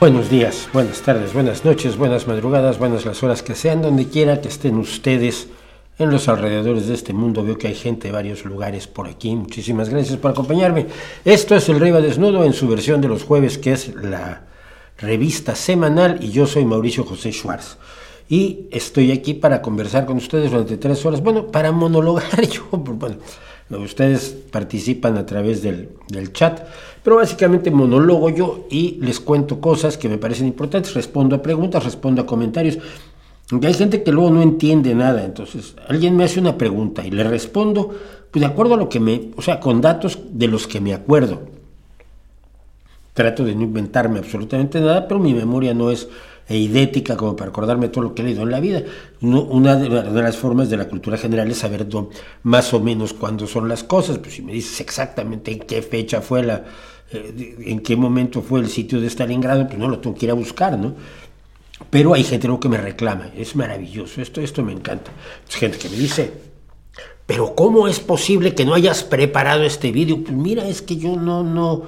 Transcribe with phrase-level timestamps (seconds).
[0.00, 4.40] Buenos días, buenas tardes, buenas noches, buenas madrugadas, buenas las horas que sean, donde quiera
[4.40, 5.46] que estén ustedes
[5.98, 7.44] en los alrededores de este mundo.
[7.44, 9.34] Veo que hay gente de varios lugares por aquí.
[9.36, 10.88] Muchísimas gracias por acompañarme.
[11.24, 14.42] Esto es El Rey Desnudo en su versión de los jueves, que es la
[14.98, 17.78] revista semanal, y yo soy Mauricio José Schwartz.
[18.28, 21.22] Y estoy aquí para conversar con ustedes durante tres horas.
[21.22, 23.16] Bueno, para monologar yo, bueno,
[23.78, 25.88] Ustedes participan a través del,
[26.32, 26.60] chat,
[27.02, 31.84] pero básicamente monólogo yo y les cuento cosas que me parecen importantes, respondo a preguntas,
[31.84, 32.78] respondo a comentarios.
[33.50, 37.10] Aunque hay gente que luego no entiende nada, entonces alguien me hace una pregunta y
[37.10, 37.94] le respondo,
[38.30, 40.94] pues de acuerdo a lo que me, o sea, con datos de los que me
[40.94, 41.42] acuerdo.
[43.12, 46.08] Trato de no inventarme absolutamente nada, pero mi memoria no es
[46.48, 48.82] e como para acordarme todo lo que he leído en la vida.
[49.22, 51.86] una de, las formas de la cultura general es saber
[52.42, 54.18] más o menos cuándo son las cosas.
[54.18, 56.64] Pues si me dices exactamente en qué fecha fue la,
[57.12, 60.30] eh, en qué momento fue el sitio de Stalingrado, pues no lo tengo que ir
[60.30, 60.94] a buscar, ¿no?
[61.90, 65.10] Pero hay gente luego que me reclama, es maravilloso, esto, esto me encanta.
[65.46, 66.32] Hay gente que me dice,
[67.26, 70.22] pero ¿cómo es posible que no hayas preparado este vídeo?
[70.22, 71.82] Pues mira, es que yo no, no,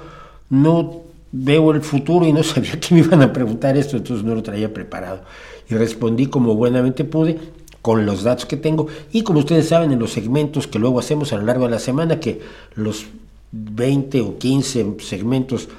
[0.49, 1.06] no
[1.43, 4.43] veo el futuro y no sabía que me iban a preguntar esto, entonces no lo
[4.43, 5.21] traía preparado.
[5.69, 7.37] Y respondí como buenamente pude
[7.81, 11.31] con los datos que tengo y como ustedes saben en los segmentos que luego hacemos
[11.33, 12.41] a lo largo de la semana, que
[12.75, 13.05] los
[13.51, 15.69] 20 o 15 segmentos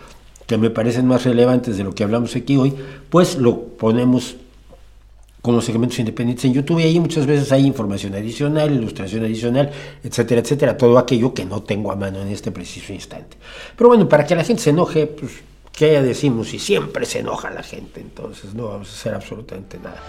[0.47, 2.75] que me parecen más relevantes de lo que hablamos aquí hoy,
[3.11, 4.37] pues lo ponemos
[5.43, 9.71] como segmentos independientes en YouTube y ahí muchas veces hay información adicional, ilustración adicional,
[10.03, 13.37] etcétera, etcétera, todo aquello que no tengo a mano en este preciso instante.
[13.77, 15.33] Pero bueno, para que la gente se enoje, pues
[15.79, 19.79] que ya decimos, y siempre se enoja la gente, entonces no vamos a hacer absolutamente
[19.79, 20.03] nada.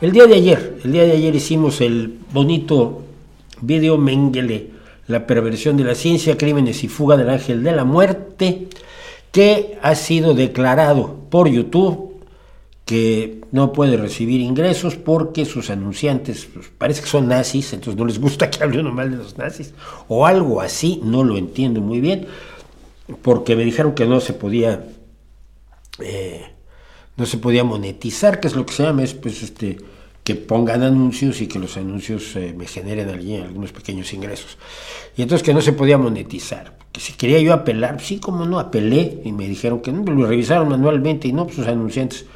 [0.00, 3.02] El día de ayer, el día de ayer hicimos el bonito
[3.60, 4.70] video Mengele,
[5.06, 8.68] la perversión de la ciencia, crímenes y fuga del ángel de la muerte,
[9.32, 12.11] que ha sido declarado por YouTube
[12.92, 18.04] que no puede recibir ingresos porque sus anunciantes pues, parece que son nazis, entonces no
[18.04, 19.72] les gusta que hable uno mal de los nazis,
[20.08, 22.26] o algo así, no lo entiendo muy bien,
[23.22, 24.84] porque me dijeron que no se podía,
[26.00, 26.42] eh,
[27.16, 29.78] no se podía monetizar, que es lo que se llama, es pues este
[30.22, 34.58] que pongan anuncios y que los anuncios eh, me generen algunos pequeños ingresos.
[35.16, 36.76] Y entonces que no se podía monetizar.
[36.92, 40.26] Que si quería yo apelar, sí, como no, apelé y me dijeron que no, lo
[40.26, 42.26] revisaron manualmente y no, pues sus anunciantes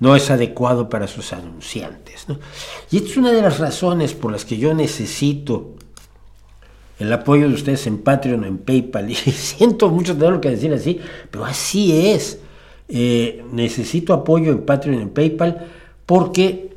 [0.00, 2.26] no es adecuado para sus anunciantes.
[2.90, 5.76] Y esta es una de las razones por las que yo necesito
[6.98, 11.00] el apoyo de ustedes en Patreon, en PayPal, y siento mucho tener que decir así,
[11.30, 12.38] pero así es.
[12.88, 15.68] Eh, necesito apoyo en Patreon, en PayPal,
[16.06, 16.76] porque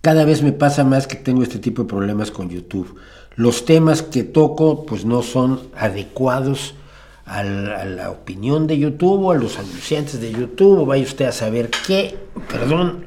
[0.00, 2.96] cada vez me pasa más que tengo este tipo de problemas con YouTube.
[3.34, 6.74] Los temas que toco pues no son adecuados
[7.30, 12.16] a la, opinión de YouTube a los anunciantes de YouTube, vaya usted a saber qué,
[12.48, 13.04] perdón,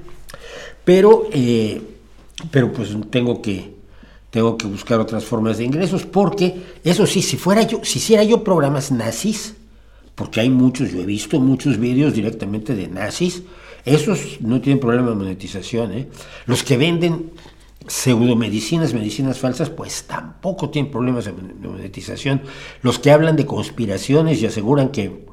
[0.85, 1.81] pero, eh,
[2.49, 3.73] pero pues tengo que,
[4.29, 8.23] tengo que buscar otras formas de ingresos porque eso sí, si fuera yo, si hiciera
[8.23, 9.55] yo programas nazis,
[10.15, 13.43] porque hay muchos, yo he visto muchos vídeos directamente de nazis,
[13.83, 15.91] esos no tienen problema de monetización.
[15.91, 16.07] ¿eh?
[16.45, 17.31] Los que venden
[17.87, 22.41] pseudomedicinas, medicinas falsas, pues tampoco tienen problemas de monetización.
[22.81, 25.25] Los que hablan de conspiraciones y aseguran que...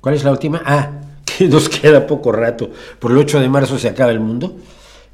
[0.00, 0.62] ¿Cuál es la última?
[0.64, 0.90] Ah,
[1.24, 2.70] que nos queda poco rato.
[2.98, 4.56] Por el 8 de marzo se acaba el mundo.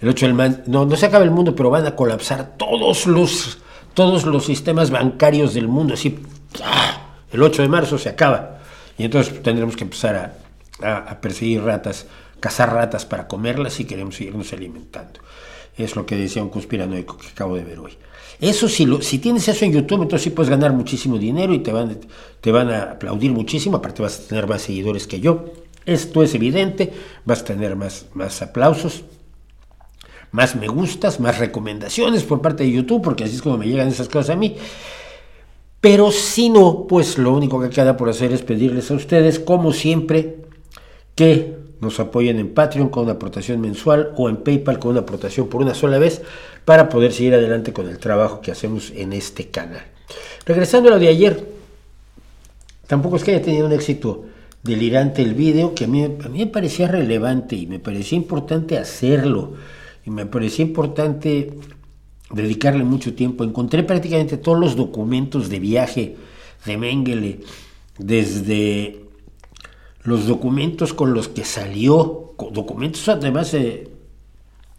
[0.01, 3.59] El 8 de no, no se acaba el mundo, pero van a colapsar todos los,
[3.95, 5.95] todos los sistemas bancarios del mundo.
[5.95, 6.19] Así,
[7.33, 8.59] el 8 de marzo se acaba.
[8.97, 10.49] Y entonces tendremos que empezar a
[10.83, 12.07] a, perseguir ratas,
[12.41, 15.21] cazar ratas para comerlas si queremos seguirnos alimentando.
[15.79, 17.93] Es lo que decía un conspiranoico que acabo de ver hoy.
[18.41, 21.61] Eso si, lo, si tienes eso en YouTube, entonces sí puedes ganar muchísimo dinero y
[21.61, 21.99] te van,
[22.41, 25.47] te van a aplaudir muchísimo, aparte vas a tener más seguidores que yo.
[25.87, 26.93] Esto es evidente,
[27.25, 29.05] vas a tener más, más aplausos,
[30.31, 33.89] más me gustas, más recomendaciones por parte de YouTube, porque así es como me llegan
[33.89, 34.57] esas cosas a mí.
[35.81, 39.73] Pero si no, pues lo único que queda por hacer es pedirles a ustedes, como
[39.73, 40.45] siempre,
[41.15, 45.49] que nos apoyen en Patreon con una aportación mensual o en PayPal con una aportación
[45.49, 46.23] por una sola vez
[46.65, 49.83] para poder seguir adelante con el trabajo que hacemos en este canal.
[50.45, 51.49] Regresando a lo de ayer,
[52.87, 54.25] tampoco es que haya tenido un éxito
[54.63, 58.77] delirante el video que a mí, a mí me parecía relevante y me parecía importante
[58.77, 59.55] hacerlo
[60.05, 61.55] y me parecía importante
[62.31, 63.45] dedicarle mucho tiempo.
[63.45, 66.17] Encontré prácticamente todos los documentos de viaje
[66.65, 67.41] de Mengele,
[67.99, 69.08] desde
[70.09, 73.89] los documentos con los que salió, documentos además eh,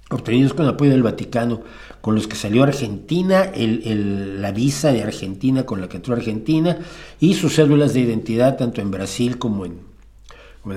[0.09, 1.61] obtenidos con apoyo del Vaticano,
[2.01, 6.79] con los que salió Argentina, el, la visa de Argentina con la que entró Argentina
[7.19, 9.87] y sus cédulas de identidad tanto en Brasil como en,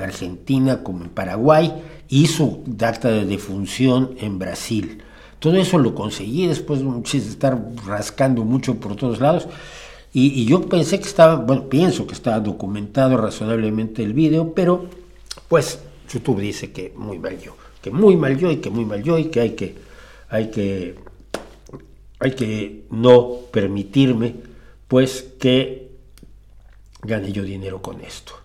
[0.02, 1.72] Argentina, como en Paraguay
[2.08, 5.02] y su acta de defunción en Brasil.
[5.38, 9.48] Todo eso lo conseguí después de estar rascando mucho por todos lados.
[10.14, 14.86] Y, yo pensé que estaba, bueno, pienso que estaba documentado razonablemente el video, pero
[15.48, 15.78] pues
[16.12, 19.18] YouTube dice que muy mal yo, que muy mal yo y que muy mal yo
[19.18, 19.74] y que hay que,
[20.28, 20.96] hay que,
[22.18, 24.34] hay que no permitirme
[24.86, 25.92] pues que
[27.00, 28.41] gane yo dinero con esto.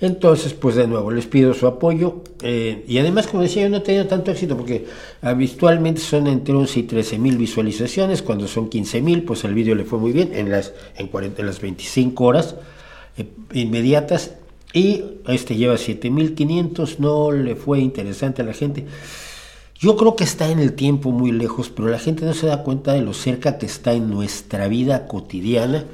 [0.00, 2.22] Entonces, pues de nuevo, les pido su apoyo.
[2.42, 4.86] Eh, y además, como decía, yo no he tenido tanto éxito porque
[5.20, 8.22] habitualmente son entre 11 y 13 mil visualizaciones.
[8.22, 11.10] Cuando son 15 mil, pues el vídeo le fue muy bien en las, en,
[11.46, 12.54] las 25 horas
[13.18, 14.32] eh, inmediatas.
[14.72, 18.86] Y este lleva 7500, no le fue interesante a la gente.
[19.78, 22.62] Yo creo que está en el tiempo muy lejos, pero la gente no se da
[22.62, 25.84] cuenta de lo cerca que está en nuestra vida cotidiana,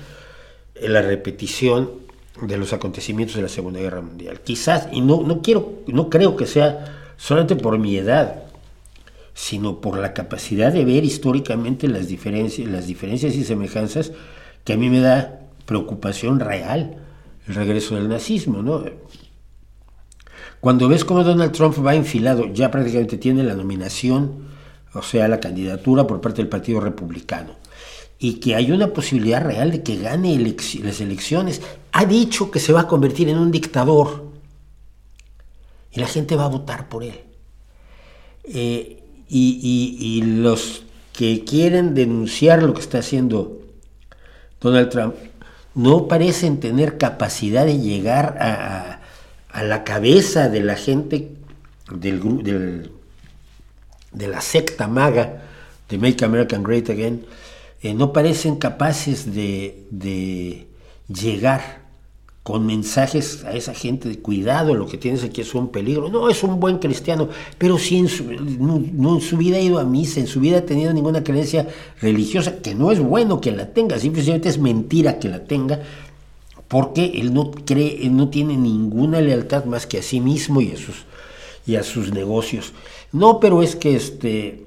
[0.74, 2.05] en la repetición
[2.42, 4.40] de los acontecimientos de la Segunda Guerra Mundial.
[4.40, 8.42] Quizás, y no, no quiero, no creo que sea solamente por mi edad,
[9.34, 14.12] sino por la capacidad de ver históricamente las diferencias, las diferencias y semejanzas
[14.64, 16.96] que a mí me da preocupación real
[17.46, 18.84] el regreso del nazismo, ¿no?
[20.60, 24.46] Cuando ves cómo Donald Trump va enfilado, ya prácticamente tiene la nominación,
[24.94, 27.65] o sea, la candidatura por parte del Partido Republicano
[28.18, 31.60] y que hay una posibilidad real de que gane las elecciones.
[31.92, 34.26] Ha dicho que se va a convertir en un dictador
[35.92, 37.20] y la gente va a votar por él.
[38.44, 43.60] Eh, y, los que quieren denunciar lo que está haciendo
[44.60, 45.14] Donald Trump
[45.74, 49.00] no parecen tener capacidad de llegar a,
[49.62, 51.32] la cabeza de la gente
[51.90, 52.92] del, del,
[54.12, 55.42] de la secta maga
[55.88, 57.24] de Make America Great Again
[57.82, 60.66] eh, no parecen capaces de,
[61.08, 61.86] llegar
[62.42, 66.08] con mensajes a esa gente de cuidado, lo que tienes aquí es un peligro.
[66.08, 67.28] No, es un buen cristiano,
[67.58, 70.58] pero si en su, no, en su vida ha ido a misa, en su vida
[70.58, 71.68] ha tenido ninguna creencia
[72.00, 75.80] religiosa, que no es bueno que la tenga, simplemente es mentira que la tenga,
[76.68, 80.72] porque él no cree, él no tiene ninguna lealtad más que a sí mismo y
[80.72, 81.04] a sus,
[81.66, 82.72] y a sus negocios.
[83.12, 84.65] No, pero es que este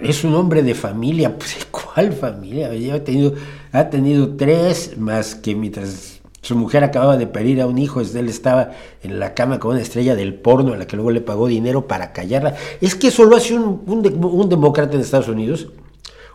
[0.00, 2.70] es un hombre de familia, pues ¿cuál familia?
[2.94, 3.34] Ha tenido,
[3.72, 8.28] ha tenido tres, más que mientras su mujer acababa de parir a un hijo, él
[8.28, 8.72] estaba
[9.02, 11.86] en la cama con una estrella del porno a la que luego le pagó dinero
[11.86, 12.54] para callarla.
[12.82, 15.68] Es que eso lo hace un, un, demócrata en Estados Unidos,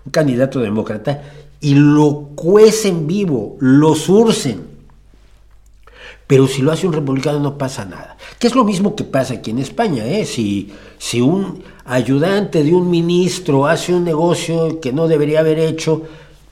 [0.03, 1.21] un candidato demócrata,
[1.61, 4.69] y lo cuecen vivo, lo surcen.
[6.29, 8.15] Pero si lo hace un republicano no pasa nada.
[8.37, 10.05] Que es lo mismo que pasa aquí en España.
[10.05, 10.25] ¿eh?
[10.27, 16.03] Si, si un ayudante de un ministro hace un negocio que no debería haber hecho,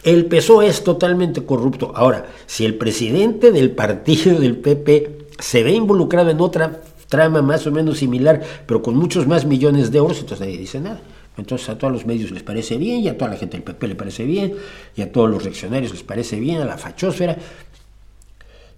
[0.03, 1.91] el PSOE es totalmente corrupto.
[1.93, 7.67] Ahora, si el presidente del partido del PP se ve involucrado en otra trama más
[7.67, 11.01] o menos similar, pero con muchos más millones de euros, entonces nadie dice nada.
[11.37, 13.87] Entonces a todos los medios les parece bien, y a toda la gente del PP
[13.89, 14.55] le parece bien,
[14.95, 17.37] y a todos los reaccionarios les parece bien, a la fachósfera.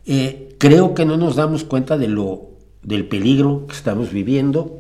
[0.06, 2.50] Eh, creo que no nos damos cuenta de lo,
[2.82, 4.80] del peligro que estamos viviendo,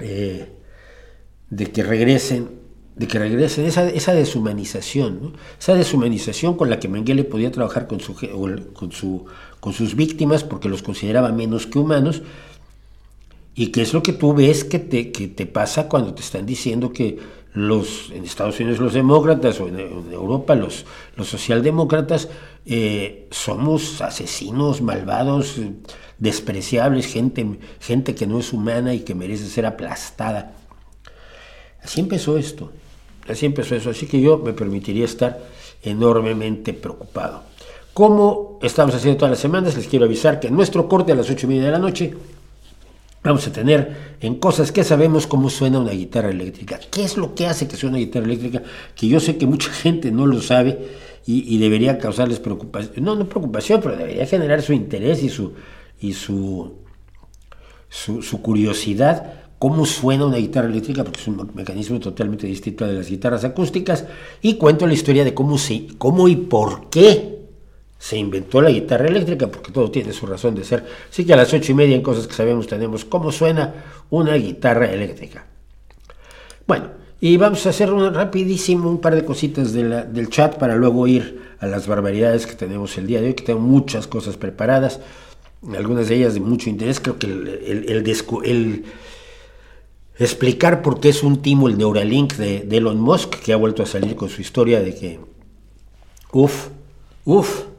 [0.00, 0.52] eh,
[1.50, 2.50] de que regresen,
[2.96, 8.00] de que regresen esa, esa deshumanización, esa deshumanización con la que Mengele podía trabajar con,
[8.00, 8.14] su,
[8.72, 9.26] con, su,
[9.60, 12.22] con sus víctimas porque los consideraba menos que humanos,
[13.54, 16.46] y que es lo que tú ves que te, que te pasa cuando te están
[16.46, 17.18] diciendo que
[17.52, 19.78] los, en Estados Unidos los demócratas o en,
[20.12, 20.84] Europa los,
[21.16, 22.28] los socialdemócratas
[22.66, 25.56] eh, somos asesinos, malvados,
[26.18, 30.52] despreciables, gente, gente que no es humana y que merece ser aplastada.
[31.82, 32.70] Así empezó esto,
[33.28, 35.40] así empezó eso, así que yo me permitiría estar
[35.82, 37.42] enormemente preocupado.
[37.94, 41.30] Como estamos haciendo todas las semanas, les quiero avisar que en nuestro corte a las
[41.30, 42.14] ocho y media de la noche
[43.22, 46.80] vamos a tener en cosas que sabemos cómo suena una guitarra eléctrica.
[46.90, 48.62] ¿Qué es lo que hace que suene una guitarra eléctrica?
[48.94, 50.78] Que yo sé que mucha gente no lo sabe
[51.26, 53.04] y, debería causarles preocupación.
[53.04, 55.52] No, no preocupación, pero debería generar su interés y su,
[56.00, 56.78] y su,
[57.88, 59.34] su, curiosidad.
[59.58, 64.06] Cómo suena una guitarra eléctrica, porque es un mecanismo totalmente distinto de las guitarras acústicas.
[64.40, 67.29] Y cuento la historia de cómo, se, cómo y por qué
[68.00, 70.86] se inventó la guitarra eléctrica porque todo tiene su razón de ser.
[71.10, 73.74] Así que a las ocho y media en cosas que sabemos tenemos cómo suena
[74.08, 75.44] una guitarra eléctrica.
[76.66, 76.88] Bueno,
[77.20, 81.42] y vamos a hacer un, rapidísimo un par de cositas del chat para luego ir
[81.58, 85.00] a las barbaridades que tenemos el día de hoy, que tengo muchas cosas preparadas,
[85.76, 87.00] algunas de ellas de mucho interés.
[87.00, 88.84] Creo que el,
[90.18, 93.82] explicar por qué es un timo el Neuralink de, de Elon Musk, que ha vuelto
[93.82, 95.20] a salir con su historia de que,
[96.32, 96.68] uff,
[97.26, 97.69] uff,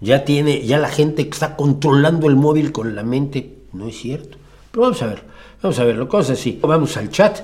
[0.00, 4.38] ya tiene, ya la gente está controlando el móvil con la mente, no es cierto.
[4.70, 5.22] Pero vamos a ver,
[5.62, 6.58] vamos a verlo, cosas así.
[6.62, 7.40] Vamos al chat.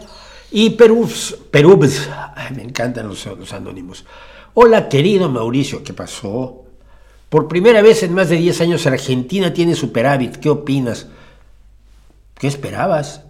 [0.51, 1.09] Y Perú,
[1.51, 1.81] Perú,
[2.55, 4.05] me encantan los, los anónimos.
[4.55, 6.65] Hola querido Mauricio, ¿qué pasó?
[7.31, 11.07] Por primera vez en más de 10 años Argentina tiene superávit, ¿qué opinas?
[12.35, 13.23] ¿Qué esperabas?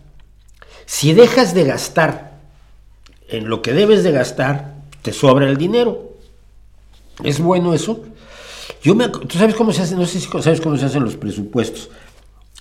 [0.84, 2.40] Si dejas de gastar
[3.28, 6.10] en lo que debes de gastar, te sobra el dinero.
[7.22, 8.02] ¿Es bueno eso?
[8.82, 11.16] Yo me, tú sabes cómo se hacen, no sé si sabes cómo se hacen los
[11.16, 11.88] presupuestos,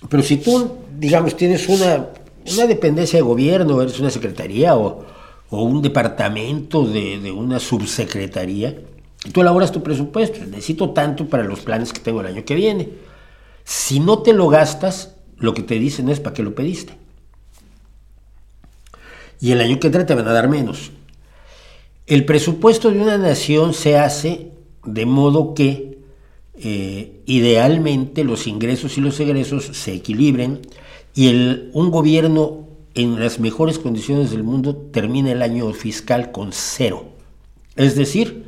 [0.08, 2.08] pero si tú, digamos, tienes una,
[2.52, 5.04] una dependencia de gobierno, eres una secretaría o,
[5.50, 8.78] un departamento de, de, una subsecretaría,
[9.32, 12.88] tú elaboras tu presupuesto, necesito tanto para los planes que tengo el año que viene.
[13.64, 16.94] Si no te lo gastas, lo que te dicen es para qué lo pediste.
[19.40, 20.92] Y el año que entra te van a dar menos.
[22.06, 24.52] El presupuesto de una nación se hace
[24.84, 25.91] de modo que
[26.64, 30.60] eh, idealmente los ingresos y los egresos se equilibren
[31.14, 31.28] y
[31.72, 37.06] un gobierno en las mejores condiciones del mundo termina el año fiscal con cero.
[37.76, 38.44] Es decir,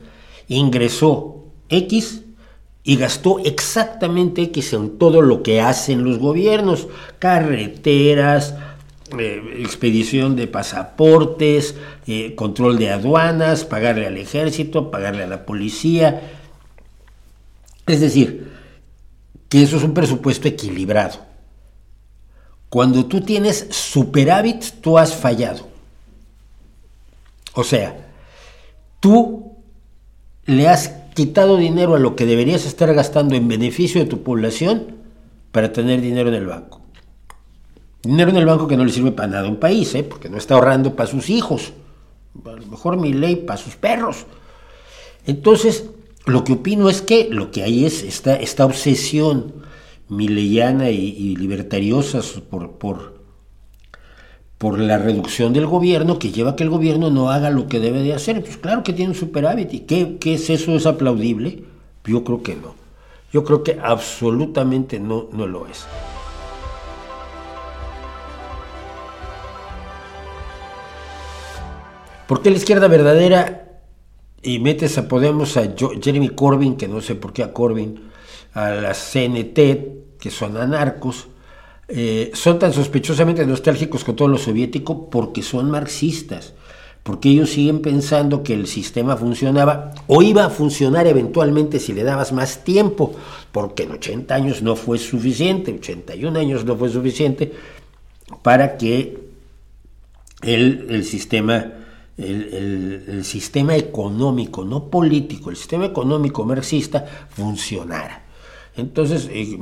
[0.49, 2.23] ingresó X
[2.83, 8.55] y gastó exactamente X en todo lo que hacen los gobiernos, carreteras,
[9.19, 16.44] eh, expedición de pasaportes, eh, control de aduanas, pagarle al ejército, pagarle a la policía,
[17.87, 18.53] es decir,
[19.49, 21.19] que eso es un presupuesto equilibrado.
[22.69, 25.69] Cuando tú tienes superávit, tú has fallado.
[27.55, 28.11] O sea,
[29.01, 29.53] tú
[30.47, 34.97] le has quitado dinero a lo que deberías estar gastando en beneficio de tu población
[35.53, 36.81] para tener dinero en el banco.
[38.03, 40.03] Dinero en el banco que no le sirve para nada a un país, ¿eh?
[40.03, 41.73] porque no está ahorrando para sus hijos.
[42.45, 44.27] A lo mejor mi ley para sus perros.
[45.27, 45.85] Entonces,
[46.27, 49.53] lo que opino es que lo que hay es esta, obsesión
[50.09, 53.21] mileyana y, libertariosa por, por,
[54.57, 57.81] por, la reducción del gobierno que lleva a que el gobierno no haga lo que
[57.81, 58.43] debe de hacer.
[58.43, 59.75] Pues claro que tiene un superávit.
[59.75, 60.75] ¿Y qué, qué es eso?
[60.75, 61.65] ¿Es aplaudible?
[62.05, 62.75] Yo creo que no.
[63.33, 65.85] Yo creo que absolutamente no, no lo es.
[72.27, 73.64] ¿Por qué la izquierda verdadera
[74.45, 77.99] y metes a Podemos a Jeremy Corbyn, que no sé por qué a Corbyn,
[78.53, 81.29] a la CNT, que son anarcos,
[81.89, 86.55] eh, son tan sospechosamente nostálgicos con todo lo soviético porque son marxistas,
[87.03, 92.05] porque ellos siguen pensando que el sistema funcionaba o iba a funcionar eventualmente si le
[92.05, 93.15] dabas más tiempo,
[93.51, 97.53] porque en 80 años no fue suficiente, 81 años no fue suficiente
[98.43, 99.19] para que
[100.43, 101.84] el, el sistema
[102.17, 108.25] el, sistema económico, no político, el sistema económico marxista funcionara.
[108.77, 109.59] Entonces, eh,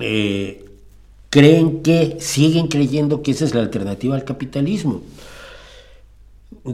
[0.00, 0.64] eh,
[1.30, 5.02] creen que, siguen creyendo que esa es la alternativa al capitalismo.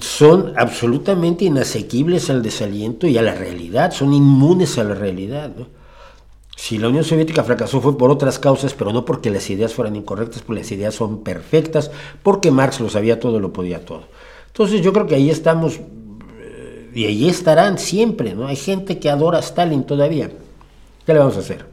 [0.00, 5.52] Son absolutamente inasequibles al desaliento y a la realidad, son inmunes a la realidad.
[6.56, 9.94] Si la Unión Soviética fracasó fue por otras causas, pero no porque las ideas fueran
[9.94, 11.92] incorrectas, porque las ideas son perfectas,
[12.24, 14.02] porque Marx lo sabía todo, lo podía todo.
[14.58, 18.48] Entonces yo creo que ahí estamos eh, y ahí estarán siempre, ¿no?
[18.48, 20.32] Hay gente que adora a Stalin todavía.
[21.06, 21.64] ¿Qué le vamos a hacer?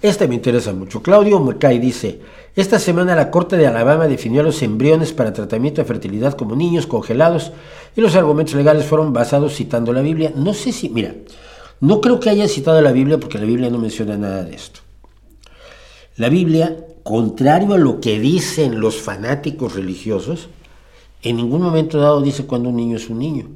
[0.00, 1.02] Este me interesa mucho.
[1.02, 2.20] Claudio Murcay dice,
[2.56, 6.56] esta semana la Corte de Alabama definió a los embriones para tratamiento de fertilidad como
[6.56, 7.52] niños congelados
[7.94, 10.32] y los argumentos legales fueron basados citando la Biblia.
[10.34, 11.14] No sé si, mira,
[11.80, 14.80] no creo que haya citado la Biblia porque la Biblia no menciona nada de esto.
[16.16, 20.48] La Biblia, contrario a lo que dicen los fanáticos religiosos,
[21.22, 23.48] en ningún momento dado dice cuando un niño es un niño.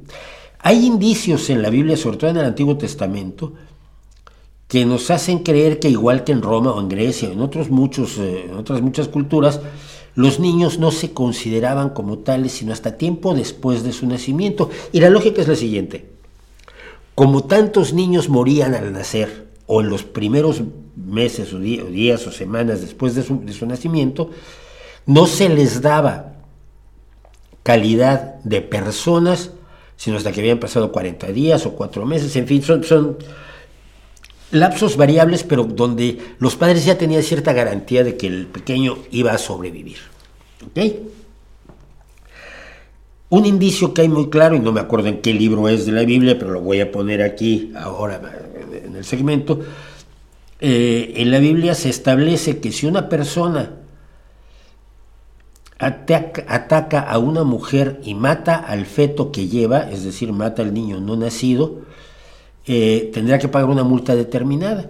[0.59, 3.53] Hay indicios en la Biblia, sobre todo en el Antiguo Testamento,
[4.67, 8.53] que nos hacen creer que igual que en Roma o en Grecia, en, eh, en
[8.55, 9.59] otras muchas culturas,
[10.15, 14.69] los niños no se consideraban como tales sino hasta tiempo después de su nacimiento.
[14.91, 16.09] Y la lógica es la siguiente.
[17.15, 20.61] Como tantos niños morían al nacer, o en los primeros
[20.95, 24.29] meses o días o semanas después de su nacimiento,
[25.05, 26.32] no se les daba
[27.63, 29.51] calidad de personas,
[29.95, 33.17] sino hasta que habían pasado 40 días o 4 meses, en fin, son,
[34.51, 39.31] lapsos variables, pero donde los padres ya tenían cierta garantía de que el pequeño iba
[39.31, 39.97] a sobrevivir.
[40.67, 40.93] ¿Ok?
[43.29, 45.91] Un indicio que hay muy claro, y no me acuerdo en qué libro es de
[45.91, 48.21] la Biblia, pero lo voy a poner aquí ahora
[48.85, 49.61] en el segmento,
[50.59, 53.82] eh, en la Biblia se establece que si una persona
[55.79, 60.99] ataca, a una mujer y mata al feto que lleva, es decir, mata al niño
[60.99, 61.81] no nacido,
[62.65, 64.89] eh, tendrá que pagar una multa determinada.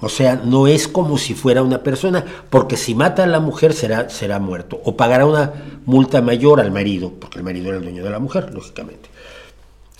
[0.00, 3.72] O sea, no es como si fuera una persona, porque si mata a la mujer
[3.72, 5.52] será, será muerto, o pagará una
[5.86, 9.08] multa mayor al marido, porque el marido era el dueño de la mujer, lógicamente.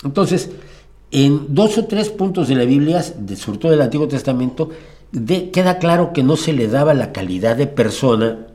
[0.03, 0.51] Entonces,
[1.11, 4.69] en dos o tres puntos de la Biblia, de, sobre todo del Antiguo Testamento,
[5.51, 8.47] queda claro que no se le daba la calidad de persona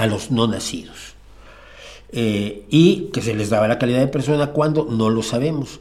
[0.00, 1.14] a los no nacidos.
[2.10, 5.80] Eh, y que se les daba la calidad de persona cuando no lo sabemos.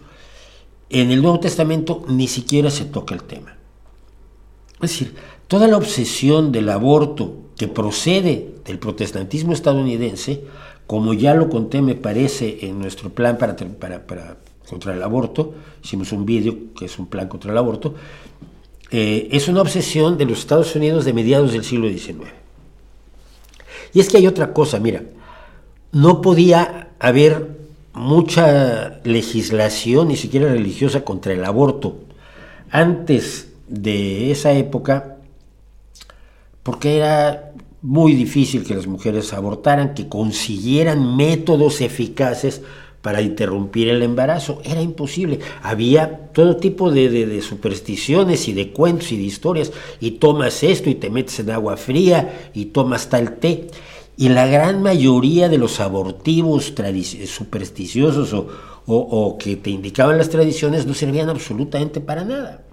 [0.90, 3.56] En el Nuevo Testamento ni siquiera se toca el tema.
[4.82, 5.16] Es decir,
[5.48, 10.44] toda la obsesión del aborto que procede del protestantismo estadounidense,
[10.86, 14.38] como ya lo conté, me parece, en nuestro plan para, para,
[14.70, 17.96] contra el aborto, hicimos un vídeo que es un plan contra el aborto,
[18.92, 22.39] eh, es una obsesión de los Estados Unidos de mediados del siglo XIX.
[23.94, 25.04] Y es que hay otra cosa, mira,
[25.92, 27.58] no podía haber
[27.94, 32.00] mucha legislación, ni siquiera religiosa, contra el aborto.
[32.70, 35.18] Antes de esa época,
[36.64, 42.62] porque era muy difícil que las mujeres abortaran, que consiguieran métodos eficaces
[43.02, 44.62] para interrumpir el embarazo.
[44.64, 45.40] Era imposible.
[45.62, 49.72] Había todo tipo de, supersticiones y de cuentos y de historias.
[50.00, 53.68] Y tomas esto y te metes en agua fría y tomas tal té.
[54.18, 56.74] Y la gran mayoría de los abortivos
[57.26, 58.48] supersticiosos o,
[58.86, 62.66] o que te indicaban las tradiciones no servían absolutamente para nada.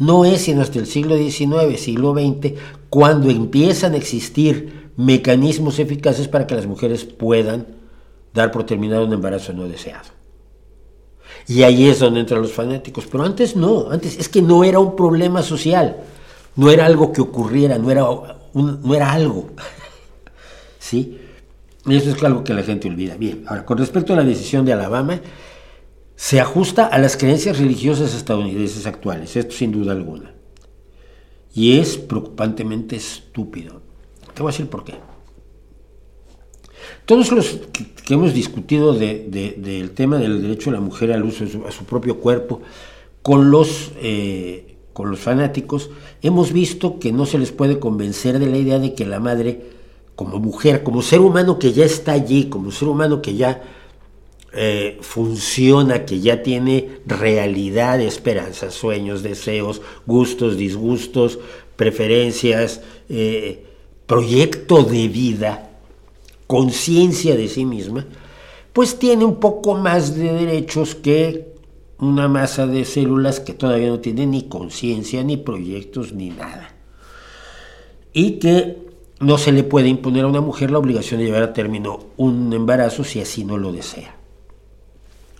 [0.00, 2.54] No es sino hasta el siglo XIX, siglo XX,
[2.88, 7.77] cuando empiezan a existir mecanismos eficaces para que las mujeres puedan
[8.32, 10.08] dar por terminado un embarazo no deseado.
[11.46, 13.06] Y ahí es donde entran los fanáticos.
[13.10, 15.96] Pero antes no, antes es que no era un problema social,
[16.56, 18.02] no era algo que ocurriera, no era,
[18.54, 19.50] no era algo.
[20.78, 21.18] ¿Sí?
[21.86, 23.16] Y eso es algo que la gente olvida.
[23.16, 25.20] Bien, ahora, con respecto a la decisión de Alabama,
[26.16, 30.34] se ajusta a las creencias religiosas estadounidenses actuales, esto sin duda alguna.
[31.54, 33.80] Y es preocupantemente estúpido.
[34.34, 34.94] Te voy a decir por qué.
[37.08, 41.50] Todos los que, hemos discutido del tema del derecho de la mujer al uso de
[41.50, 42.60] su, a su propio cuerpo
[43.22, 45.88] con los, eh, con los fanáticos,
[46.20, 49.62] hemos visto que no se les puede convencer de la idea de que la madre,
[50.16, 53.62] como mujer, como ser humano que ya está allí, como ser humano que ya
[54.52, 61.38] eh, funciona, que ya tiene realidad, esperanzas, sueños, deseos, gustos, disgustos,
[61.74, 63.64] preferencias, eh,
[64.06, 65.67] proyecto de vida,
[66.48, 68.06] conciencia de sí misma,
[68.72, 71.54] pues tiene un poco más de derechos que
[71.98, 76.74] una masa de células que todavía no tiene ni conciencia, ni proyectos, ni nada.
[78.12, 78.78] Y que
[79.20, 82.52] no se le puede imponer a una mujer la obligación de llevar a término un
[82.52, 84.16] embarazo si así no lo desea.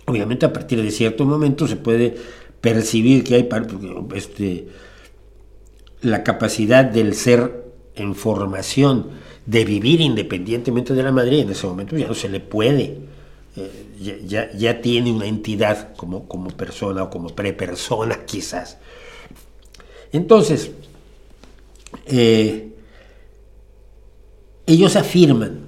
[0.05, 2.15] Obviamente a partir de cierto momento se puede
[2.61, 3.49] percibir que hay
[4.15, 4.67] este,
[6.01, 9.07] la capacidad del ser en formación
[9.49, 12.99] de vivir independientemente de la madre en ese momento ya no se le puede,
[13.57, 18.77] eh, ya, ya, tiene una entidad como, como persona o como prepersona quizás.
[20.11, 20.69] Entonces,
[22.05, 22.69] eh,
[24.67, 25.61] ellos afirman,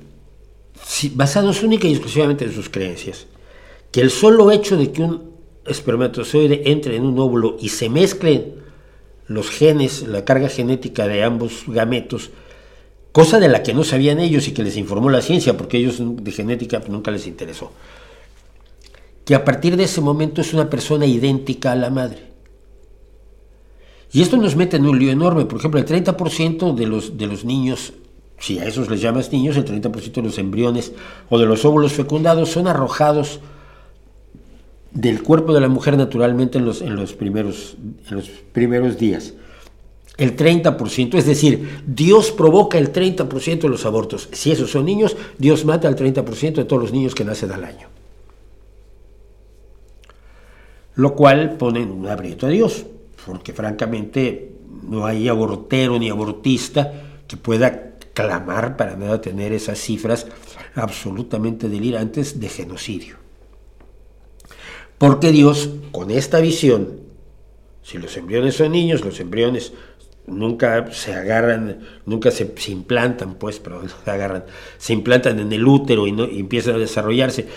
[1.14, 3.26] basados única y exclusivamente en sus creencias,
[3.92, 5.32] que el solo hecho de que un
[5.66, 8.62] espermatozoide entre en un óvulo y se mezclen
[9.26, 12.30] los genes, la carga genética de ambos gametos,
[13.12, 15.98] cosa de la que no sabían ellos y que les informó la ciencia, porque ellos
[16.00, 17.72] de genética nunca les interesó,
[19.26, 22.32] que a partir de ese momento es una persona idéntica a la madre.
[24.14, 27.28] Y esto nos mete en un lío enorme, por ejemplo, el 30% de los, de
[27.28, 27.94] los niños,
[28.40, 30.94] si a esos les llamas niños, el 30% de los embriones
[31.30, 33.40] o de los óvulos fecundados son arrojados
[34.92, 37.78] del cuerpo de la mujer naturalmente en los, en los, primeros,
[38.10, 39.34] en los primeros días
[40.18, 44.30] el 30%, es decir, Dios provoca el 30% de los abortos.
[44.32, 47.64] Si esos son niños, Dios mata al 30% de todos los niños que nacen al
[47.64, 47.88] año.
[50.96, 52.86] Lo cual pone un aprieto a Dios,
[53.26, 54.52] porque francamente
[54.84, 56.92] no hay abortero ni abortista
[57.28, 60.28] que pueda clamar para nada tener esas cifras
[60.76, 63.16] absolutamente delirantes de genocidio.
[64.98, 67.00] Porque Dios, con esta visión,
[67.84, 69.74] Si los embriones son niños, los embriones
[70.28, 74.46] nunca se agarran, nunca se, implantan, pues, pero se agarran,
[74.78, 77.48] se implantan en el útero y, no, empiezan a desarrollarse,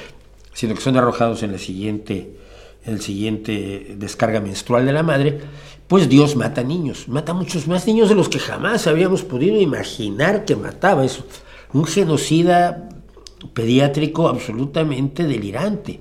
[0.52, 2.36] sino que son arrojados en la siguiente,
[2.84, 5.40] en el siguiente descarga menstrual de la madre,
[5.88, 10.44] pues Dios mata niños, mata muchos más niños de los que jamás habíamos podido imaginar
[10.44, 11.04] que mataba.
[11.04, 11.24] eso
[11.74, 12.88] un genocida
[13.52, 16.00] pediátrico absolutamente delirante.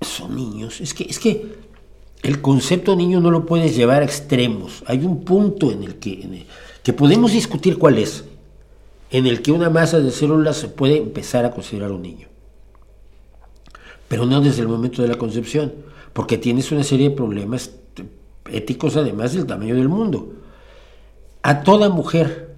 [0.00, 1.61] Son niños, es que, es que
[2.22, 4.84] el concepto niño no lo puedes llevar a extremos.
[4.86, 6.46] Hay un punto en el que,
[6.82, 8.24] que podemos discutir cuál es,
[9.10, 12.28] en el que una masa de células se puede empezar a considerar un niño.
[14.06, 15.72] Pero no desde el momento de la concepción,
[16.12, 17.72] porque tienes una serie de problemas
[18.50, 20.32] éticos además del tamaño del mundo.
[21.42, 22.54] A toda mujer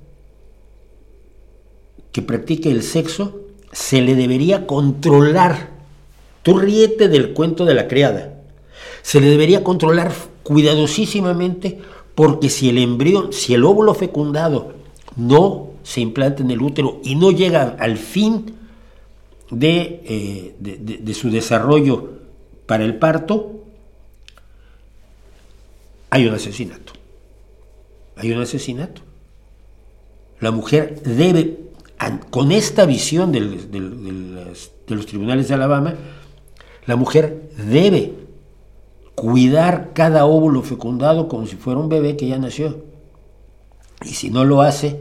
[2.12, 3.40] que practique el sexo
[3.72, 5.70] se le debería controlar.
[6.42, 8.34] Tú ríete del cuento de la criada
[9.04, 10.12] se le debería controlar
[10.42, 11.78] cuidadosísimamente
[12.14, 14.72] porque si el embrión, si el óvulo fecundado
[15.14, 18.54] no se implanta en el útero y no llega al fin
[19.50, 22.12] de, eh, su desarrollo
[22.64, 23.64] para el parto,
[26.08, 26.94] hay un asesinato.
[28.16, 29.02] Hay un asesinato.
[30.40, 31.58] La mujer debe,
[32.30, 33.40] con esta visión de
[34.88, 35.94] los tribunales de Alabama,
[36.86, 38.23] la mujer debe
[39.14, 42.84] cuidar cada óvulo fecundado como si fuera un bebé que ya nació.
[44.04, 45.00] Y si no lo hace,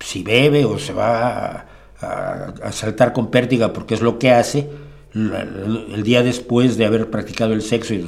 [0.00, 1.66] si bebe o se va
[2.00, 4.68] a, saltar con pértiga porque es lo que hace,
[5.14, 8.04] el día después de haber practicado el sexo y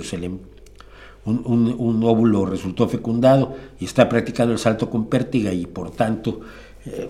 [1.26, 6.40] un, óvulo resultó fecundado y está practicando el salto con pértiga y por tanto
[6.86, 7.08] eh,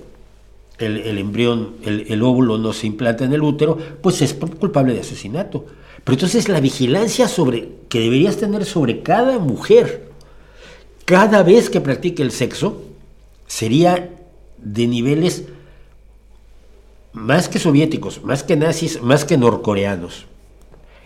[0.79, 5.01] el, embrión, el, el óvulo no se implanta en el útero, pues es culpable de
[5.01, 5.65] asesinato.
[6.05, 10.11] Pero entonces la vigilancia sobre, que deberías tener sobre cada mujer,
[11.07, 12.83] cada vez que practique el sexo,
[13.47, 14.11] sería
[14.59, 15.45] de niveles
[17.13, 20.27] más que soviéticos, más que nazis, más que norcoreanos.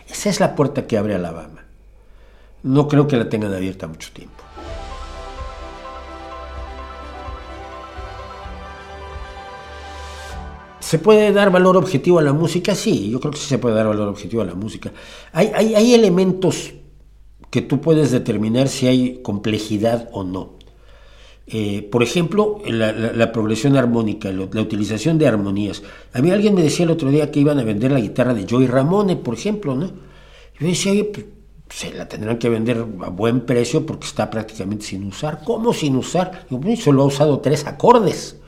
[0.09, 1.65] Esa es la puerta que abre Alabama.
[2.63, 4.43] No creo que la tengan abierta mucho tiempo.
[10.89, 12.73] ¿Se puede dar valor objetivo a la música?
[12.73, 14.91] Sí, yo creo que sí se puede dar valor objetivo a la música.
[15.33, 16.73] Hay, hay, elementos
[17.51, 20.55] que tú puedes determinar si hay complejidad o no.
[21.45, 25.83] Eh, por ejemplo, la, progresión armónica, la, utilización de armonías.
[26.11, 28.47] A mí alguien me decía el otro día que iban a vender la guitarra de
[28.49, 29.91] Joey Ramone, por ejemplo, ¿no?
[30.59, 31.27] Yo decía, oye, pues,
[31.69, 35.43] se la tendrán que vender a buen precio porque está prácticamente sin usar.
[35.45, 36.47] ¿Cómo sin usar?
[36.49, 38.39] Yo, pues, solo ha usado tres acordes.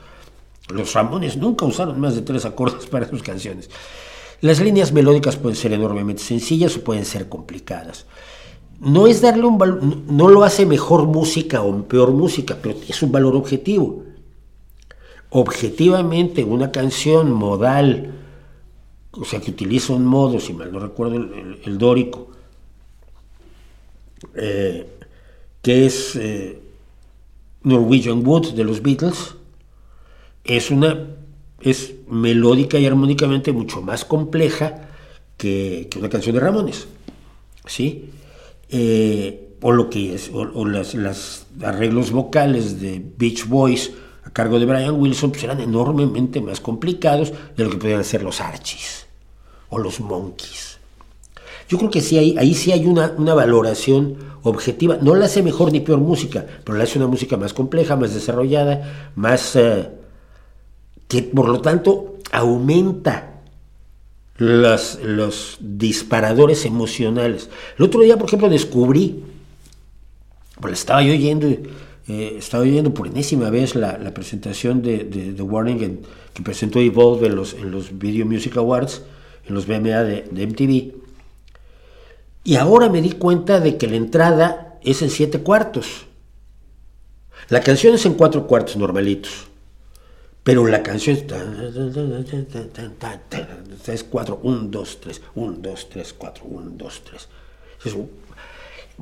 [0.68, 3.70] Los Ramones nunca usaron más de tres acordes para sus canciones.
[4.40, 8.06] Las líneas melódicas pueden ser enormemente sencillas o pueden ser complicadas.
[8.80, 13.00] No es darle un valor, no lo hace mejor música o peor música, pero es
[13.02, 14.02] un valor objetivo.
[15.30, 18.12] Objetivamente, una canción modal,
[19.12, 22.28] o sea, que utiliza un modo, si mal no recuerdo el, dórico,
[24.34, 24.88] eh,
[25.62, 26.60] que es eh,
[27.62, 29.36] Norwegian Wood de los Beatles,
[30.44, 31.06] es una
[31.62, 34.88] es melódica y armónicamente mucho más compleja
[35.36, 36.86] que, una canción de Ramones,
[37.66, 38.10] ¿sí?
[38.68, 43.92] Eh, o lo que es, o, las, arreglos vocales de Beach Boys
[44.24, 48.22] a cargo de Brian Wilson pues eran enormemente más complicados de lo que podían ser
[48.22, 49.06] los Archies
[49.68, 50.78] o los Monkeys.
[51.68, 54.98] Yo creo que sí, hay, ahí sí hay una, una, valoración objetiva.
[55.00, 58.14] No la hace mejor ni peor música, pero la hace una música más compleja, más
[58.14, 59.56] desarrollada, más...
[59.56, 60.01] Eh,
[61.12, 63.42] que por lo tanto aumenta
[64.38, 67.50] los, los disparadores emocionales.
[67.76, 69.22] El otro día, por ejemplo, descubrí,
[70.58, 75.00] pues estaba yo oyendo, eh, estaba oyendo por enésima vez la, presentación de,
[75.36, 76.00] The Warning
[76.32, 79.02] que presentó Evolve en los, en los Video Music Awards,
[79.46, 80.94] en los BMA de, de MTV.
[82.44, 86.06] Y ahora me di cuenta de que la entrada es en siete cuartos.
[87.50, 89.51] La canción es en cuatro cuartos normalitos.
[90.44, 91.16] Pero la canción
[93.86, 97.28] es 4, 1, 2, 3, 1, 2, 3, 4, 1, 2, 3.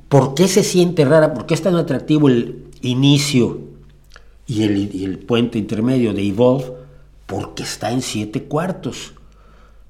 [0.08, 1.32] ¿Por qué se siente rara?
[1.32, 3.60] ¿Por qué es tan atractivo el inicio
[4.46, 6.72] y el, y el puente intermedio de Evolve?
[7.26, 9.12] Porque está en siete cuartos.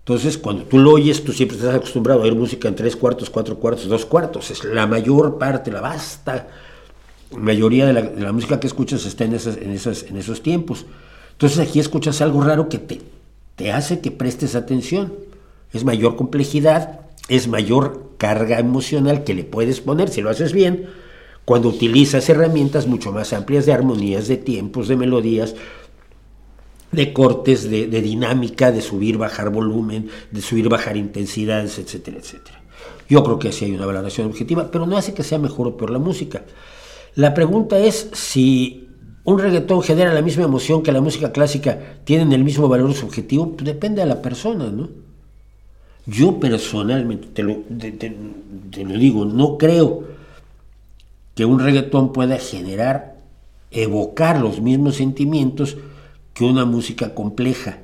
[0.01, 3.31] Entonces, cuando tú lo oyes, tú siempre estás acostumbrado a oír música en tres cuartos,
[3.31, 4.51] cuatro cuartos, dos cuartos.
[4.51, 6.49] Es la mayor parte, la vasta
[7.31, 10.43] mayoría de la, de la música que escuchas está en, esas, en, esas, en esos
[10.43, 10.87] tiempos.
[11.41, 13.01] Entonces aquí escuchas algo raro que te,
[13.57, 15.15] te hace que prestes atención.
[15.73, 17.01] Es mayor complejidad,
[17.31, 20.91] es mayor carga emocional que le puedes poner si lo haces bien
[21.47, 25.55] cuando utilizas herramientas mucho más amplias de armonías, de tiempos, de melodías,
[26.93, 32.61] de cortes, de, dinámica, de subir, bajar volumen, de subir, bajar intensidades, etcétera, etcétera.
[33.09, 35.77] Yo creo que sí hay una valoración objetiva, pero no hace que sea mejor o
[35.79, 36.43] peor la música.
[37.15, 38.90] La pregunta es si
[39.31, 43.53] un reggaetón genera la misma emoción que la música clásica, tienen el mismo valor subjetivo,
[43.53, 44.89] pues depende de la persona, ¿no?
[46.07, 50.05] Yo personalmente, te lo, digo, no creo
[51.35, 53.17] que un reggaetón pueda generar,
[53.71, 55.77] evocar los mismos sentimientos
[56.35, 57.79] que una música compleja.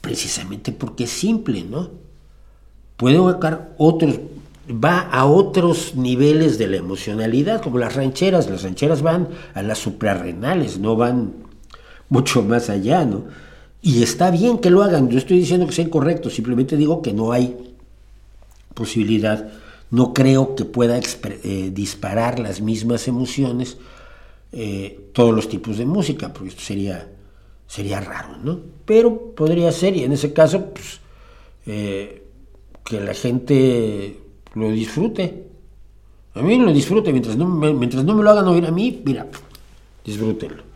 [0.00, 1.90] Precisamente porque es simple, ¿no?
[2.96, 4.18] Puede evocar otros,
[4.70, 8.48] va a otros niveles de la emocionalidad, como las rancheras.
[8.50, 11.32] Las rancheras van a las suprarrenales, no van
[12.08, 13.24] mucho más allá, ¿no?
[13.80, 17.12] Y está bien que lo hagan, yo estoy diciendo que sea incorrecto, simplemente digo que
[17.12, 17.56] no hay
[18.74, 19.50] posibilidad,
[19.90, 23.78] no creo que pueda eh, disparar las mismas emociones
[24.50, 27.08] eh, todos los tipos de música, porque esto sería,
[27.66, 28.60] sería raro, ¿no?
[28.84, 31.00] Pero podría ser, y en ese caso, pues,
[31.66, 32.24] eh,
[32.84, 34.18] que la gente
[34.58, 35.46] lo disfrute.
[36.34, 39.26] A mí lo disfrute, mientras no, mientras no me lo hagan oír a mí, mira,
[40.04, 40.68] disfrútenlo.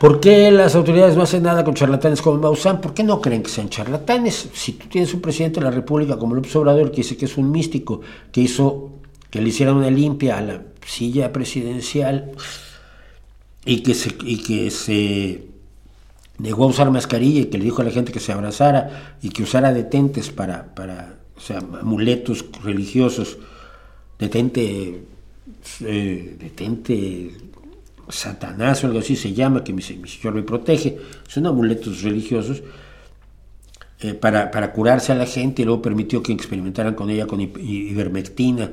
[0.00, 2.80] ¿Por qué las autoridades no hacen nada con charlatanes como Maussan?
[2.80, 4.48] ¿Por qué no creen que sean charlatanes?
[4.54, 7.36] Si tú tienes un presidente de la República como López Obrador que dice que es
[7.36, 8.00] un místico,
[8.32, 8.92] que hizo
[9.28, 12.32] que le hicieran una limpia a la silla presidencial
[13.66, 15.49] y que y que se
[16.40, 19.30] negó a usar mascarilla y que le dijo a la gente que se abrazara y
[19.30, 23.38] que usara detentes para, para o sea, amuletos religiosos,
[24.18, 25.04] detente,
[25.80, 27.32] eh, detente
[28.08, 30.98] Satanás o algo así se llama, que mi, Señor me protege,
[31.28, 32.62] son amuletos religiosos,
[34.00, 38.70] eh, para, curarse a la gente y luego permitió que experimentaran con ella con ivermectina,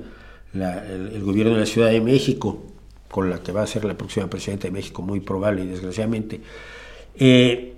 [0.53, 2.63] el, gobierno de la Ciudad de México,
[3.09, 6.41] con la que va a ser la próxima presidenta de México, muy probable y desgraciadamente.
[7.19, 7.73] Eh,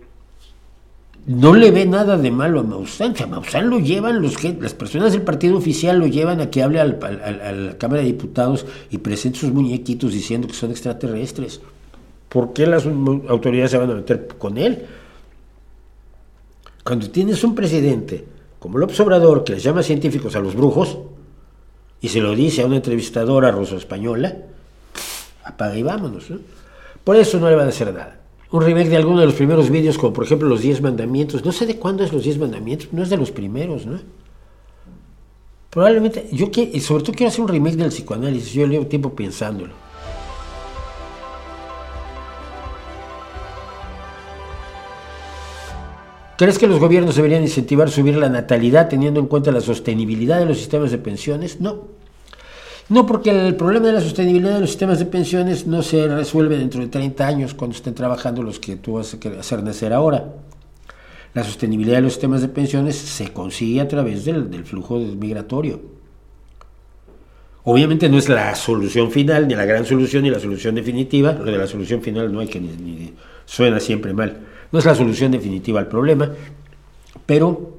[1.26, 3.14] no le ve nada de malo a Maussan.
[3.22, 6.80] a Maussan lo llevan, los, las personas del partido oficial lo llevan a que hable
[6.80, 11.62] a la Cámara de Diputados y presente sus muñequitos diciendo que son extraterrestres.
[12.30, 14.86] ¿Por qué las autoridades se van a meter con él?
[16.84, 18.26] Cuando tienes un presidente
[18.58, 20.98] como López Obrador que les llama científicos a los brujos
[22.02, 24.36] y se lo dice a una entrevistadora ruso-española,
[25.44, 26.28] apaga y vámonos.
[27.04, 28.20] Por eso no le van a hacer nada
[28.52, 31.46] un remake de alguno de los primeros vídeos, como por ejemplo los 10 mandamientos.
[31.46, 34.00] No sé de cuándo es los 10 mandamientos, no es de los primeros, ¿no?
[35.70, 39.14] Probablemente, yo quiero, y sobre todo quiero hacer un remake del psicoanálisis, yo llevo tiempo
[39.14, 39.74] pensándolo.
[46.40, 50.46] ¿Crees que los gobiernos deberían incentivar subir la natalidad teniendo en cuenta la sostenibilidad de
[50.46, 51.60] los sistemas de pensiones?
[51.60, 51.99] No.
[52.90, 56.58] No, porque el problema de la sostenibilidad de los sistemas de pensiones no se resuelve
[56.58, 60.34] dentro de 30 años cuando estén trabajando los que tú vas a hacer nacer ahora.
[61.36, 65.80] La sostenibilidad de los sistemas de pensiones se consigue a través del, flujo migratorio.
[67.64, 71.34] Obviamente no es la solución final, ni la gran solución, ni la solución definitiva.
[71.34, 73.14] Lo de la solución final no hay que ni
[73.46, 74.40] suena siempre mal.
[74.72, 76.32] No es la solución definitiva al problema,
[77.28, 77.79] pero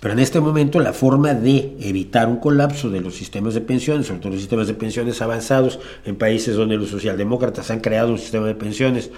[0.00, 4.06] pero en este momento la forma de evitar un colapso de los sistemas de pensiones,
[4.06, 8.18] sobre todo los sistemas de pensiones avanzados en países donde los socialdemócratas han creado un
[8.18, 9.10] sistema de pensiones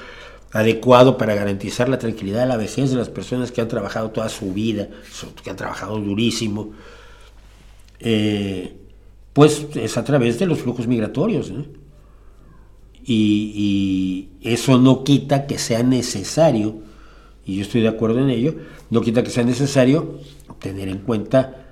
[0.50, 4.28] adecuado para garantizar la tranquilidad de la vejez de las personas que han trabajado toda
[4.28, 4.88] su vida,
[5.42, 6.72] que han trabajado durísimo,
[8.00, 8.74] eh,
[9.32, 11.52] pues es a través de los flujos migratorios.
[13.04, 16.82] y eso no quita que sea necesario,
[17.44, 18.54] y yo estoy de acuerdo en ello,
[18.90, 20.20] no quita que sea necesario
[20.62, 21.66] tener en cuenta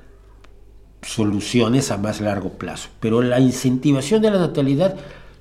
[1.02, 2.90] soluciones a más largo plazo.
[3.00, 4.96] Pero la incentivación de la natalidad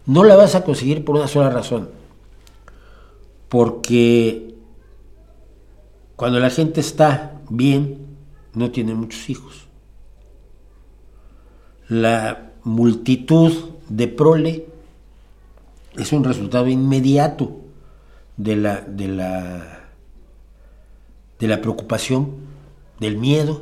[0.05, 1.89] no la vas a conseguir por una sola razón.
[3.49, 4.55] Porque
[6.15, 8.05] cuando la gente está bien,
[8.53, 9.67] no tiene muchos hijos.
[11.87, 13.51] La multitud
[13.89, 14.67] de prole
[15.97, 17.57] es un resultado inmediato
[18.37, 19.89] de la, de la,
[21.39, 22.48] de la preocupación
[22.99, 23.61] del miedo,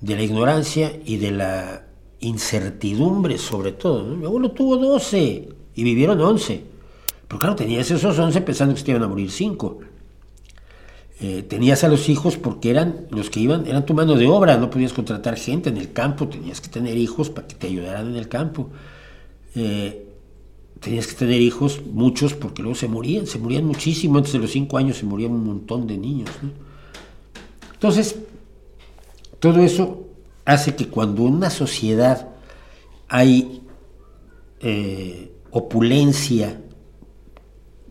[0.00, 1.86] de la ignorancia y de la
[2.20, 4.04] incertidumbre sobre todo.
[4.16, 6.64] Mi abuelo tuvo 12 y vivieron 11.
[7.28, 9.78] Pero claro, tenías esos 11 pensando que se iban a morir 5.
[11.18, 14.58] Eh, tenías a los hijos porque eran los que iban, eran tu mano de obra,
[14.58, 18.08] no podías contratar gente en el campo, tenías que tener hijos para que te ayudaran
[18.08, 18.68] en el campo.
[19.54, 20.06] Eh,
[20.80, 24.50] tenías que tener hijos, muchos, porque luego se morían, se morían muchísimo, antes de los
[24.50, 26.28] cinco años se morían un montón de niños.
[27.72, 28.16] Entonces,
[29.46, 30.08] todo eso
[30.44, 32.30] hace que cuando en una sociedad
[33.06, 33.62] hay
[34.58, 36.60] eh, opulencia,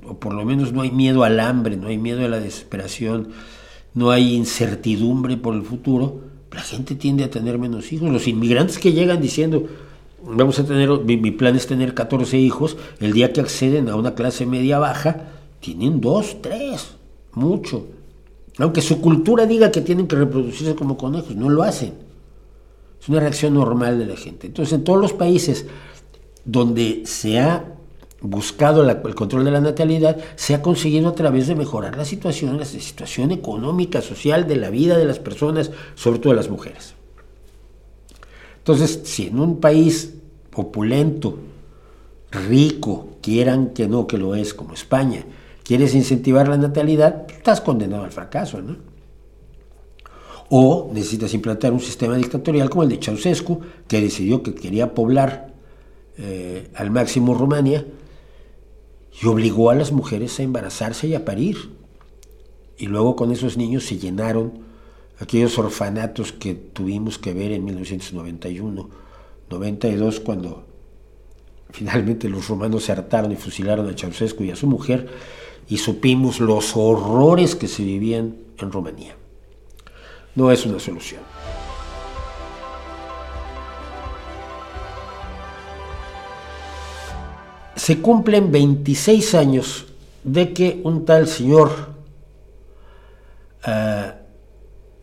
[0.06, 3.30] o por lo menos no hay miedo al hambre, no hay miedo a la desesperación,
[3.94, 8.10] no hay incertidumbre por el futuro, la gente tiende a tener menos hijos.
[8.10, 9.65] Los inmigrantes que llegan diciendo,
[10.22, 14.13] vamos a tener, mi, plan es tener 14 hijos, el día que acceden a una
[14.13, 15.30] clase media baja,
[15.62, 16.98] tienen dos, tres,
[17.32, 17.94] mucho.
[18.58, 21.94] Aunque su cultura diga que tienen que reproducirse como conejos, no lo hacen.
[23.02, 24.48] Es una reacción normal de la gente.
[24.48, 25.65] Entonces, en todos los países
[26.46, 27.65] donde se ha
[28.22, 32.58] buscado el control de la natalidad, se ha conseguido a través de mejorar la situación,
[32.58, 36.96] la situación económica, social de la vida de las personas, sobre todo de las mujeres.
[38.58, 40.15] Entonces, si en un país
[40.56, 41.38] opulento,
[42.32, 45.26] rico, quieran que no, que lo es, como España,
[45.65, 48.78] quieres incentivar la natalidad, estás condenado al fracaso, ¿no?
[50.49, 55.54] O necesitas implantar un sistema dictatorial como el de Ceausescu, que decidió que quería poblar
[56.17, 57.84] eh, al máximo Rumania
[59.21, 61.58] y obligó a las mujeres a embarazarse y a parir.
[62.78, 64.60] Y luego con esos niños se llenaron
[65.19, 68.89] aquellos orfanatos que tuvimos que ver en 1991,
[69.49, 70.65] 92, cuando
[71.71, 75.10] finalmente los romanos se hartaron y fusilaron a Ceausescu y a su mujer,
[75.67, 79.15] y supimos los horrores que se vivían en Rumanía.
[80.36, 81.21] No es una solución.
[87.86, 89.86] se cumplen 26 años
[90.23, 91.69] de que un tal señor
[93.67, 94.12] eh,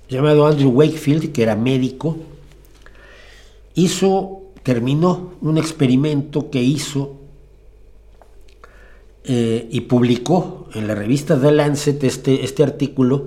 [0.08, 2.16] llamado Andrew Wakefield, que era médico,
[3.74, 7.20] hizo, terminó un experimento que hizo
[9.24, 13.26] eh, y publicó en la revista The Lancet este, este artículo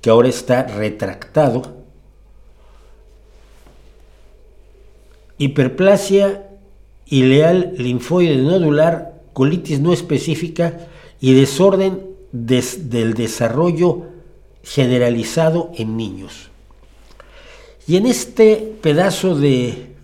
[0.00, 1.76] que ahora está retractado.
[5.38, 6.48] Hiperplasia
[7.06, 10.88] ileal linfoide nodular, colitis no específica
[11.20, 14.04] y desorden del desarrollo
[14.62, 16.50] generalizado en niños.
[17.86, 19.94] Y en este pedazo de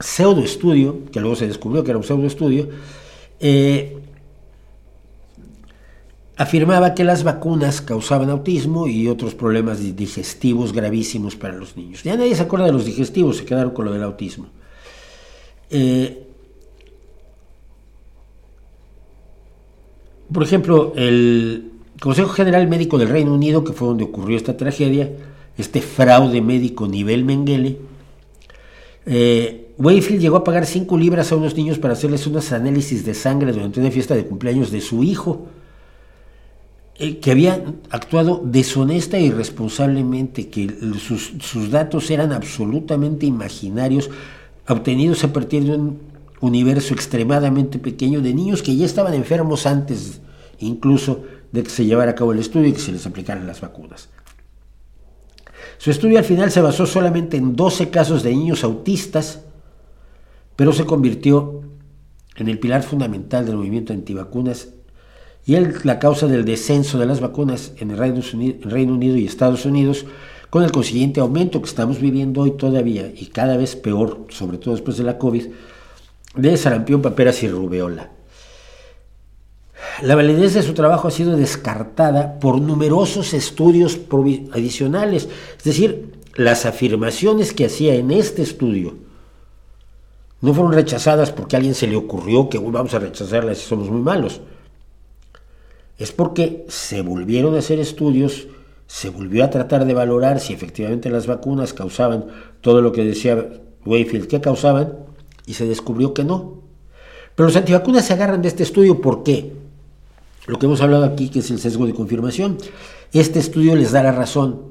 [0.00, 2.68] pseudo estudio, que luego se descubrió que era un pseudo estudio,
[3.40, 3.98] eh,
[6.36, 12.02] afirmaba que las vacunas causaban autismo y otros problemas digestivos gravísimos para los niños.
[12.02, 14.46] Ya nadie se acuerda de los digestivos, se quedaron con lo del autismo.
[15.68, 16.26] Eh,
[20.32, 25.10] por ejemplo, el Consejo General Médico del Reino Unido, que fue donde ocurrió esta tragedia,
[25.58, 27.76] este fraude médico nivel Mengele,
[29.12, 33.14] eh, Wayfield llegó a pagar 5 libras a unos niños para hacerles unos análisis de
[33.14, 35.48] sangre durante una fiesta de cumpleaños de su hijo,
[36.94, 44.10] eh, que había actuado deshonesta e irresponsablemente, que sus, sus datos eran absolutamente imaginarios,
[44.68, 45.98] obtenidos a partir de un
[46.40, 50.20] universo extremadamente pequeño de niños que ya estaban enfermos antes
[50.60, 53.60] incluso de que se llevara a cabo el estudio y que se les aplicaran las
[53.60, 54.08] vacunas.
[55.80, 59.40] Su estudio al final se basó solamente en 12 casos de niños autistas,
[60.54, 61.62] pero se convirtió
[62.36, 64.74] en el pilar fundamental del movimiento antivacunas
[65.46, 70.04] y la causa del descenso de las vacunas en el Reino Unido y Estados Unidos
[70.50, 74.74] con el consiguiente aumento que estamos viviendo hoy todavía y cada vez peor, sobre todo
[74.74, 75.46] después de la COVID,
[76.36, 78.10] de sarampión, paperas y rubeola.
[80.02, 83.98] La validez de su trabajo ha sido descartada por numerosos estudios
[84.52, 88.94] adicionales, es decir, las afirmaciones que hacía en este estudio
[90.40, 93.90] no fueron rechazadas porque a alguien se le ocurrió que vamos a rechazarlas si somos
[93.90, 94.40] muy malos.
[95.98, 98.46] Es porque se volvieron a hacer estudios
[98.90, 102.26] se volvió a tratar de valorar si efectivamente las vacunas causaban
[102.60, 103.48] todo lo que decía
[103.86, 104.94] Wayfield que causaban
[105.46, 106.54] y se descubrió que no.
[107.36, 109.52] Pero los antivacunas se agarran de este estudio, ¿por qué?
[110.46, 112.58] Lo que hemos hablado aquí, que es el sesgo de confirmación.
[113.12, 114.62] Este estudio les da la razón.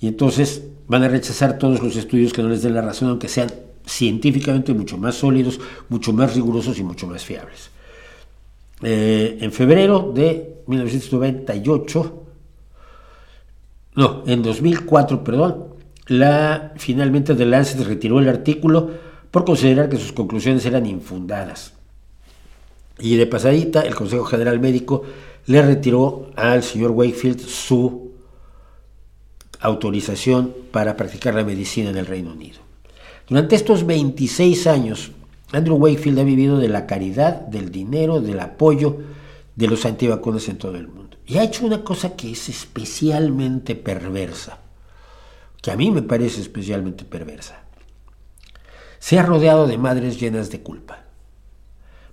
[0.00, 3.28] Y entonces van a rechazar todos los estudios que no les den la razón, aunque
[3.28, 3.52] sean
[3.86, 7.70] científicamente mucho más sólidos, mucho más rigurosos y mucho más fiables.
[8.82, 12.22] Eh, en febrero de 1998,
[13.94, 15.66] no, en 2004, perdón,
[16.06, 18.90] la finalmente The Lancet retiró el artículo
[19.30, 21.74] por considerar que sus conclusiones eran infundadas.
[23.02, 25.02] Y de pasadita, el Consejo General Médico
[25.46, 28.12] le retiró al señor Wakefield su
[29.58, 32.60] autorización para practicar la medicina en el Reino Unido.
[33.28, 35.10] Durante estos 26 años,
[35.50, 38.98] Andrew Wakefield ha vivido de la caridad, del dinero, del apoyo
[39.56, 41.16] de los antivacunas en todo el mundo.
[41.26, 44.60] Y ha hecho una cosa que es especialmente perversa,
[45.60, 47.64] que a mí me parece especialmente perversa.
[49.00, 51.01] Se ha rodeado de madres llenas de culpa.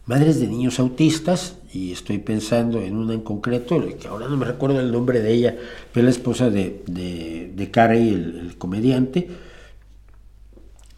[0.09, 4.45] Madres de niños autistas, y estoy pensando en una en concreto, que ahora no me
[4.47, 5.55] recuerdo el nombre de ella,
[5.93, 9.29] pero es la esposa de, de, Carey, el comediante,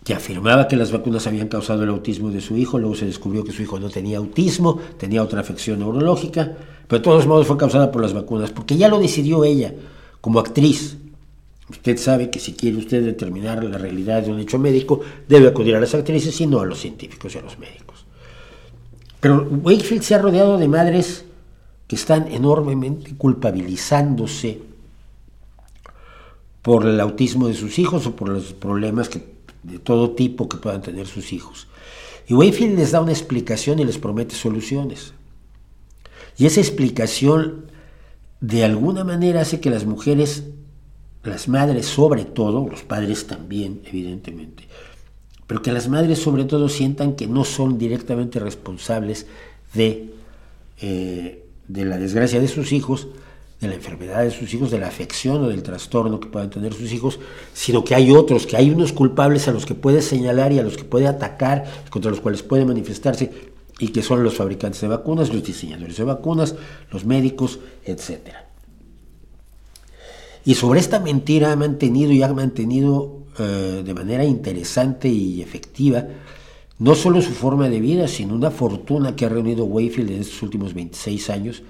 [0.05, 3.43] que afirmaba que las vacunas habían causado el autismo de su hijo, luego se descubrió
[3.43, 6.55] que su hijo no tenía autismo, tenía otra afección neurológica,
[6.87, 9.73] pero de todos modos fue causada por las vacunas, porque ya lo decidió ella
[10.21, 10.95] como actriz.
[11.69, 15.75] Usted sabe que si quiere usted determinar la realidad de un hecho médico, debe acudir
[15.75, 18.00] a las actrices y no a los científicos y a los médicos.
[19.21, 21.23] Pero Wakefield se ha rodeado de madres
[21.87, 24.61] que están enormemente culpabilizándose
[26.61, 29.09] por el autismo de sus hijos o por los problemas
[29.63, 31.67] de todo tipo que puedan tener sus hijos.
[32.27, 35.13] Y Wayfield les da una explicación y les promete soluciones.
[36.37, 37.65] Y esa explicación
[38.39, 40.45] de alguna manera hace que las mujeres,
[41.23, 44.67] las madres sobre todo, los padres también, evidentemente,
[45.51, 49.25] pero que las madres sobre todo sientan que no son directamente responsables
[49.73, 50.13] de,
[50.79, 53.09] eh, de la desgracia de sus hijos,
[53.59, 56.73] de la enfermedad de sus hijos, de la afección o del trastorno que puedan tener
[56.73, 57.19] sus hijos,
[57.53, 60.63] sino que hay otros, que hay unos culpables a los que puede señalar y a
[60.63, 63.29] los que puede atacar, contra los cuales puede manifestarse,
[63.77, 66.55] y que son los fabricantes de vacunas, los diseñadores de vacunas,
[66.91, 68.35] los médicos, etc.
[70.45, 76.05] Y sobre esta mentira ha mantenido y ha mantenido eh, de manera interesante y efectiva
[76.81, 80.41] no solo su forma de vida, sino una fortuna que ha reunido Wayfield en estos
[80.41, 81.61] últimos 26 años,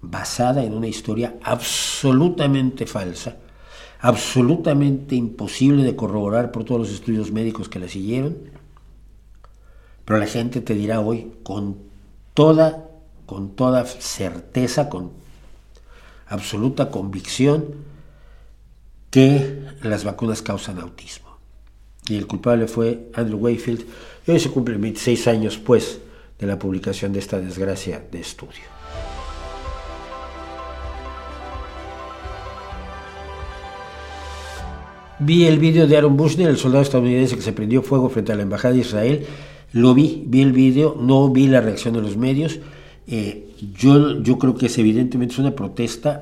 [0.00, 3.36] basada en una historia absolutamente falsa,
[4.00, 8.38] absolutamente imposible de corroborar por todos los estudios médicos que la siguieron,
[10.06, 11.76] pero la gente te dirá hoy con
[12.32, 12.88] toda,
[13.26, 15.10] con toda certeza, con
[16.26, 17.66] absoluta convicción,
[19.14, 21.38] que las vacunas causan autismo.
[22.08, 23.84] Y el culpable fue Andrew Wayfield,
[24.26, 26.00] y hoy se cumplen 26 años, pues,
[26.36, 28.64] de la publicación de esta desgracia de estudio.
[35.20, 38.34] Vi el vídeo de Aaron Bushnell, el soldado estadounidense que se prendió fuego frente a
[38.34, 39.26] la embajada de Israel.
[39.70, 42.58] Lo vi, vi el vídeo, no vi la reacción de los medios.
[43.06, 46.20] Eh, yo, yo creo que es evidentemente una protesta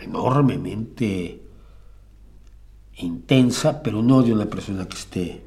[0.00, 1.43] enormemente
[2.96, 5.42] intensa, pero no de una persona que esté,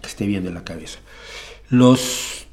[0.00, 0.98] que esté bien de la cabeza.
[1.68, 2.46] Los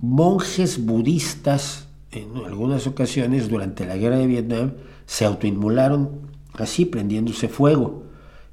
[0.00, 4.72] monjes budistas, en algunas ocasiones durante la guerra de Vietnam,
[5.06, 6.10] se autoinmolaron
[6.54, 8.06] así, prendiéndose fuego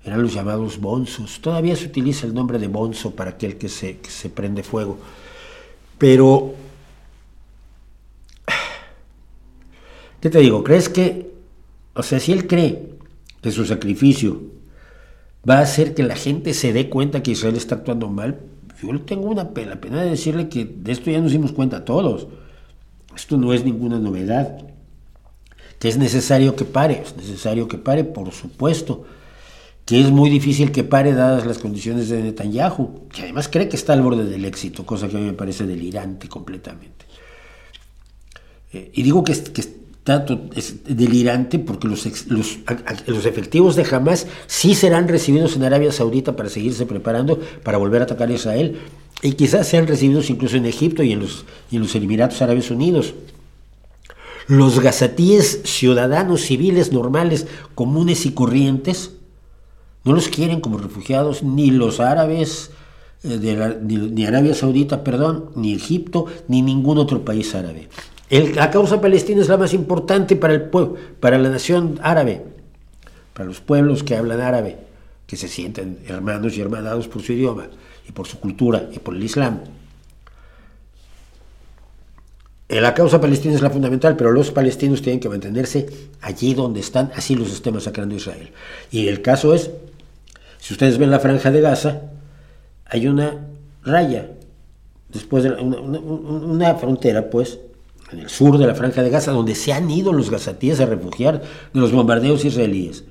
[0.03, 1.39] eran los llamados bonzos.
[1.39, 4.97] Todavía se utiliza el nombre de bonzo para aquel que se, se prende fuego.
[5.97, 6.55] Pero,
[10.19, 10.63] ¿qué te digo?
[10.63, 11.31] ¿Crees que,
[11.93, 12.89] o sea, si él cree
[13.41, 14.41] que su sacrificio
[15.47, 18.39] va a hacer que la gente se dé cuenta que Israel está actuando mal,
[18.81, 22.27] yo tengo una pena, pena de decirle que de esto ya nos dimos cuenta todos.
[23.15, 24.57] Esto no es ninguna novedad.
[25.79, 29.05] Que es necesario que pare, es necesario que pare, por supuesto
[29.85, 33.75] que es muy difícil que pare dadas las condiciones de Netanyahu, que además cree que
[33.75, 37.05] está al borde del éxito, cosa que a mí me parece delirante completamente.
[38.71, 40.25] Eh, y digo que, que está
[40.55, 42.59] es delirante porque los, los,
[43.07, 48.01] los, efectivos de Hamas sí serán recibidos en Arabia Saudita para seguirse preparando para volver
[48.01, 48.79] a atacar a Israel,
[49.21, 52.69] y quizás sean recibidos incluso en Egipto y en los, y en los Emiratos Árabes
[52.69, 53.13] Unidos.
[54.47, 59.11] Los gazatíes ciudadanos civiles normales, comunes y corrientes,
[60.03, 62.71] no los quieren como refugiados ni los árabes,
[63.23, 67.87] eh, de ni, Arabia Saudita, perdón, ni Egipto, ni ningún otro país árabe.
[68.29, 72.43] La causa palestina es la más importante para, el pueblo, para la nación árabe,
[73.33, 74.77] para los pueblos que hablan árabe,
[75.27, 77.67] que se sienten hermanos y hermanados por su idioma
[78.07, 79.59] y por su cultura y por el Islam.
[82.69, 85.87] Eh, la causa palestina es la fundamental, pero los palestinos tienen que mantenerse
[86.21, 88.51] allí donde están, así los esté masacrando Israel.
[88.89, 89.69] Y el caso es
[90.63, 92.03] si ustedes ven la franja de Gaza,
[92.85, 93.47] hay una
[93.83, 94.29] raya,
[95.09, 97.59] después de una, frontera, pues,
[98.13, 100.85] en el sur de la franja de Gaza, donde se han ido los gazatíes a
[100.85, 101.41] refugiar
[101.73, 103.03] de los bombardeos israelíes.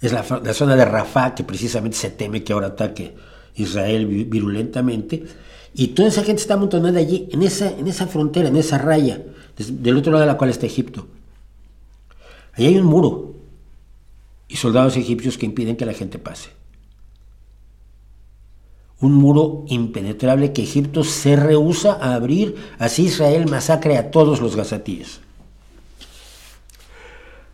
[0.00, 0.22] Es la,
[0.54, 3.14] zona de Rafah que precisamente se teme que ahora ataque
[3.54, 5.24] Israel virulentamente.
[5.74, 9.22] Y toda esa gente está amontonada allí, en esa, en esa frontera, en esa raya,
[9.56, 11.06] del otro lado de la cual está Egipto.
[12.54, 13.34] Ahí hay un muro,
[14.48, 16.50] y soldados egipcios que impiden que la gente pase.
[19.00, 24.56] Un muro impenetrable que Egipto se rehúsa a abrir, así Israel masacre a todos los
[24.56, 25.20] gazatíes.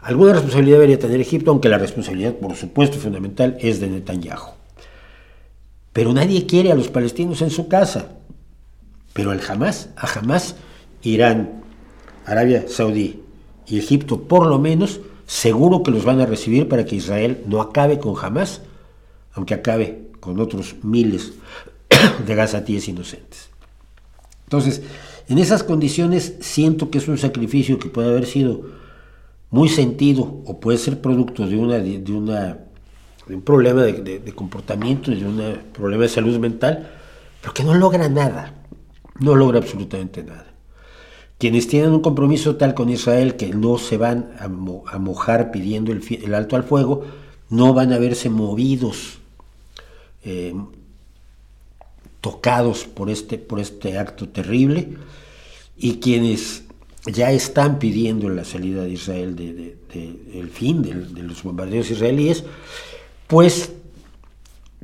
[0.00, 4.52] Alguna responsabilidad debería tener Egipto, aunque la responsabilidad, por supuesto, fundamental es de Netanyahu.
[5.92, 8.10] Pero nadie quiere a los palestinos en su casa.
[9.12, 10.56] Pero al Hamas, a Hamas,
[11.02, 11.62] Irán,
[12.24, 13.22] Arabia Saudí
[13.66, 17.60] y Egipto, por lo menos, seguro que los van a recibir para que Israel no
[17.60, 18.62] acabe con Hamas,
[19.32, 21.34] aunque acabe con otros miles
[22.26, 23.48] de gazatíes inocentes.
[24.42, 24.82] Entonces,
[25.28, 28.62] en esas condiciones siento que es un sacrificio que puede haber sido
[29.50, 32.02] muy sentido o puede ser producto de, una, de,
[33.28, 36.90] un problema de, de comportamiento, de un problema de salud mental,
[37.40, 38.52] pero que no logra nada,
[39.20, 40.46] no logra absolutamente nada.
[41.38, 46.02] Quienes tienen un compromiso tal con Israel que no se van a, mojar pidiendo el,
[46.24, 47.04] el, alto al fuego,
[47.48, 49.20] no van a verse movidos
[50.28, 50.52] eh,
[52.20, 54.96] tocados por este, por este acto terrible
[55.76, 56.64] y quienes
[57.06, 59.76] ya están pidiendo la salida de Israel, de,
[60.52, 62.42] fin de, los bombardeos israelíes,
[63.28, 63.72] pues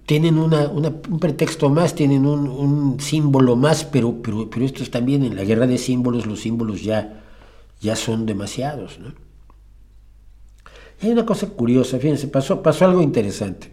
[0.07, 5.25] tienen una, un pretexto más, tienen un, símbolo más, pero, pero, pero, esto es también
[5.25, 7.25] en la guerra de símbolos, los símbolos ya,
[7.81, 9.01] ya son demasiados.
[11.01, 13.72] Hay una cosa curiosa, fíjense, pasó, pasó algo interesante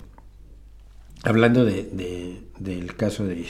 [1.24, 3.46] hablando de, del caso de,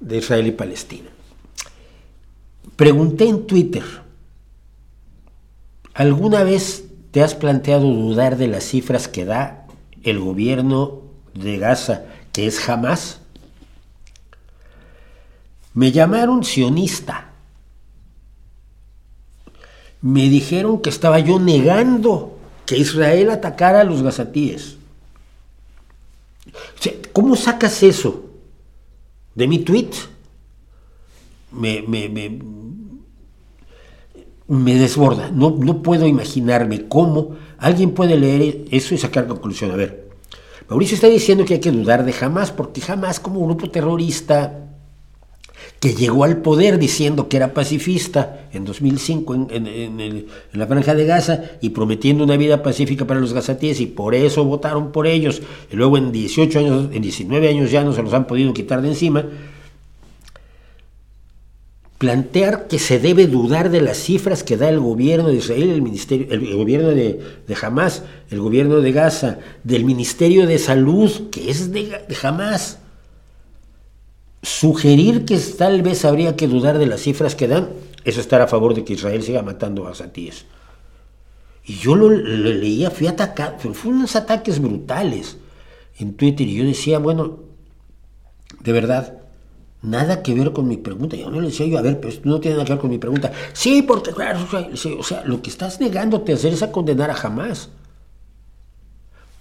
[0.00, 1.08] de Israel y Palestina.
[2.76, 3.84] Pregunté en Twitter,
[5.94, 9.66] ¿alguna vez te has planteado dudar de las cifras que da
[10.02, 11.02] el gobierno
[11.34, 13.20] de Gaza, que es jamás?
[15.74, 17.28] Me llamaron sionista.
[20.02, 24.79] Me dijeron que estaba yo negando que Israel atacara a los gazatíes.
[27.12, 28.26] ¿Cómo sacas eso?
[29.34, 29.90] ¿De mi tweet?
[31.52, 32.08] Me, me,
[34.48, 35.30] me, desborda.
[35.30, 39.70] No, no puedo imaginarme cómo alguien puede leer eso y sacar conclusión.
[39.70, 40.10] A ver,
[40.68, 44.69] Mauricio está diciendo que hay que dudar de jamás, porque jamás como grupo terrorista
[45.80, 51.42] que llegó al poder diciendo que era pacifista en 2005 en, la franja de Gaza
[51.62, 55.40] y prometiendo una vida pacífica para los gazatíes y por eso votaron por ellos.
[55.72, 58.82] Y luego en 18 años, en 19 años ya no se los han podido quitar
[58.82, 59.24] de encima,
[61.96, 65.80] plantear que se debe dudar de las cifras que da el gobierno de Israel, el,
[65.80, 71.50] ministerio, el, gobierno de, de, Hamas, el gobierno de Gaza, del Ministerio de Salud, que
[71.50, 72.80] es de, de Hamas,
[74.42, 77.68] Sugerir que tal vez habría que dudar de las cifras que dan
[78.04, 80.46] es estar a favor de que Israel siga matando a Satíes.
[81.64, 85.36] Y yo lo, leía, fui atacado, fueron unos ataques brutales
[85.98, 87.40] en Twitter y yo decía, bueno,
[88.60, 89.18] de verdad,
[89.82, 91.16] nada que ver con mi pregunta.
[91.16, 92.90] Yo no le decía yo, a ver, pero esto no tiene nada que ver con
[92.90, 93.32] mi pregunta.
[93.52, 94.40] Sí, porque claro,
[94.72, 97.68] o sea, lo que estás negándote a hacer es a condenar a jamás.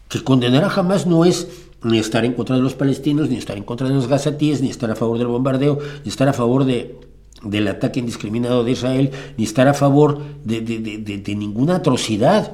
[0.09, 1.47] Que condenar a jamás no es
[1.83, 4.69] ni estar en contra de los palestinos, ni estar en contra de los gazatíes, ni
[4.69, 6.99] estar a favor del bombardeo, ni estar a favor de,
[7.43, 12.53] del ataque indiscriminado de Israel, ni estar a favor de, ninguna atrocidad.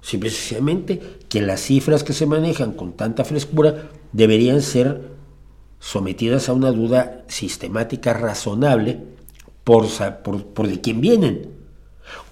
[0.00, 5.16] Simplemente que las cifras que se manejan con tanta frescura deberían ser
[5.80, 9.00] sometidas a una duda sistemática razonable
[9.64, 9.86] por,
[10.22, 11.50] por, por de quién vienen.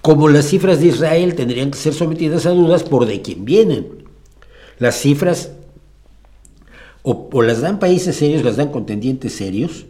[0.01, 4.04] Como las cifras de Israel tendrían que ser sometidas a dudas por de quién vienen.
[4.79, 5.51] Las cifras
[7.03, 9.85] o, las dan países serios, las dan contendientes serios,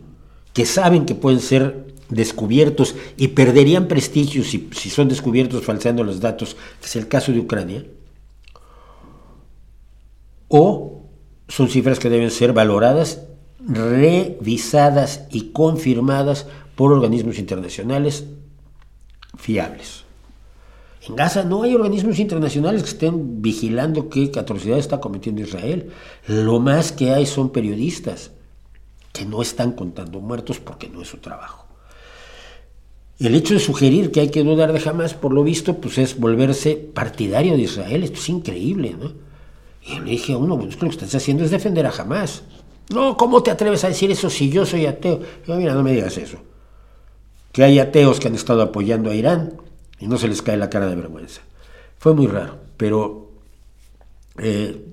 [0.53, 6.19] que saben que pueden ser descubiertos y perderían prestigio si, si, son descubiertos falseando los
[6.19, 7.85] datos, que es el caso de Ucrania,
[10.47, 11.03] o
[11.47, 13.21] son cifras que deben ser valoradas,
[13.65, 18.25] revisadas y confirmadas por organismos internacionales
[19.37, 20.04] fiables.
[21.07, 25.91] En Gaza no hay organismos internacionales que estén vigilando qué atrocidad está cometiendo Israel.
[26.27, 28.31] Lo más que hay son periodistas
[29.13, 31.65] que no están contando muertos porque no es su trabajo.
[33.19, 36.19] El hecho de sugerir que hay que dudar de Hamas, por lo visto, pues es
[36.19, 38.03] volverse partidario de Israel.
[38.03, 39.13] Esto es increíble, ¿no?
[39.87, 42.43] Y le dije a uno, bueno, lo que estás haciendo es defender a Hamas.
[42.89, 45.21] No, ¿cómo te atreves a decir eso si yo soy ateo?
[45.47, 46.39] Yo, mira, no me digas eso.
[47.51, 49.61] Que hay ateos que han estado apoyando a Irán,
[49.99, 51.41] y no se les cae la cara de vergüenza.
[51.97, 53.31] Fue muy raro, pero
[54.37, 54.85] eh,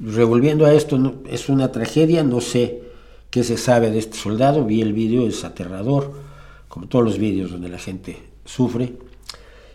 [0.00, 2.82] revolviendo a esto, es una tragedia, no sé
[3.30, 6.12] qué se sabe de este soldado, vi el vídeo, es aterrador,
[6.68, 8.94] como todos los vídeos donde la gente sufre,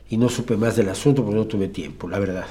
[0.10, 2.46] y no supe más del asunto porque no tuve tiempo, la verdad.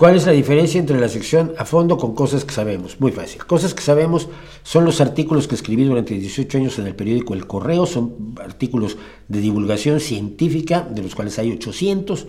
[0.00, 2.98] ¿Cuál es la diferencia entre la sección a fondo con cosas que sabemos?
[3.00, 3.44] Muy fácil.
[3.44, 4.28] Cosas que sabemos
[4.62, 8.96] son los artículos que escribí durante 18 años en el periódico El Correo, son artículos
[9.28, 12.28] de divulgación científica, de los cuales hay 800,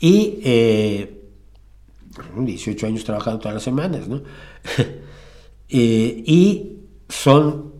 [0.00, 0.38] y
[2.38, 4.22] 18 años trabajando todas las semanas, ¿no?
[5.70, 6.78] Eh, y
[7.10, 7.74] son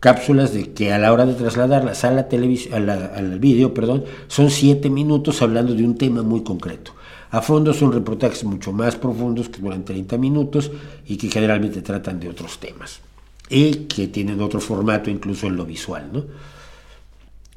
[0.00, 4.48] cápsulas de que a la hora de trasladarlas a la televisión, al vídeo, perdón, son
[4.48, 6.94] 7 minutos hablando de un tema muy concreto.
[7.30, 10.70] A fondo son reportajes mucho más profundos que duran 30 minutos
[11.06, 13.00] y que generalmente tratan de otros temas
[13.48, 16.10] y que tienen otro formato incluso en lo visual.
[16.12, 16.24] ¿no?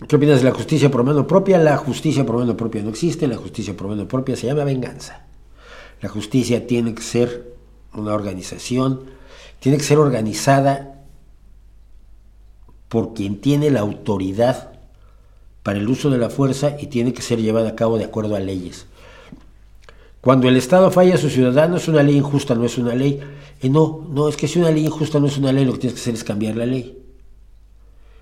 [0.08, 1.58] ¿Qué opinas de la justicia por mano propia?
[1.60, 5.26] La justicia por mano propia no existe, la justicia por mano propia se llama venganza.
[6.02, 7.54] La justicia tiene que ser
[7.94, 9.02] una organización,
[9.60, 11.06] tiene que ser organizada
[12.90, 14.74] por quien tiene la autoridad
[15.62, 18.36] para el uso de la fuerza y tiene que ser llevada a cabo de acuerdo
[18.36, 18.88] a leyes.
[20.24, 23.20] Cuando el Estado falla a sus ciudadanos, una ley injusta no es una ley.
[23.64, 25.96] No, no, es que si una ley injusta no es una ley, lo que tienes
[25.96, 26.98] que hacer es cambiar la ley.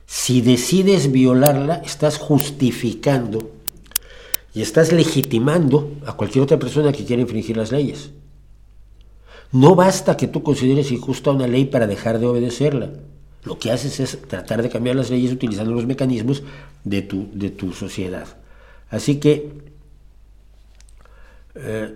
[0.07, 3.51] Si decides violarla, estás justificando
[4.51, 8.09] y estás legitimando a cualquier otra persona que quiera infringir las leyes.
[9.51, 12.89] No basta que tú consideres injusta una ley para dejar de obedecerla.
[13.43, 16.41] Lo que haces es tratar de cambiar las leyes utilizando los mecanismos
[16.83, 18.25] de tu, de tu sociedad.
[18.89, 19.70] Así que
[21.55, 21.93] eh,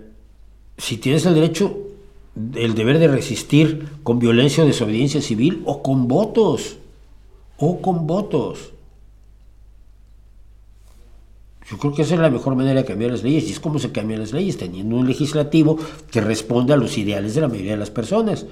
[0.78, 1.76] si tienes el derecho,
[2.54, 6.76] el deber de resistir con violencia o desobediencia civil o con votos,
[7.56, 8.72] o con votos.
[11.68, 13.48] Yo creo que esa es la mejor manera de cambiar las leyes.
[13.48, 15.78] Y es como se cambian las leyes, teniendo un legislativo
[16.10, 18.46] que responda a los ideales de la mayoría de las personas.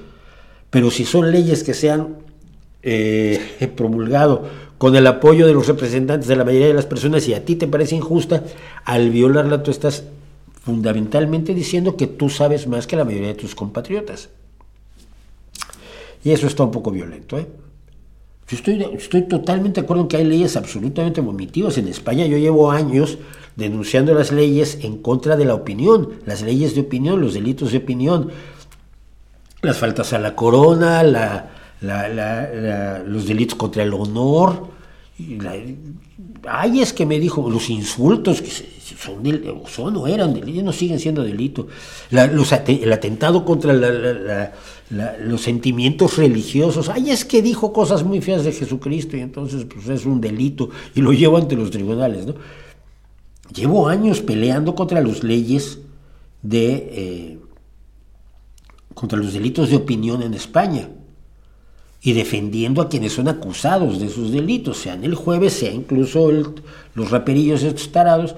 [0.71, 2.17] Pero si son leyes que se han
[2.83, 4.43] eh, promulgado
[4.79, 7.55] con el apoyo de los representantes de la mayoría de las personas y a ti
[7.55, 8.43] te parece injusta,
[8.85, 10.05] al violarla tú estás
[10.65, 14.31] fundamentalmente diciendo que tú sabes más que la mayoría de tus compatriotas.
[16.25, 17.39] Y eso está un poco violento.
[17.39, 17.47] ¿eh?
[18.49, 21.77] Yo estoy, estoy totalmente de acuerdo en que hay leyes absolutamente vomitivas.
[21.77, 23.19] En España yo llevo años
[23.57, 27.79] denunciando las leyes en contra de la opinión, las leyes de opinión, los delitos de
[27.79, 28.31] opinión,
[29.61, 31.03] las faltas a la corona,
[33.07, 34.69] los delitos contra el honor.
[36.49, 38.51] ay, es que me dijo, los insultos, que
[38.85, 39.23] son,
[39.67, 41.69] son o eran delitos, no siguen siendo delito.
[42.11, 43.73] el atentado contra
[45.21, 49.89] los sentimientos religiosos, ay, es que dijo cosas muy feas de Jesucristo y entonces pues
[49.89, 52.27] es un delito y lo llevo ante los tribunales.
[52.27, 52.35] ¿no?
[53.55, 55.79] Llevo años peleando contra las leyes
[56.43, 56.75] de...
[56.75, 57.39] Eh,
[58.95, 60.89] contra los delitos de opinión en España
[62.01, 66.31] y defendiendo a quienes son acusados de esos delitos, sean el jueves, sea incluso
[66.95, 68.35] los raperillos estos tarados,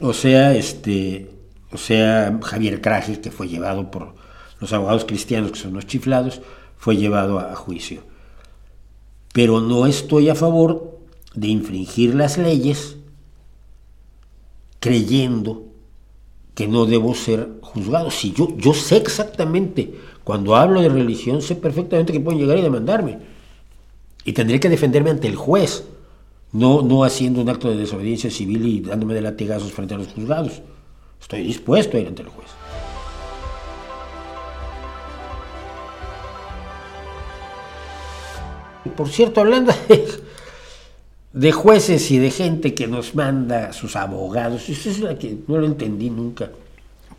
[0.00, 1.30] o sea, este,
[1.72, 4.14] o sea, Javier Craje, que fue llevado por
[4.58, 6.40] los abogados cristianos, que son los chiflados,
[6.76, 8.02] fue llevado a, juicio.
[9.32, 10.98] Pero no estoy a favor
[11.34, 12.96] de infringir las leyes
[14.80, 15.66] creyendo
[16.54, 18.10] que no debo ser juzgado.
[18.10, 19.94] Si yo, yo sé exactamente,
[20.24, 23.18] cuando hablo de religión, sé perfectamente que pueden llegar y demandarme.
[24.24, 25.84] Y tendré que defenderme ante el juez
[26.52, 30.08] no, no haciendo un acto de desobediencia civil y dándome de latigazos frente a los
[30.08, 30.62] juzgados.
[31.20, 32.48] Estoy dispuesto a ir ante el juez.
[38.96, 39.72] Por cierto, hablando
[41.32, 45.58] de, jueces y de gente que nos manda sus abogados, eso es la que no
[45.58, 46.50] lo entendí nunca,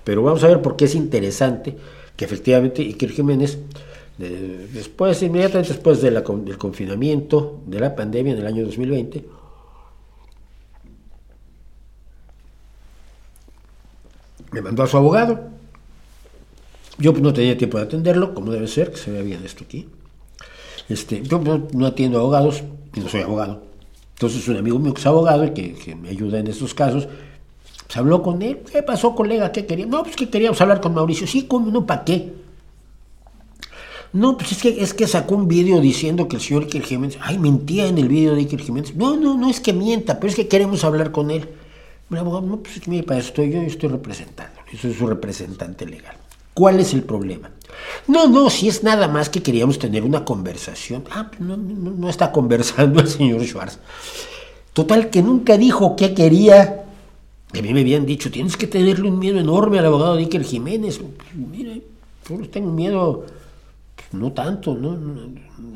[0.04, 1.78] pero vamos a ver por qué es interesante
[2.18, 3.60] que efectivamente Iker Jiménez
[4.30, 6.22] después, inmediatamente después del
[6.57, 9.26] confinamiento, de la pandemia en el año 2020,
[14.51, 15.39] me mandó a su abogado.
[16.97, 19.88] Yo no tenía tiempo de atenderlo, como debe ser, que se vea bien esto aquí.
[20.89, 22.63] Este, yo no, atiendo abogados
[22.93, 23.63] y no soy abogado.
[24.13, 27.07] Entonces un amigo mío que es abogado y que, me ayuda en estos casos,
[27.88, 28.59] se habló con él.
[28.72, 29.51] ¿Qué pasó, colega?
[29.51, 29.86] ¿Qué quería?
[29.86, 31.26] No, pues que queríamos hablar con Mauricio.
[31.26, 31.86] Sí, ¿cómo no?
[31.86, 32.41] ¿Para qué?
[34.14, 37.18] No, pues es que, es que sacó un vídeo diciendo que el señor Iker Jiménez,
[37.22, 38.95] ay, mentía en el vídeo de Iker Jiménez.
[38.95, 41.47] No, no, no es que mienta, pero es que queremos hablar con él.
[42.09, 45.86] El abogado, no, pues es mire, para yo, yo estoy representando, yo soy su representante
[45.86, 46.16] legal.
[46.53, 47.51] ¿Cuál es el problema?
[48.07, 51.05] No, no, si es nada más que queríamos tener una conversación.
[51.09, 53.80] Ah, pues no, no, no está conversando el señor Schwartz.
[54.74, 56.84] Total, que nunca dijo qué quería.
[57.57, 60.43] A mí me habían dicho, tienes que tenerle un miedo enorme al abogado de Iker
[60.43, 60.97] Jiménez.
[60.97, 61.82] Pues, mire,
[62.28, 63.26] yo tengo miedo
[64.14, 64.97] no tanto, ¿no?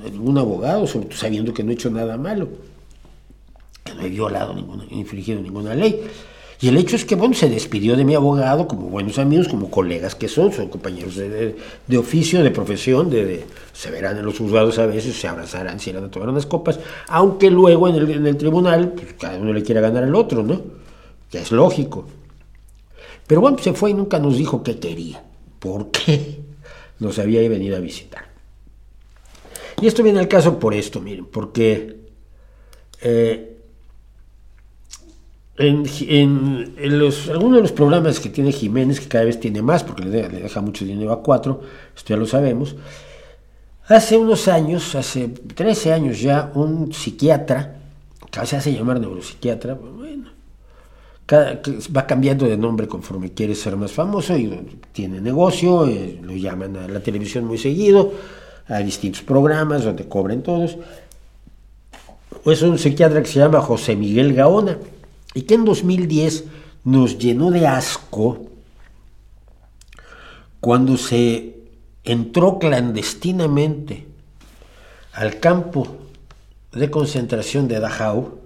[0.03, 2.49] Ningún abogado, sabiendo que no he hecho nada malo,
[3.83, 6.01] que no he violado ninguna, infringido ninguna ley.
[6.61, 9.69] Y el hecho es que, bueno, se despidió de mi abogado como buenos amigos, como
[9.69, 11.55] colegas que son, son compañeros de,
[11.97, 16.05] oficio, de profesión, de, se verán en los juzgados a veces, se abrazarán, se irán
[16.05, 16.79] a tomar unas copas,
[17.09, 20.43] aunque luego en el, en el tribunal, pues, cada uno le quiera ganar al otro,
[20.43, 20.61] ¿no?
[21.29, 22.07] Que es lógico.
[23.27, 25.23] Pero bueno, se fue y nunca nos dijo qué quería,
[25.59, 26.44] por qué
[26.99, 28.25] nos había venido a visitar.
[29.81, 31.97] Y esto viene al caso por esto, miren, porque
[33.01, 33.57] eh,
[35.57, 40.03] en, los, algunos de los programas que tiene Jiménez, que cada vez tiene más, porque
[40.03, 41.61] le, deja mucho dinero a cuatro,
[41.95, 42.75] esto ya lo sabemos,
[43.87, 47.75] hace unos años, hace 13 años ya, un psiquiatra,
[48.31, 50.31] que se hace llamar neuropsiquiatra, bueno,
[51.28, 56.78] va cambiando de nombre conforme quiere ser más famoso y tiene negocio, eh, lo llaman
[56.78, 58.13] a la televisión muy seguido,
[58.67, 60.78] a distintos programas donde cobren todos.
[62.45, 64.78] Es un psiquiatra que se llama José Miguel Gaona
[65.34, 66.45] y que en 2010
[66.84, 68.45] nos llenó de asco
[70.59, 71.55] cuando se
[72.03, 74.05] entró clandestinamente
[75.13, 75.88] al campo
[76.71, 78.44] de concentración de Dachau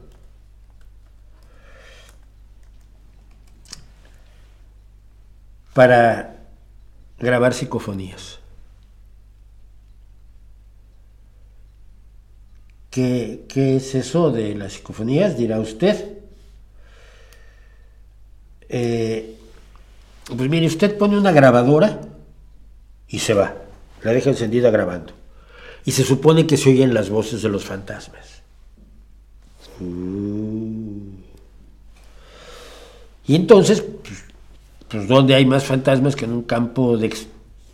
[5.80, 6.36] para
[7.18, 8.40] grabar psicofonías.
[12.92, 15.38] ¿Qué, es eso de las psicofonías?
[15.38, 16.18] Dirá usted.
[18.68, 19.38] Eh,
[20.36, 22.02] pues mire, usted pone una grabadora
[23.08, 23.56] y se va.
[24.04, 25.14] La deja encendida grabando.
[25.86, 28.42] Y se supone que se oyen las voces de los fantasmas.
[33.26, 34.29] Y entonces, pues,
[34.90, 37.14] pues ¿dónde hay más fantasmas que en un campo de,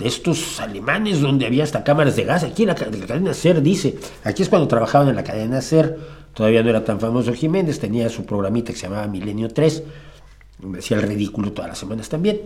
[0.04, 2.44] estos alemanes donde había hasta cámaras de gas?
[2.44, 5.98] Aquí en la, cadena SER dice, aquí es cuando trabajaban en la cadena SER,
[6.34, 9.84] todavía no era tan famoso Jiménez, tenía su programita que se llamaba Milenio 3,
[10.64, 12.42] me decía el ridículo todas las semanas también.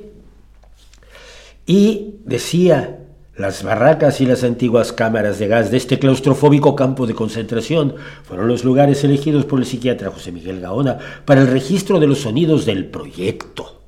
[1.65, 2.99] Y decía,
[3.35, 8.47] las barracas y las antiguas cámaras de gas de este claustrofóbico campo de concentración fueron
[8.47, 12.65] los lugares elegidos por el psiquiatra José Miguel Gaona para el registro de los sonidos
[12.65, 13.78] del proyecto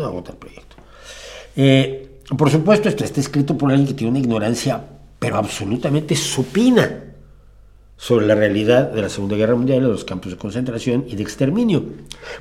[0.00, 0.76] no proyecto.
[1.56, 4.82] Eh, por supuesto, esto está escrito por alguien que tiene una ignorancia,
[5.18, 7.04] pero absolutamente supina,
[7.98, 11.22] sobre la realidad de la Segunda Guerra Mundial, de los campos de concentración y de
[11.22, 11.84] exterminio.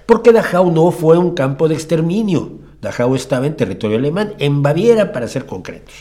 [0.06, 2.60] Porque Dachau no fue un campo de exterminio.
[2.80, 5.96] Dachau estaba en territorio alemán, en Baviera, para ser concretos.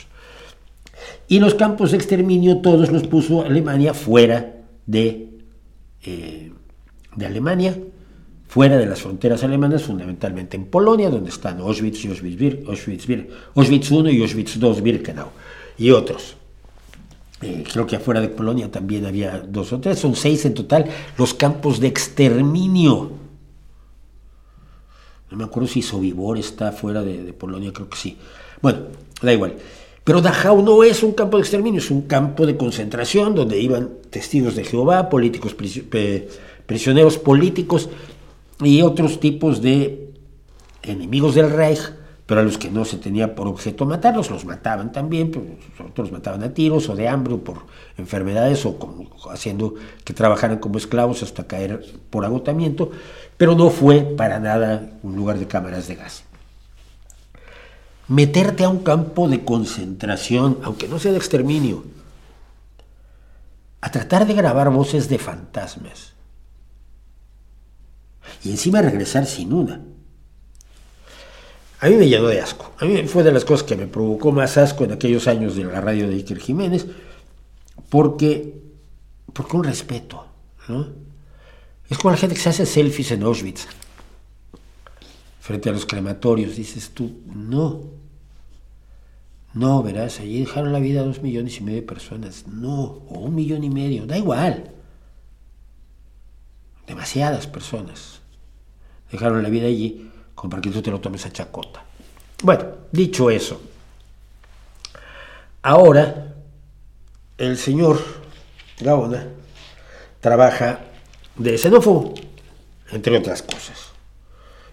[1.27, 5.31] Y los campos de exterminio todos los puso Alemania fuera de,
[6.05, 6.53] eh,
[7.17, 7.79] de Alemania
[8.49, 13.07] fuera de las fronteras alemanas, fundamentalmente en Polonia, donde están Auschwitz y Auschwitz, Auschwitz,
[13.55, 15.29] Auschwitz I y Auschwitz II Birkenau,
[15.79, 16.37] y otros.
[17.43, 20.87] Eh, creo que afuera de Polonia también había dos o tres, son seis en total,
[21.19, 23.11] los campos de exterminio.
[25.31, 28.17] No me acuerdo si Sobibor está fuera de, Polonia, creo que sí.
[28.63, 28.79] Bueno,
[29.21, 29.55] da igual.
[30.03, 33.91] Pero Dachau no es un campo de exterminio, es un campo de concentración donde iban
[34.09, 35.55] testigos de Jehová, políticos
[36.67, 37.89] prisioneros políticos
[38.61, 40.15] y otros tipos de
[40.83, 41.93] enemigos del Reich,
[42.27, 45.45] pero a los que no se tenía por objeto matarlos, los mataban también, pues,
[45.89, 48.77] otros mataban a tiros o de hambre o por enfermedades o
[49.31, 52.91] haciendo que trabajaran como esclavos hasta caer por agotamiento,
[53.37, 56.25] pero no fue para nada un lugar de cámaras de gas.
[58.09, 61.85] Meterte a un campo de concentración, aunque no sea de exterminio,
[63.81, 66.16] a tratar de grabar voces de fantasmas,
[68.45, 69.81] y encima regresar sin una.
[71.81, 72.73] A mí me llenó de asco.
[72.79, 75.65] A mí fue de las cosas que me provocó más asco en aquellos años de
[75.65, 76.87] la radio de Iker Jiménez,
[77.91, 78.61] porque,
[79.33, 80.27] porque un respeto,
[80.69, 80.89] ¿no?
[81.89, 83.67] Es como la gente que se hace selfies en Auschwitz,
[85.41, 86.57] frente a los crematorios.
[86.57, 87.83] Dices tú, no,
[89.53, 92.47] no, verás, allí dejaron la vida a dos millones y medio de personas.
[92.47, 94.73] No, o un millón y medio, da igual.
[96.87, 98.16] Demasiadas personas
[99.17, 101.83] dejaron la vida allí como para que tú te lo tomes a chacota.
[102.43, 103.61] Bueno, dicho eso,
[105.63, 106.35] ahora
[107.39, 107.99] el señor
[108.81, 109.27] Gaona
[110.21, 110.81] trabaja
[111.37, 112.15] de xenófobo,
[112.93, 113.93] entre otras cosas.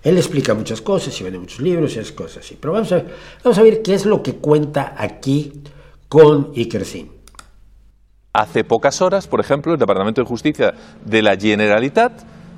[0.03, 2.57] Él explica muchas cosas y vende muchos libros y esas cosas así.
[2.59, 5.63] Pero vamos a, ver, vamos a ver qué es lo que cuenta aquí
[6.09, 6.85] con Iker
[8.33, 10.73] Hace pocas horas, por ejemplo, el Departamento de Justicia
[11.05, 12.11] de la Generalitat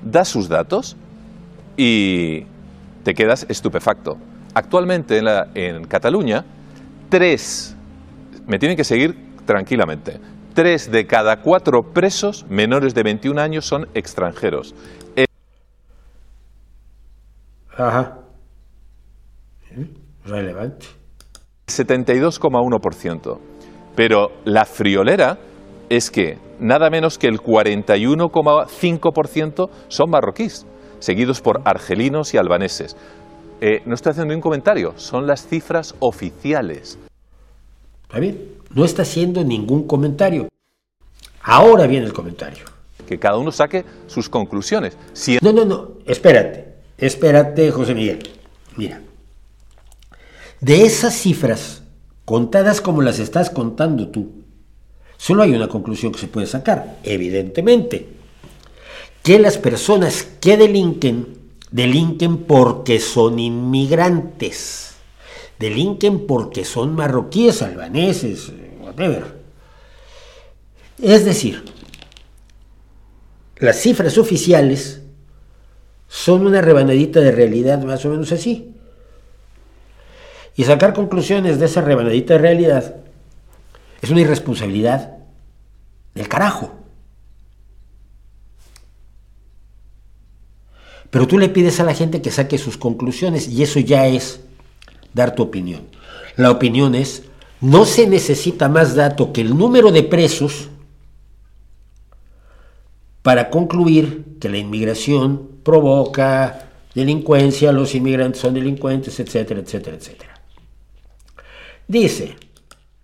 [0.04, 0.98] da sus datos
[1.78, 2.46] y
[3.04, 4.18] te quedas estupefacto.
[4.54, 5.22] Actualmente
[5.56, 6.46] en, Cataluña,
[7.10, 7.76] tres,
[8.48, 9.16] me tienen que seguir
[9.46, 10.20] tranquilamente,
[10.54, 14.74] tres de cada cuatro presos menores de 21 años son extranjeros.
[17.78, 18.20] Ajá.
[20.24, 20.86] Relevante.
[21.68, 23.38] 72,1%.
[23.96, 25.38] Pero la friolera
[25.90, 30.66] es que nada menos que el 41,5% son marroquíes,
[31.06, 32.96] seguidos por argelinos y albaneses.
[33.62, 36.98] Eh, no estoy haciendo ningún comentario, son las cifras oficiales.
[38.04, 38.56] ¿Está bien?
[38.72, 40.48] No está haciendo ningún comentario.
[41.44, 42.66] Ahora viene el comentario.
[43.08, 44.98] Que cada uno saque sus conclusiones.
[45.14, 45.38] Si...
[45.44, 48.28] No, no, no, espérate, espérate, José Miguel.
[48.76, 49.00] Mira,
[50.60, 51.84] de esas cifras,
[52.26, 54.42] contadas como las estás contando tú,
[55.18, 58.10] solo hay una conclusión que se puede sacar, evidentemente,
[59.26, 61.40] que las personas que delinquen,
[61.72, 64.94] delinquen porque son inmigrantes,
[65.58, 69.40] delinquen porque son marroquíes, albaneses, whatever.
[71.02, 71.66] Es decir,
[73.58, 75.02] las cifras oficiales
[76.08, 78.76] son una rebanadita de realidad más o menos así.
[80.56, 82.98] Y sacar conclusiones de esa rebanadita de realidad
[84.04, 85.18] es una irresponsabilidad
[86.14, 86.85] del carajo.
[91.16, 94.42] Pero tú le pides a la gente que saque sus conclusiones y eso ya es
[95.14, 95.84] dar tu opinión.
[96.36, 97.24] La opinión es,
[97.62, 100.68] no se necesita más dato que el número de presos
[103.22, 110.42] para concluir que la inmigración provoca delincuencia, los inmigrantes son delincuentes, etcétera, etcétera, etcétera.
[111.88, 112.36] Dice,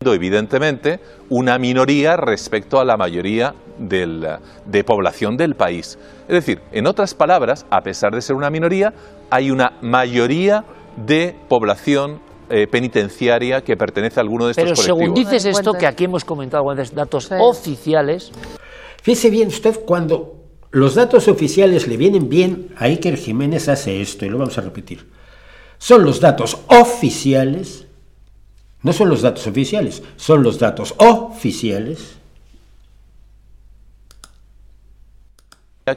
[0.04, 0.99] evidentemente
[1.30, 5.97] una minoría respecto a la mayoría de población del país.
[6.28, 8.93] Es decir, en otras palabras, a pesar de ser una minoría,
[9.30, 10.64] hay una mayoría
[10.97, 15.88] de población eh, penitenciaria que pertenece a alguno de estos Pero según dices esto, que
[15.88, 18.32] aquí hemos comentado datos oficiales,
[19.02, 20.36] Fíjese bien usted, cuando
[20.70, 24.62] los datos oficiales le vienen bien, a Iker Jiménez hace esto, y lo vamos a
[24.62, 25.10] repetir.
[25.80, 27.88] Son los datos oficiales,
[28.84, 32.18] no son los datos oficiales, son los datos oficiales.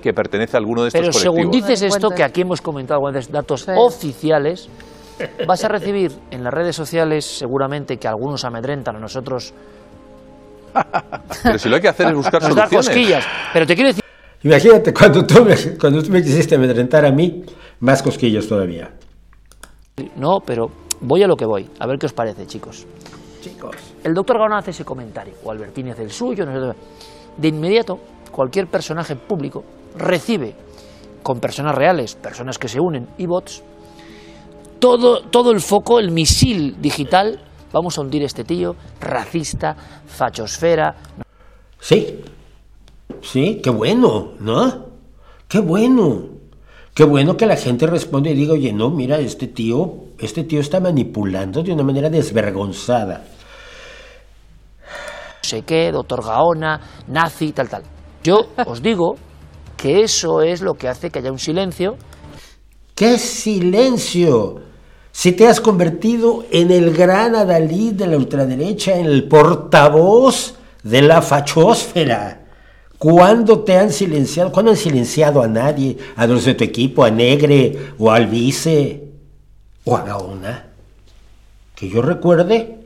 [0.03, 3.69] que pertenece a alguno de estos Pero según dices esto, que aquí hemos comentado datos
[3.69, 4.69] oficiales,
[5.47, 9.55] vas a recibir en las redes sociales seguramente que algunos amedrentan a nosotros
[11.43, 12.87] pero si lo hay que hacer es buscar Nos soluciones.
[12.87, 13.25] cosquillas.
[13.53, 14.05] Pero te quiero decir...
[14.43, 17.45] Imagínate, cuando tú, me, cuando tú me quisiste amedrentar a mí,
[17.81, 18.91] más cosquillas todavía.
[20.17, 20.71] No, pero
[21.05, 21.69] voy a lo que voy.
[21.79, 22.87] A ver qué os parece, chicos.
[23.41, 23.77] Chicos.
[24.03, 26.45] El doctor Gaona hace ese comentario, o Albertini hace el suyo.
[27.37, 27.99] De inmediato,
[28.31, 29.65] cualquier personaje público
[29.97, 30.55] recibe,
[31.23, 33.63] con personas reales, personas que se unen y bots,
[34.79, 37.41] todo, todo el foco, el misil digital
[37.73, 39.75] vamos a hundir este tío racista,
[40.07, 40.95] fachosfera.
[41.81, 42.21] Sí,
[43.21, 44.87] sí, qué bueno, ¿no?
[45.49, 46.29] Qué bueno.
[46.95, 50.61] Qué bueno que la gente responde y diga, oye, no, mira, este tío, este tío
[50.61, 53.25] está manipulando de una manera desvergonzada.
[54.79, 57.83] No sé qué, doctor Gaona, nazi, tal, tal.
[58.23, 59.17] Yo os digo
[59.77, 61.97] que eso es lo que hace que haya un silencio.
[62.95, 64.63] ¿Qué silencio?
[65.13, 71.03] Si te has convertido en el gran adalid de la ultraderecha, en el portavoz de
[71.03, 72.47] la fachósfera.
[72.99, 74.51] ¿Cuándo te han silenciado?
[74.51, 75.97] ¿Cuándo han silenciado a nadie?
[76.17, 77.05] ¿A los de tu equipo?
[77.05, 77.93] ¿A Negre?
[77.99, 79.04] ¿O al Vice?
[79.85, 80.67] ¿O a Gaona?
[81.75, 82.79] Que yo recuerde,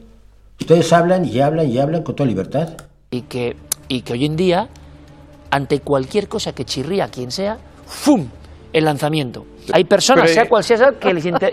[0.61, 2.71] ustedes hablan y hablan y hablan con toda libertad.
[3.11, 3.57] Y que,
[3.89, 4.69] y que hoy en día,
[5.51, 8.29] ante cualquier cosa que chirría quien sea, ¡fum!
[8.73, 9.47] el lanzamiento.
[9.73, 11.09] Hay personas, sea cual sea, que,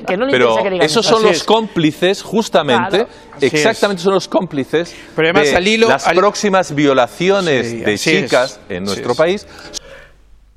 [0.06, 3.08] que no le interesa que digan Esos son los cómplices, justamente,
[3.42, 9.48] exactamente son los cómplices Pero además, de las próximas violaciones de chicas en nuestro país.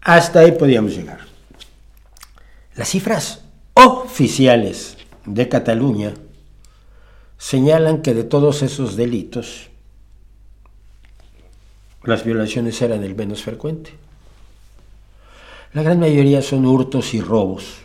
[0.00, 1.18] Hasta ahí podíamos llegar.
[2.76, 3.42] Las cifras
[3.86, 6.14] oficiales de Cataluña
[7.38, 9.68] señalan que de todos esos delitos,
[12.02, 13.92] las violaciones eran el menos frecuente.
[15.72, 17.76] La gran mayoría son hurtos y robos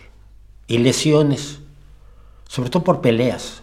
[0.66, 1.60] y lesiones,
[2.48, 3.62] sobre todo por peleas.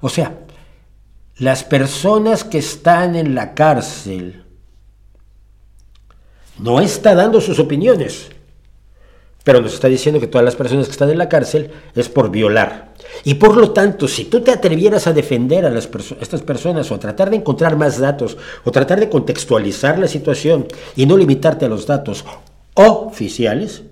[0.00, 0.40] O sea,
[1.36, 4.44] las personas que están en la cárcel
[6.58, 8.30] no está dando sus opiniones,
[9.44, 12.30] pero nos está diciendo que todas las personas que están en la cárcel es por
[12.30, 12.92] violar.
[13.24, 15.88] Y por lo tanto, si tú te atrevieras a defender a las
[16.20, 20.66] estas personas o a tratar de encontrar más datos o tratar de contextualizar la situación
[20.96, 22.24] y no limitarte a los datos
[22.74, 23.82] oficiales,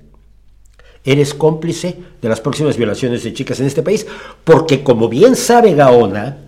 [1.05, 4.07] eres cómplice de las próximas violaciones de chicas en este país,
[4.45, 6.39] porque como bien sabe Gaona,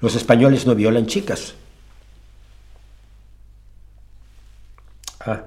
[0.00, 1.54] los españoles no violan chicas.
[5.20, 5.42] Ah.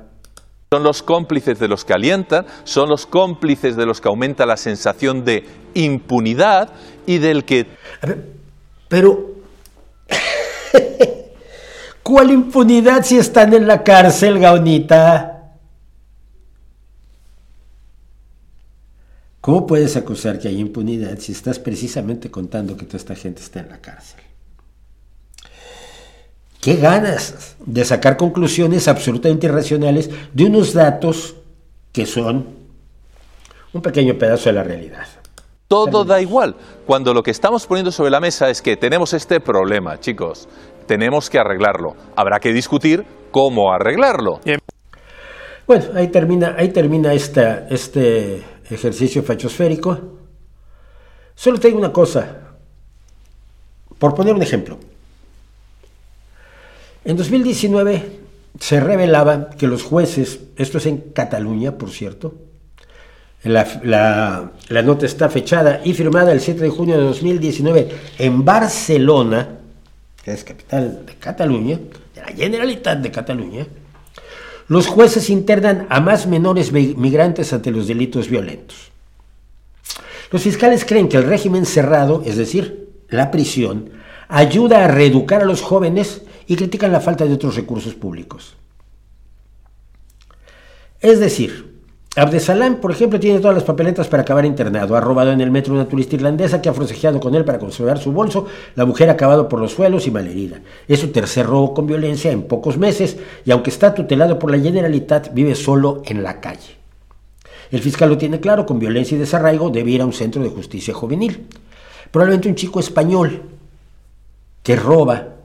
[0.74, 4.55] Son los cómplices de los que alientan, son los cómplices de los que aumenta la
[4.55, 5.43] sensación de
[5.74, 6.69] impunidad
[7.05, 7.67] y del que...
[8.88, 9.32] pero...
[12.03, 15.57] ¿Cuál impunidad si están en la cárcel, Gaonita?
[19.41, 23.59] ¿Cómo puedes acusar que hay impunidad si estás precisamente contando que toda esta gente está
[23.59, 24.20] en la cárcel?
[26.62, 31.36] ¿Qué ganas de sacar conclusiones absolutamente irracionales de unos datos
[31.91, 32.45] que son
[33.74, 35.07] un pequeño pedazo de la realidad?
[35.68, 36.55] Todo da igual,
[36.86, 40.47] cuando lo que estamos poniendo sobre la mesa es que tenemos este problema, chicos,
[40.86, 41.95] tenemos que arreglarlo.
[42.16, 44.39] Habrá que discutir cómo arreglarlo.
[45.66, 49.97] Bueno, ahí termina, ahí termina este ejercicio fachosférico.
[51.34, 52.53] Solo tengo una cosa,
[53.97, 54.78] por poner un ejemplo.
[57.03, 58.19] En 2019
[58.59, 62.35] se revelaba que los jueces, esto es en Cataluña, por cierto,
[63.43, 64.51] la,
[64.83, 67.89] nota está fechada y firmada el 7 de junio de 2019
[68.19, 69.49] en Barcelona,
[70.23, 71.79] que es capital de Cataluña,
[72.13, 73.65] de la Generalitat de Cataluña,
[74.67, 78.91] los jueces internan a más menores migrantes ante los delitos violentos.
[80.31, 83.89] Los fiscales creen que el régimen cerrado, es decir, la prisión,
[84.29, 86.21] ayuda a reeducar a los jóvenes
[86.51, 88.57] y critican la falta de otros recursos públicos.
[90.99, 91.79] Es decir,
[92.17, 94.97] Abdesalam, por ejemplo, tiene todas las papeletas para acabar internado.
[94.97, 97.99] Ha robado en el metro una turista irlandesa que ha forcejeado con él para conservar
[97.99, 98.47] su bolso.
[98.75, 100.59] La mujer ha acabado por los suelos y malherida.
[100.89, 104.59] Es su tercer robo con violencia en pocos meses y aunque está tutelado por la
[104.59, 106.75] Generalitat, vive solo en la calle.
[107.71, 110.49] El fiscal lo tiene claro, con violencia y desarraigo debe ir a un centro de
[110.49, 111.47] justicia juvenil.
[112.11, 113.41] Probablemente un chico español
[114.63, 115.35] que roba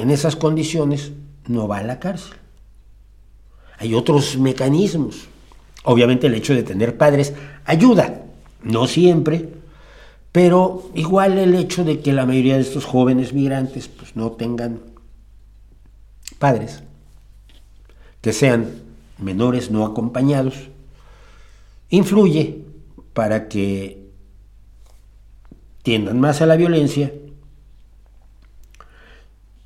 [0.00, 1.12] en esas condiciones
[1.46, 2.34] no va a la cárcel.
[3.78, 5.28] Hay otros mecanismos.
[5.84, 7.32] Obviamente el hecho de tener padres
[7.64, 8.22] ayuda,
[8.62, 9.48] no siempre,
[10.32, 14.80] pero igual el hecho de que la mayoría de estos jóvenes migrantes pues, no tengan
[16.38, 16.82] padres,
[18.20, 18.82] que sean
[19.18, 20.54] menores no acompañados,
[21.88, 22.64] influye
[23.12, 24.10] para que
[25.82, 27.12] tiendan más a la violencia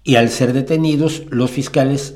[0.05, 2.15] y al ser detenidos, los fiscales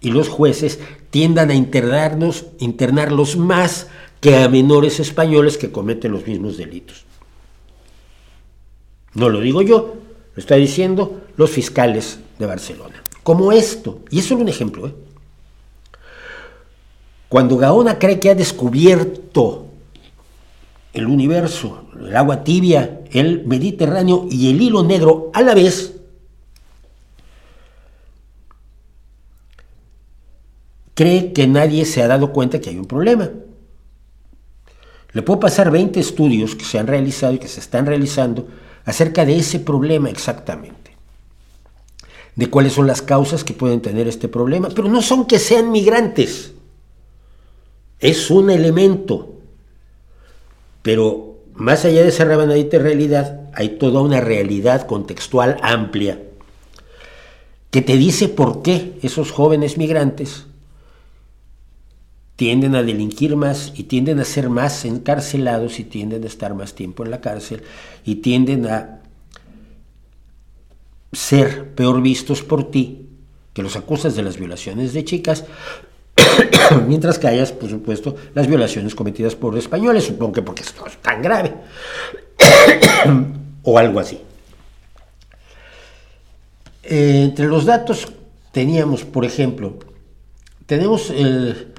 [0.00, 0.78] y los jueces
[1.10, 3.88] tiendan a internarnos, internarlos más
[4.20, 7.04] que a menores españoles que cometen los mismos delitos.
[9.14, 9.96] No lo digo yo,
[10.34, 13.02] lo está diciendo los fiscales de Barcelona.
[13.24, 14.94] Como esto, y es solo un ejemplo, ¿eh?
[17.28, 19.66] cuando Gaona cree que ha descubierto
[20.92, 25.99] el universo, el agua tibia, el Mediterráneo y el hilo negro a la vez,
[30.94, 33.30] cree que nadie se ha dado cuenta que hay un problema.
[35.12, 38.48] Le puedo pasar 20 estudios que se han realizado y que se están realizando
[38.84, 40.96] acerca de ese problema exactamente.
[42.36, 44.68] De cuáles son las causas que pueden tener este problema.
[44.74, 46.52] Pero no son que sean migrantes.
[47.98, 49.34] Es un elemento.
[50.82, 56.20] Pero más allá de esa rebanadita de realidad, hay toda una realidad contextual amplia
[57.70, 60.46] que te dice por qué esos jóvenes migrantes
[62.40, 66.72] tienden a delinquir más y tienden a ser más encarcelados y tienden a estar más
[66.72, 67.62] tiempo en la cárcel
[68.02, 69.02] y tienden a
[71.12, 73.10] ser peor vistos por ti
[73.52, 75.44] que los acusas de las violaciones de chicas,
[76.88, 80.96] mientras que hayas, por supuesto, las violaciones cometidas por españoles, supongo que porque esto es
[80.96, 81.52] tan grave,
[83.64, 84.18] o algo así.
[86.84, 88.10] Eh, entre los datos
[88.50, 89.78] teníamos, por ejemplo,
[90.64, 91.69] tenemos el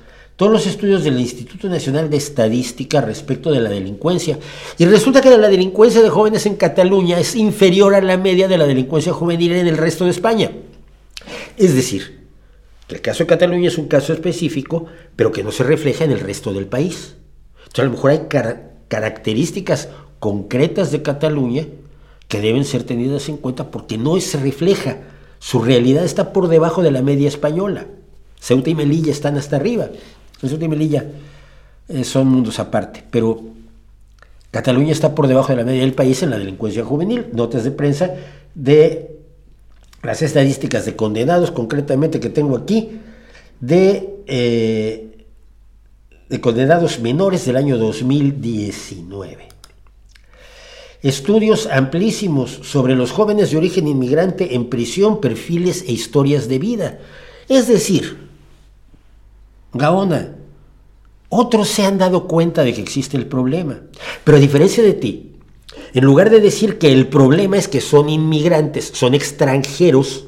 [0.42, 4.40] todos los estudios del Instituto Nacional de Estadística respecto de la delincuencia.
[4.80, 8.58] Y resulta que la delincuencia de jóvenes en Cataluña es inferior a la media de
[8.58, 10.50] la delincuencia juvenil en el resto de España.
[11.58, 12.26] Es decir,
[12.88, 16.12] que el caso de Cataluña es un caso específico, pero que no se refleja en
[16.12, 17.18] el resto del país.
[17.58, 18.22] Entonces, a lo mejor hay
[18.88, 21.68] características concretas de Cataluña
[22.28, 25.02] que deben ser tenidas en cuenta porque no se refleja.
[25.38, 27.86] Su realidad está por debajo de la media española.
[28.40, 29.92] Ceuta y Melilla están hasta arriba.
[30.50, 31.06] Ceuta y Melilla
[31.88, 33.42] eh, son mundos aparte, pero
[34.52, 37.28] Cataluña está por debajo de la media del país en la delincuencia juvenil.
[37.32, 38.14] Notas de prensa
[38.54, 39.18] de
[40.04, 43.00] las estadísticas de condenados, concretamente que tengo aquí,
[43.62, 45.26] de, eh,
[46.28, 49.48] de condenados menores del año 2019.
[51.02, 57.00] Estudios amplísimos sobre los jóvenes de origen inmigrante en prisión, perfiles e historias de vida.
[57.48, 58.31] Es decir,
[59.74, 60.36] Gaona.
[61.30, 63.80] Otros se han dado cuenta de que existe el problema.
[64.24, 65.32] Pero a diferencia de ti,
[65.94, 70.26] en lugar de decir que el problema es que son inmigrantes, son extranjeros,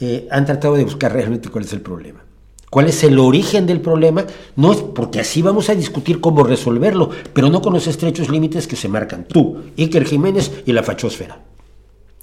[0.00, 2.24] eh, han tratado de buscar realmente cuál es el problema.
[2.70, 4.26] ¿Cuál es el origen del problema?
[4.56, 8.66] No es porque así vamos a discutir cómo resolverlo, pero no con los estrechos límites
[8.66, 11.40] que se marcan tú, Iker Jiménez y la fachosfera.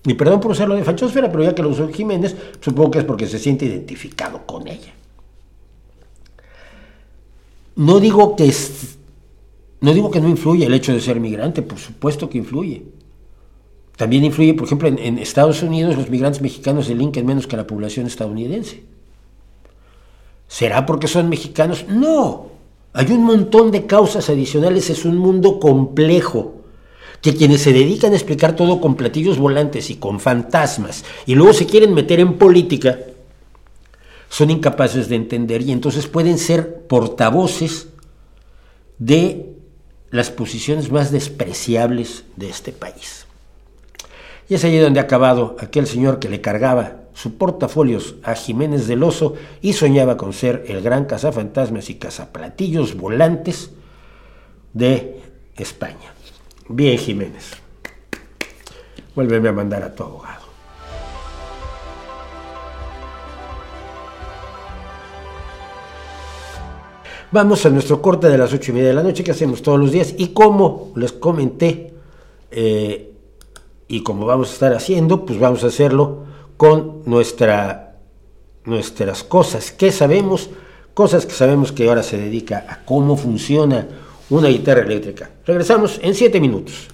[0.06, 3.06] Y perdón por usarlo de fachosfera, pero ya que lo usó Jiménez, supongo que es
[3.06, 4.94] porque se siente identificado con ella.
[7.76, 8.54] No digo que
[9.82, 12.84] no digo que no influye el hecho de ser migrante, por supuesto que influye.
[13.98, 18.08] También influye, por ejemplo, en, Estados Unidos los migrantes mexicanos delinquen menos que la población
[18.08, 18.84] estadounidense.
[20.48, 21.86] ¿Será porque son mexicanos?
[21.88, 22.48] No.
[22.94, 26.56] Hay un montón de causas adicionales, es un mundo complejo,
[27.22, 31.54] que quienes se dedican a explicar todo con platillos volantes y con fantasmas, y luego
[31.54, 33.00] se quieren meter en política,
[34.36, 37.88] son incapaces de entender y entonces pueden ser portavoces
[39.00, 39.56] de
[40.10, 43.28] las posiciones más despreciables de este país.
[44.50, 48.88] Y es allí donde ha acabado aquel señor que le cargaba su portafolios a Jiménez
[48.88, 53.72] del Oso y soñaba con ser el gran cazafantasmas y cazaplatillos volantes
[54.74, 55.22] de
[55.56, 56.14] España.
[56.68, 57.52] Bien, Jiménez.
[59.16, 60.45] Vuélveme a mandar a tu abogado.
[67.32, 69.80] Vamos a nuestro corte de las ocho y media de la noche que hacemos todos
[69.80, 71.94] los días y como les comenté
[72.52, 73.14] eh,
[73.88, 76.24] y como vamos a estar haciendo, pues vamos a hacerlo
[76.58, 77.98] con nuestra,
[78.66, 80.50] nuestras cosas que sabemos,
[80.94, 83.88] cosas que sabemos que ahora se dedica a cómo funciona
[84.30, 85.32] una guitarra eléctrica.
[85.46, 86.88] Regresamos en siete minutos.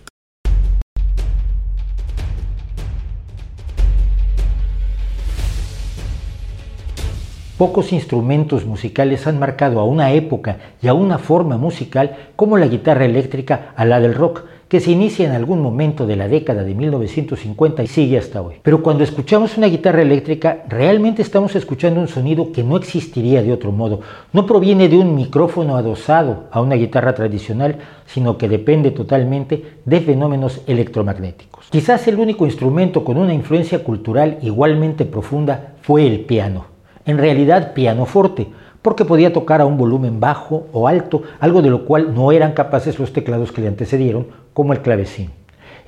[7.62, 12.66] Pocos instrumentos musicales han marcado a una época y a una forma musical como la
[12.66, 16.64] guitarra eléctrica a la del rock, que se inicia en algún momento de la década
[16.64, 18.56] de 1950 y sigue hasta hoy.
[18.64, 23.54] Pero cuando escuchamos una guitarra eléctrica, realmente estamos escuchando un sonido que no existiría de
[23.54, 24.00] otro modo.
[24.34, 30.02] No proviene de un micrófono adosado a una guitarra tradicional, sino que depende totalmente de
[30.02, 31.68] fenómenos electromagnéticos.
[31.70, 36.71] Quizás el único instrumento con una influencia cultural igualmente profunda fue el piano
[37.12, 38.48] en realidad pianoforte,
[38.82, 42.54] porque podía tocar a un volumen bajo o alto, algo de lo cual no eran
[42.54, 45.30] capaces los teclados que le antecedieron, como el clavecín.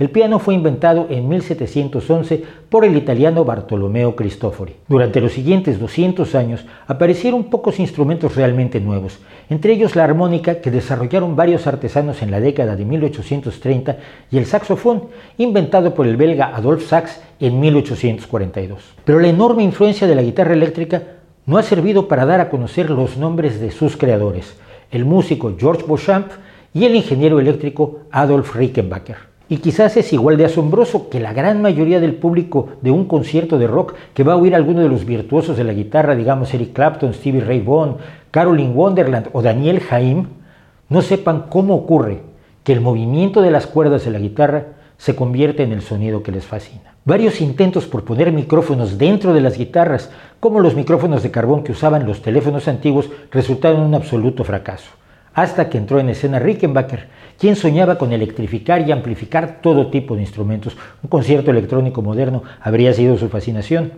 [0.03, 4.75] El piano fue inventado en 1711 por el italiano Bartolomeo Cristofori.
[4.89, 10.71] Durante los siguientes 200 años aparecieron pocos instrumentos realmente nuevos, entre ellos la armónica que
[10.71, 13.97] desarrollaron varios artesanos en la década de 1830
[14.29, 15.03] y el saxofón,
[15.37, 18.95] inventado por el belga Adolphe Sax en 1842.
[19.05, 21.01] Pero la enorme influencia de la guitarra eléctrica
[21.45, 24.57] no ha servido para dar a conocer los nombres de sus creadores,
[24.91, 26.27] el músico George Beauchamp
[26.73, 29.31] y el ingeniero eléctrico Adolf Rickenbacker.
[29.53, 33.59] Y quizás es igual de asombroso que la gran mayoría del público de un concierto
[33.59, 36.51] de rock que va a oír a alguno de los virtuosos de la guitarra, digamos
[36.55, 37.97] Eric Clapton, Stevie Ray Vaughan,
[38.31, 40.25] Caroline Wonderland o Daniel Haim,
[40.89, 42.21] no sepan cómo ocurre
[42.63, 46.31] que el movimiento de las cuerdas de la guitarra se convierte en el sonido que
[46.31, 46.95] les fascina.
[47.05, 50.09] Varios intentos por poner micrófonos dentro de las guitarras,
[50.39, 54.89] como los micrófonos de carbón que usaban los teléfonos antiguos, resultaron un absoluto fracaso
[55.33, 57.07] hasta que entró en escena Rickenbacker,
[57.43, 60.77] quien soñaba con electrificar y amplificar todo tipo de instrumentos.
[61.03, 63.91] Un concierto electrónico moderno habría sido su fascinación.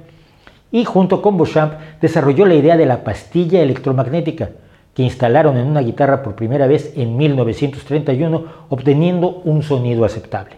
[0.72, 4.49] Y junto con Beauchamp desarrolló la idea de la pastilla electromagnética,
[4.95, 10.55] que instalaron en una guitarra por primera vez en 1931, obteniendo un sonido aceptable.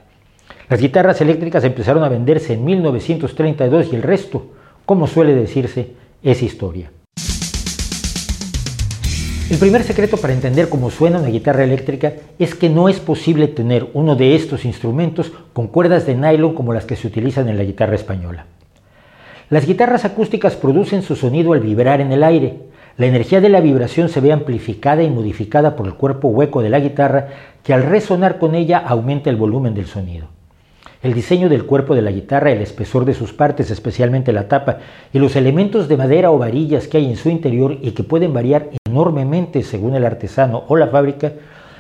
[0.70, 4.46] Las guitarras eléctricas empezaron a venderse en 1932 y el resto,
[4.86, 5.92] como suele decirse,
[6.24, 6.90] es historia.
[9.50, 13.48] El primer secreto para entender cómo suena una guitarra eléctrica es que no es posible
[13.48, 17.58] tener uno de estos instrumentos con cuerdas de nylon como las que se utilizan en
[17.58, 18.46] la guitarra española.
[19.50, 22.64] Las guitarras acústicas producen su sonido al vibrar en el aire.
[22.98, 26.70] La energía de la vibración se ve amplificada y modificada por el cuerpo hueco de
[26.70, 27.30] la guitarra
[27.64, 30.28] que al resonar con ella aumenta el volumen del sonido.
[31.08, 34.80] El diseño del cuerpo de la guitarra, el espesor de sus partes, especialmente la tapa,
[35.14, 38.34] y los elementos de madera o varillas que hay en su interior y que pueden
[38.34, 41.32] variar enormemente según el artesano o la fábrica,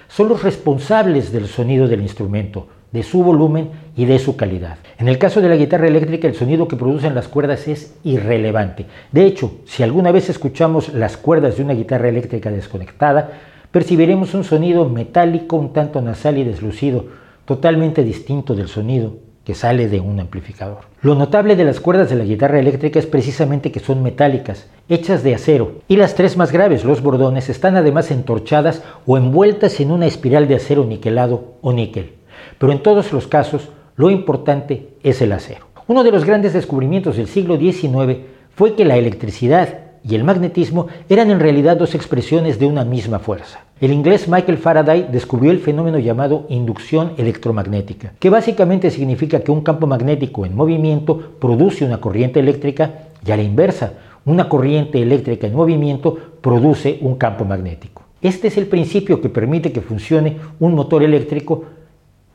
[0.07, 4.77] son los responsables del sonido del instrumento, de su volumen y de su calidad.
[4.97, 8.85] En el caso de la guitarra eléctrica, el sonido que producen las cuerdas es irrelevante.
[9.11, 13.31] De hecho, si alguna vez escuchamos las cuerdas de una guitarra eléctrica desconectada,
[13.71, 19.15] percibiremos un sonido metálico un tanto nasal y deslucido, totalmente distinto del sonido
[19.45, 20.79] que sale de un amplificador.
[21.01, 25.23] Lo notable de las cuerdas de la guitarra eléctrica es precisamente que son metálicas, hechas
[25.23, 29.91] de acero, y las tres más graves, los bordones, están además entorchadas o envueltas en
[29.91, 32.15] una espiral de acero niquelado o níquel.
[32.59, 35.67] Pero en todos los casos, lo importante es el acero.
[35.87, 40.87] Uno de los grandes descubrimientos del siglo XIX fue que la electricidad y el magnetismo
[41.09, 43.65] eran en realidad dos expresiones de una misma fuerza.
[43.81, 49.61] El inglés Michael Faraday descubrió el fenómeno llamado inducción electromagnética, que básicamente significa que un
[49.61, 53.93] campo magnético en movimiento produce una corriente eléctrica y a la inversa,
[54.25, 58.03] una corriente eléctrica en movimiento produce un campo magnético.
[58.21, 61.65] Este es el principio que permite que funcione un motor eléctrico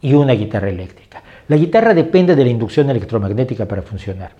[0.00, 1.22] y una guitarra eléctrica.
[1.48, 4.32] La guitarra depende de la inducción electromagnética para funcionar.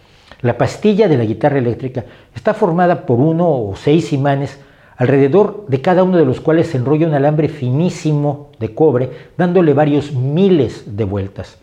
[0.42, 2.04] La pastilla de la guitarra eléctrica
[2.34, 4.58] está formada por uno o seis imanes
[4.96, 9.72] alrededor de cada uno de los cuales se enrolla un alambre finísimo de cobre, dándole
[9.72, 11.58] varios miles de vueltas.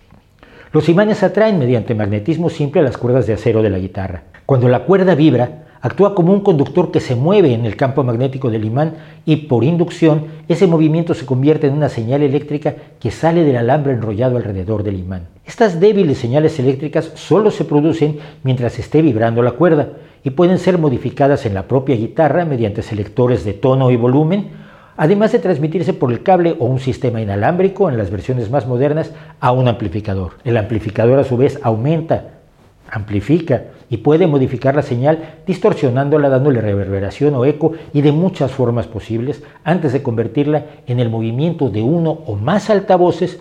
[0.72, 4.24] Los imanes atraen mediante magnetismo simple a las cuerdas de acero de la guitarra.
[4.46, 8.50] Cuando la cuerda vibra, actúa como un conductor que se mueve en el campo magnético
[8.50, 8.96] del imán
[9.26, 13.94] y por inducción ese movimiento se convierte en una señal eléctrica que sale del alambre
[13.94, 15.28] enrollado alrededor del imán.
[15.46, 19.90] Estas débiles señales eléctricas solo se producen mientras esté vibrando la cuerda
[20.24, 24.50] y pueden ser modificadas en la propia guitarra mediante selectores de tono y volumen,
[24.98, 29.14] además de transmitirse por el cable o un sistema inalámbrico en las versiones más modernas
[29.40, 30.34] a un amplificador.
[30.44, 32.39] El amplificador a su vez aumenta,
[32.92, 38.88] amplifica y puede modificar la señal distorsionándola, dándole reverberación o eco y de muchas formas
[38.88, 43.40] posibles antes de convertirla en el movimiento de uno o más altavoces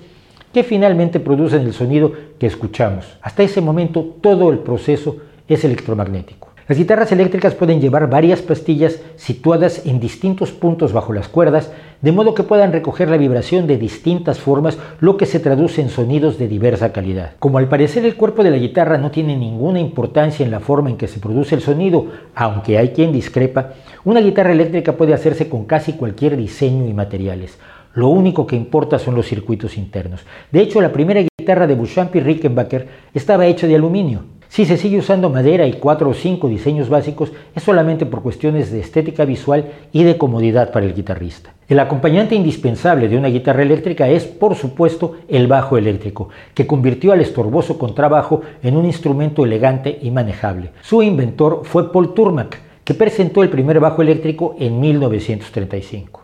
[0.52, 3.18] que finalmente producen el sonido que escuchamos.
[3.22, 5.16] Hasta ese momento todo el proceso
[5.46, 6.47] es electromagnético.
[6.68, 11.72] Las guitarras eléctricas pueden llevar varias pastillas situadas en distintos puntos bajo las cuerdas,
[12.02, 15.88] de modo que puedan recoger la vibración de distintas formas, lo que se traduce en
[15.88, 17.32] sonidos de diversa calidad.
[17.38, 20.90] Como al parecer el cuerpo de la guitarra no tiene ninguna importancia en la forma
[20.90, 23.70] en que se produce el sonido, aunque hay quien discrepa,
[24.04, 27.58] una guitarra eléctrica puede hacerse con casi cualquier diseño y materiales.
[27.94, 30.20] Lo único que importa son los circuitos internos.
[30.52, 34.37] De hecho, la primera guitarra de Beauchamp y Rickenbacker estaba hecha de aluminio.
[34.48, 38.72] Si se sigue usando madera y cuatro o cinco diseños básicos, es solamente por cuestiones
[38.72, 41.54] de estética visual y de comodidad para el guitarrista.
[41.68, 47.12] El acompañante indispensable de una guitarra eléctrica es, por supuesto, el bajo eléctrico, que convirtió
[47.12, 50.70] al estorboso contrabajo en un instrumento elegante y manejable.
[50.80, 56.17] Su inventor fue Paul Turmac, que presentó el primer bajo eléctrico en 1935.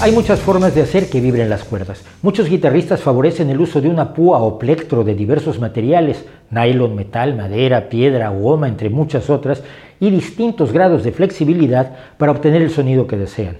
[0.00, 2.02] Hay muchas formas de hacer que vibren las cuerdas.
[2.20, 7.36] Muchos guitarristas favorecen el uso de una púa o plectro de diversos materiales, nylon, metal,
[7.36, 9.62] madera, piedra, goma, entre muchas otras,
[10.00, 13.58] y distintos grados de flexibilidad para obtener el sonido que desean.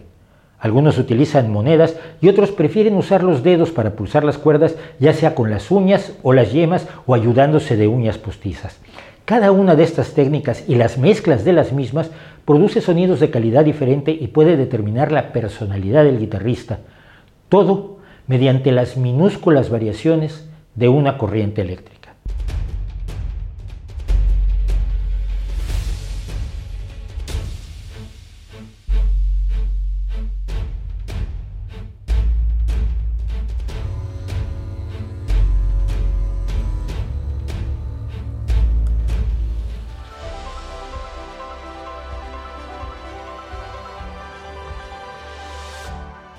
[0.58, 5.34] Algunos utilizan monedas y otros prefieren usar los dedos para pulsar las cuerdas, ya sea
[5.34, 8.78] con las uñas o las yemas o ayudándose de uñas postizas.
[9.24, 12.10] Cada una de estas técnicas y las mezclas de las mismas
[12.44, 16.80] produce sonidos de calidad diferente y puede determinar la personalidad del guitarrista.
[17.48, 21.93] Todo mediante las minúsculas variaciones de una corriente eléctrica.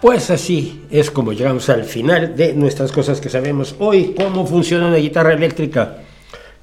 [0.06, 4.86] Pues así es como llegamos al final de nuestras cosas que sabemos hoy, cómo funciona
[4.88, 5.98] una guitarra eléctrica,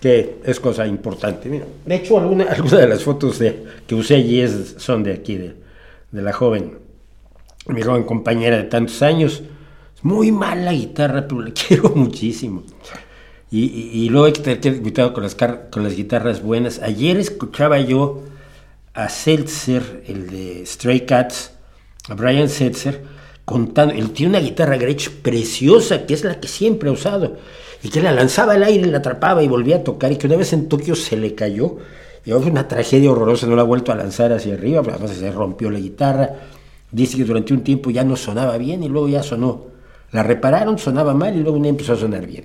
[0.00, 1.48] que es cosa importante.
[1.84, 4.46] de hecho, algunas de las fotos de, que usé allí
[4.78, 5.56] son de aquí, de,
[6.12, 6.78] la joven,
[7.66, 9.42] mi joven compañera de tantos años.
[9.96, 12.62] Es muy mala guitarra, pero la quiero muchísimo.
[13.50, 16.80] Y, luego hay que tener cuidado con las, con las guitarras buenas.
[16.80, 18.22] Ayer escuchaba yo
[18.94, 21.54] a Seltzer, el de Stray Cats,
[22.08, 23.02] a Brian Seltzer,
[23.44, 27.36] contando, él tiene una guitarra Gretsch preciosa, que es la que siempre ha usado,
[27.82, 30.36] y que la lanzaba al aire, la atrapaba y volvía a tocar, y que una
[30.36, 31.78] vez en Tokio se le cayó,
[32.24, 35.30] y fue una tragedia horrorosa, no la ha vuelto a lanzar hacia arriba, además se
[35.32, 36.30] rompió la guitarra,
[36.90, 39.66] dice que durante un tiempo ya no sonaba bien y luego ya sonó,
[40.12, 42.44] la repararon, sonaba mal y luego empezó a sonar bien.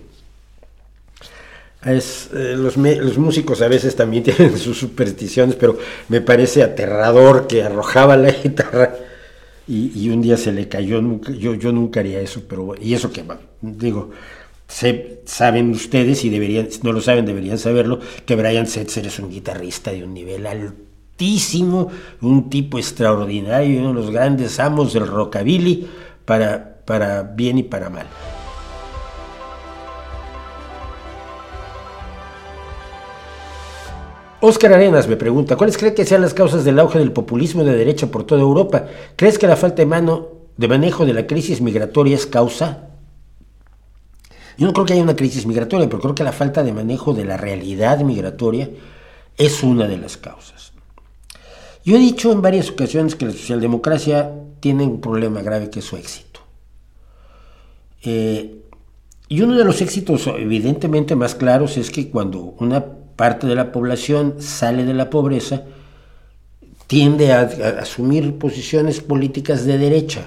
[1.86, 2.78] Eh, los,
[3.18, 5.78] músicos a veces también tienen sus supersticiones, pero
[6.10, 8.96] me parece aterrador que arrojaba la guitarra
[9.68, 11.02] y, un día se le cayó,
[11.38, 13.24] yo, yo nunca haría eso, pero, y eso que,
[13.62, 14.12] digo,
[14.68, 19.30] se, saben ustedes, y deberían, no lo saben, deberían saberlo, que Brian Setzer es un
[19.30, 21.90] guitarrista de un nivel altísimo,
[22.22, 25.88] un tipo extraordinario, uno de los grandes amos del rockabilly,
[26.24, 28.08] para, para bien y para mal.
[34.40, 37.76] Oscar Arenas me pregunta, ¿cuáles cree que sean las causas del auge del populismo de
[37.76, 38.86] derecha por toda Europa?
[39.16, 40.28] ¿Crees que la falta de mano
[40.58, 42.90] de manejo de la crisis migratoria es causa?
[44.58, 47.14] Yo no creo que haya una crisis migratoria, pero creo que la falta de manejo
[47.14, 48.70] de la realidad migratoria
[49.38, 50.72] es una de las causas.
[51.84, 55.86] Yo he dicho en varias ocasiones que la socialdemocracia tiene un problema grave que es
[55.86, 56.42] su éxito.
[58.04, 58.62] Eh,
[59.30, 62.86] y uno de los éxitos evidentemente más claros es que cuando una
[63.18, 65.64] parte de la población sale de la pobreza,
[66.88, 67.42] tiende a,
[67.82, 70.22] asumir posiciones políticas de derecha.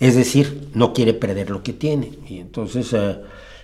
[0.00, 2.10] Es decir, no quiere perder lo que tiene.
[2.28, 3.18] Y entonces eh,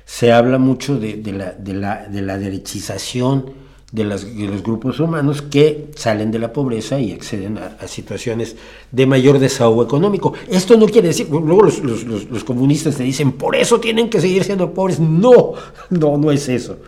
[0.04, 3.64] se habla mucho de, la, de, la, de la derechización
[3.94, 8.56] de, los grupos humanos que salen de la pobreza y acceden a, situaciones
[8.90, 10.32] de mayor desahogo económico.
[10.50, 14.74] Esto no quiere decir, luego los, comunistas te dicen, por eso tienen que seguir siendo
[14.74, 14.98] pobres.
[14.98, 15.52] No,
[15.90, 16.78] no, no es eso.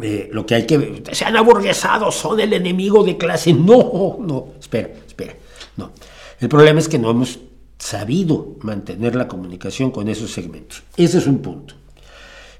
[0.00, 1.02] Eh, lo que hay que...
[1.12, 3.52] Se han aburguesado, son el enemigo de clase.
[3.52, 5.34] No, no, espera, espera.
[5.76, 5.90] No.
[6.40, 7.38] El problema es que no hemos
[7.78, 10.82] sabido mantener la comunicación con esos segmentos.
[10.96, 11.74] Ese es un punto.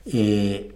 [0.05, 0.75] Eh,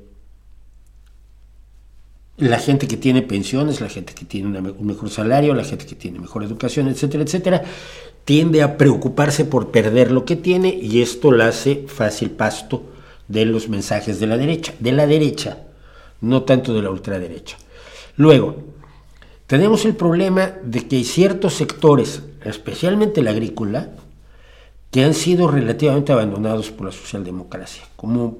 [2.38, 5.94] la gente que tiene pensiones, la gente que tiene un mejor salario, la gente que
[5.94, 7.64] tiene mejor educación, etcétera, etcétera,
[8.24, 12.82] tiende a preocuparse por perder lo que tiene y esto la hace fácil pasto
[13.28, 15.65] de los mensajes de la derecha, de la derecha,
[16.20, 17.56] no tanto de la ultraderecha.
[18.16, 18.56] Luego,
[19.46, 23.90] tenemos el problema de que hay ciertos sectores, especialmente la agrícola,
[24.90, 28.38] que han sido relativamente abandonados por la socialdemocracia, como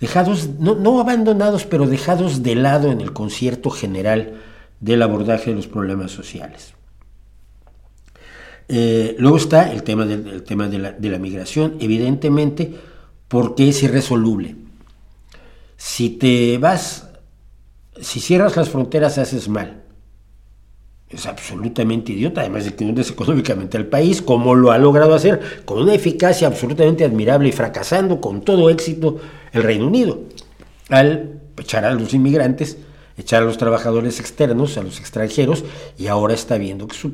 [0.00, 4.40] dejados, no, abandonados, pero dejados de lado en el concierto general
[4.80, 6.74] del abordaje de los problemas sociales.
[8.68, 10.06] Eh, luego está el tema,
[10.44, 12.74] tema de la migración, evidentemente,
[13.28, 14.56] porque es irresoluble.
[15.86, 17.10] Si te vas,
[18.00, 19.82] si cierras las fronteras, haces mal.
[21.10, 25.62] Es absolutamente idiota, además de que hundes económicamente al país, como lo ha logrado hacer,
[25.66, 29.20] con una eficacia absolutamente admirable y fracasando con todo éxito
[29.52, 30.22] el Reino Unido,
[30.88, 32.78] al echar a los inmigrantes,
[33.18, 35.64] echar a los trabajadores externos, a los extranjeros,
[35.98, 37.12] y ahora está viendo que su,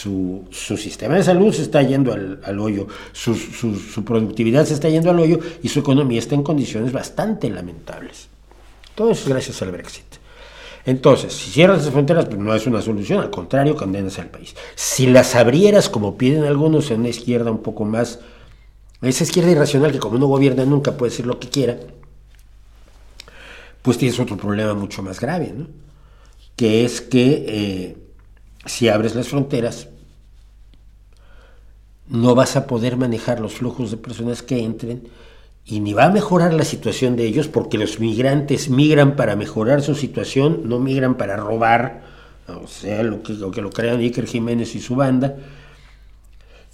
[0.00, 3.34] su, sistema de salud se está yendo al, hoyo, su,
[4.04, 8.28] productividad se está yendo al hoyo y su economía está en condiciones bastante lamentables.
[8.94, 10.04] Todo eso es gracias al Brexit.
[10.86, 14.56] Entonces, si cierras las fronteras, pues no es una solución, al contrario, condenas al país.
[14.74, 18.20] Si las abrieras, como piden algunos, en una izquierda un poco más,
[19.02, 21.78] esa izquierda irracional que como no gobierna nunca puede decir lo que quiera,
[23.82, 25.66] pues tienes otro problema mucho más grave, ¿no?
[26.56, 27.96] Que es que eh,
[28.66, 29.88] si abres las fronteras,
[32.08, 35.08] no vas a poder manejar los flujos de personas que entren
[35.64, 39.82] y ni va a mejorar la situación de ellos porque los migrantes migran para mejorar
[39.82, 42.02] su situación, no migran para robar,
[42.48, 45.36] o sea, lo que lo, que lo crean Iker Jiménez y su banda.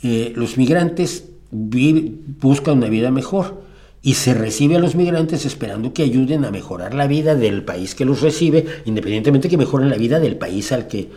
[0.03, 3.66] Eh, los migrantes buscan una vida mejor
[4.07, 7.97] y se recibe a los migrantes esperando que ayuden a mejorar la vida del país
[7.97, 11.11] que los recibe, independientemente que mejoren la vida del país al que,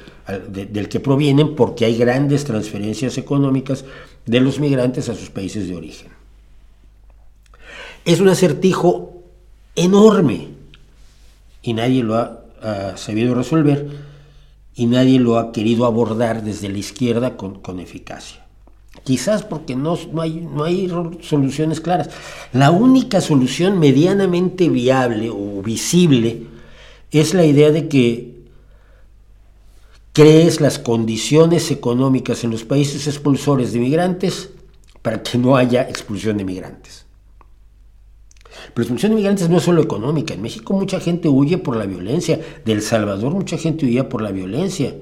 [0.50, 3.86] del que provienen, porque hay grandes transferencias económicas
[4.26, 6.08] de los migrantes a sus países de origen.
[8.06, 9.22] Es un acertijo
[9.76, 10.48] enorme
[11.62, 13.88] y nadie lo ha, sabido resolver
[14.74, 18.49] y nadie lo ha querido abordar desde la izquierda con, eficacia.
[19.04, 20.92] Quizás porque no, no, hay, no hay
[21.22, 22.10] soluciones claras.
[22.54, 26.44] La única solución medianamente viable o visible
[27.12, 28.40] es la idea de que
[30.14, 34.50] crees las condiciones económicas en los países expulsores de migrantes
[35.02, 37.06] para que no haya expulsión de migrantes.
[38.74, 40.34] Pero expulsión de migrantes no es solo económica.
[40.34, 42.40] En México mucha gente huye por la violencia.
[42.66, 44.96] De El Salvador mucha gente huía por la violencia.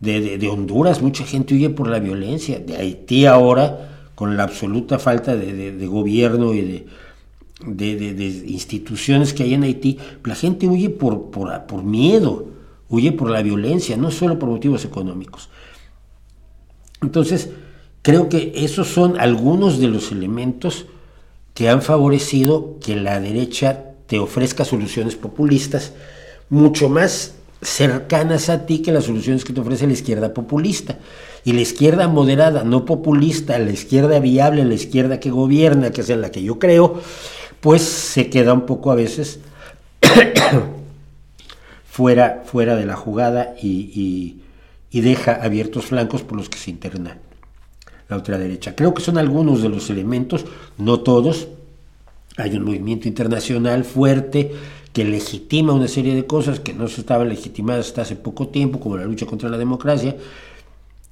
[0.00, 2.58] De, Honduras mucha gente huye por la violencia.
[2.58, 6.86] De Haití ahora, con la absoluta falta de, gobierno y
[7.66, 12.48] de, instituciones que hay en Haití, la gente huye por, por, por miedo,
[12.88, 15.48] huye por la violencia, no solo por motivos económicos.
[17.02, 17.50] Entonces,
[18.02, 20.86] creo que esos son algunos de los elementos
[21.54, 25.92] que han favorecido que la derecha te ofrezca soluciones populistas
[26.48, 27.34] mucho más
[27.66, 30.98] cercanas a ti que las soluciones que te ofrece la izquierda populista.
[31.44, 36.10] Y la izquierda moderada, no populista, la izquierda viable, la izquierda que gobierna, que es
[36.10, 37.00] en la que yo creo,
[37.60, 39.40] pues se queda un poco a veces
[41.90, 44.42] fuera, fuera de la jugada y,
[44.92, 47.18] deja abiertos flancos por los que se interna
[48.08, 48.74] la ultraderecha.
[48.74, 50.46] Creo que son algunos de los elementos,
[50.78, 51.48] no todos.
[52.38, 54.52] Hay un movimiento internacional fuerte
[54.96, 58.80] que legitima una serie de cosas que no se estaban legitimadas hasta hace poco tiempo,
[58.80, 60.16] como la lucha contra la democracia,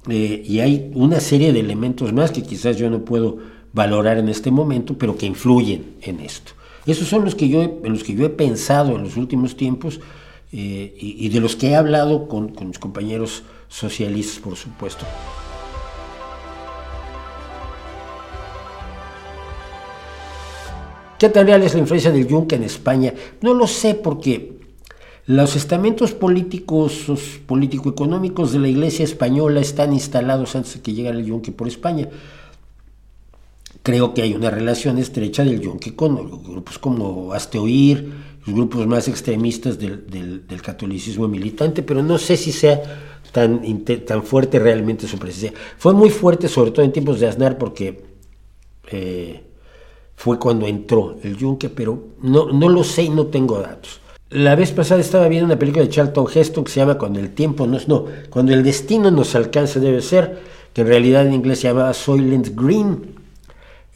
[0.09, 3.37] eh, y hay una serie de elementos más que quizás yo no puedo
[3.73, 6.53] valorar en este momento, pero que influyen en esto.
[6.87, 9.99] Esos son los que yo, en los que yo he pensado en los últimos tiempos
[10.51, 15.05] eh, y, de los que he hablado con, con mis compañeros socialistas, por supuesto.
[21.17, 23.13] ¿Qué tan real es la influencia del yunque en España?
[23.41, 24.55] No lo sé porque
[25.27, 27.05] los estamentos políticos,
[27.47, 32.09] político-económicos de la Iglesia española están instalados antes de que llegara el yunque por España.
[33.81, 38.11] Creo que hay una relación estrecha del yunque con grupos como Asteoir,
[38.45, 42.81] los grupos más extremistas del, catolicismo militante, pero no sé si sea
[43.31, 43.61] tan,
[44.05, 45.53] tan fuerte realmente su presencia.
[45.77, 48.03] Fue muy fuerte, sobre todo en tiempos de Aznar, porque...
[48.91, 49.45] Eh,
[50.15, 53.99] fue cuando entró el yunque, pero no, no lo sé y no tengo datos.
[54.29, 57.33] La vez pasada estaba viendo una película de Charlton Heston que se llama Cuando el
[57.33, 57.87] tiempo nos...
[57.87, 60.39] No, cuando el destino nos alcanza debe ser,
[60.73, 63.15] que en realidad en inglés se llama Soylent Green,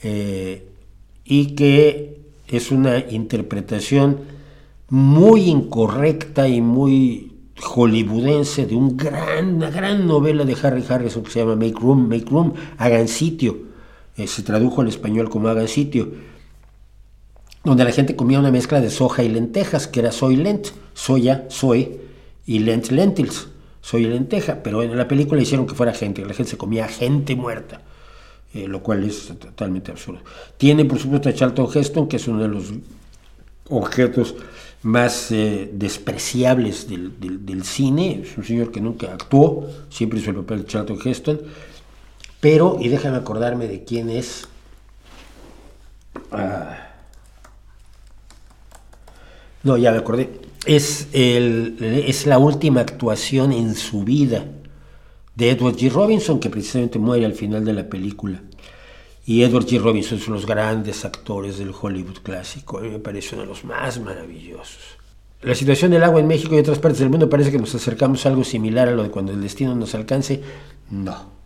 [0.03, 0.67] eh,
[1.25, 4.19] y que es una interpretación
[4.89, 11.31] muy incorrecta y muy hollywoodense de un gran, una gran novela de Harry Harrison que
[11.31, 13.68] se llama Make Room, Make Room, hagan sitio
[14.19, 16.11] eh, se tradujo al español como haga sitio,
[17.63, 21.45] donde la gente comía una mezcla de soja y lentejas, que era soy lent, soya,
[21.47, 21.99] soy,
[22.45, 23.47] y lent, lentils,
[23.79, 27.37] soy lenteja, pero en la película hicieron que fuera gente, la gente se comía gente
[27.37, 27.81] muerta,
[28.53, 30.19] eh, lo cual es totalmente absurdo.
[30.57, 32.73] Tiene, por supuesto, a Charlton Heston, que es uno de los
[33.69, 34.35] objetos
[34.81, 40.63] más eh, despreciables del, cine, es un señor que nunca actuó, siempre hizo el papel
[40.63, 41.39] de Charlton Heston,
[42.39, 44.47] pero, y déjame acordarme de quién es.
[46.31, 46.77] Ah.
[49.63, 50.39] no, ya me acordé.
[50.65, 54.45] Es, el, es la última actuación en su vida
[55.35, 55.91] de Edward G.
[55.91, 58.41] Robinson, que precisamente muere al final de la película.
[59.25, 59.79] Y Edward G.
[59.79, 62.77] Robinson es uno de los grandes actores del Hollywood clásico.
[62.77, 64.97] A mí me parece uno de los más maravillosos.
[65.41, 68.25] La situación del agua en México y otras partes del mundo parece que nos acercamos
[68.25, 70.41] a algo similar a lo de cuando el destino nos alcance.
[70.89, 71.38] No.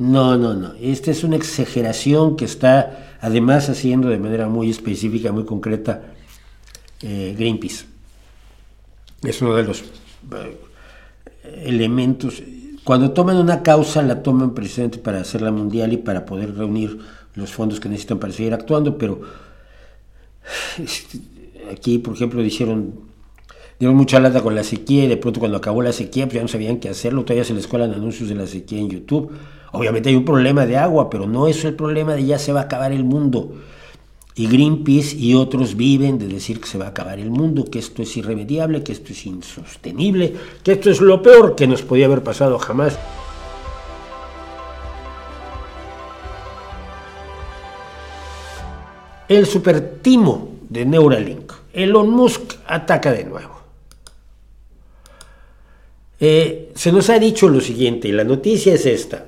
[0.00, 0.72] No, no, no.
[0.80, 6.14] Esta es una exageración que está además haciendo de manera muy específica, muy concreta
[7.02, 7.84] eh, Greenpeace.
[9.22, 10.58] Es uno de los eh,
[11.66, 12.42] elementos.
[12.82, 16.98] Cuando toman una causa, la toman precisamente para hacerla mundial y para poder reunir
[17.34, 19.20] los fondos que necesitan para seguir actuando, pero
[21.70, 22.94] aquí, por ejemplo, dijeron,
[23.78, 26.42] dieron mucha lata con la sequía y de pronto cuando acabó la sequía, pues ya
[26.42, 29.30] no sabían qué hacerlo, todavía se les cuelan anuncios de la sequía en YouTube
[29.72, 32.60] Obviamente hay un problema de agua, pero no es el problema de ya se va
[32.60, 33.52] a acabar el mundo.
[34.34, 37.78] Y Greenpeace y otros viven de decir que se va a acabar el mundo, que
[37.78, 42.06] esto es irremediable, que esto es insostenible, que esto es lo peor que nos podía
[42.06, 42.98] haber pasado jamás.
[49.28, 53.60] El supertimo de Neuralink, Elon Musk ataca de nuevo.
[56.18, 59.26] Eh, se nos ha dicho lo siguiente, y la noticia es esta.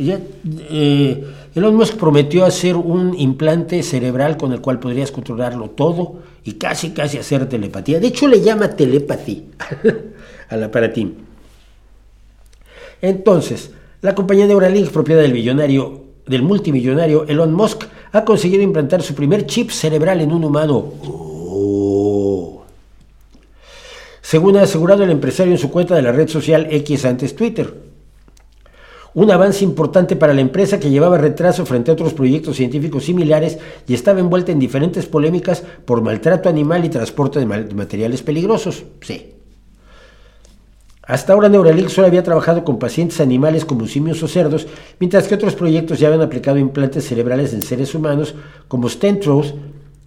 [0.00, 1.24] Eh,
[1.54, 6.90] Elon Musk prometió hacer un implante cerebral con el cual podrías controlarlo todo y casi,
[6.90, 8.00] casi hacer telepatía.
[8.00, 9.42] De hecho, le llama telepatía
[10.48, 11.16] al aparatín.
[13.02, 19.14] Entonces, la compañía Neuralink, propiedad del millonario, del multimillonario Elon Musk, ha conseguido implantar su
[19.14, 20.92] primer chip cerebral en un humano.
[21.02, 22.64] Oh.
[24.22, 27.89] Según ha asegurado el empresario en su cuenta de la red social X antes Twitter
[29.14, 33.58] un avance importante para la empresa que llevaba retraso frente a otros proyectos científicos similares
[33.86, 38.84] y estaba envuelta en diferentes polémicas por maltrato animal y transporte de, materiales peligrosos.
[39.00, 39.34] Sí.
[41.02, 44.68] Hasta ahora Neuralink solo había trabajado con pacientes animales como simios o cerdos,
[45.00, 48.36] mientras que otros proyectos ya habían aplicado implantes cerebrales en seres humanos
[48.68, 49.54] como Stentrose,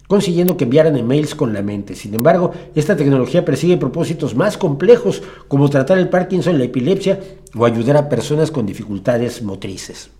[0.06, 1.94] consiguiendo que enviaran emails con la mente.
[1.94, 7.20] Sin embargo, esta tecnología persigue propósitos más complejos, como tratar el Parkinson, la epilepsia
[7.56, 10.10] o ayudar a personas con dificultades motrices.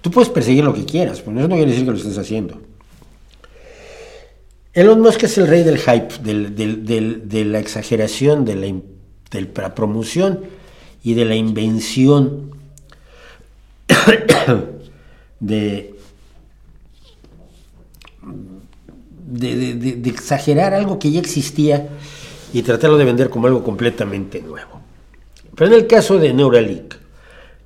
[0.00, 2.60] Tú puedes perseguir lo que quieras, pero eso no quiere decir que lo estés haciendo.
[4.72, 8.82] Elon Musk es el rey del hype, de la exageración, de
[9.54, 10.40] la, promoción
[11.02, 12.52] y de la invención
[15.40, 15.94] de,
[19.28, 21.88] de, exagerar algo que ya existía
[22.52, 24.80] y tratarlo de vender como algo completamente nuevo.
[25.54, 26.94] Pero en el caso de Neuralink,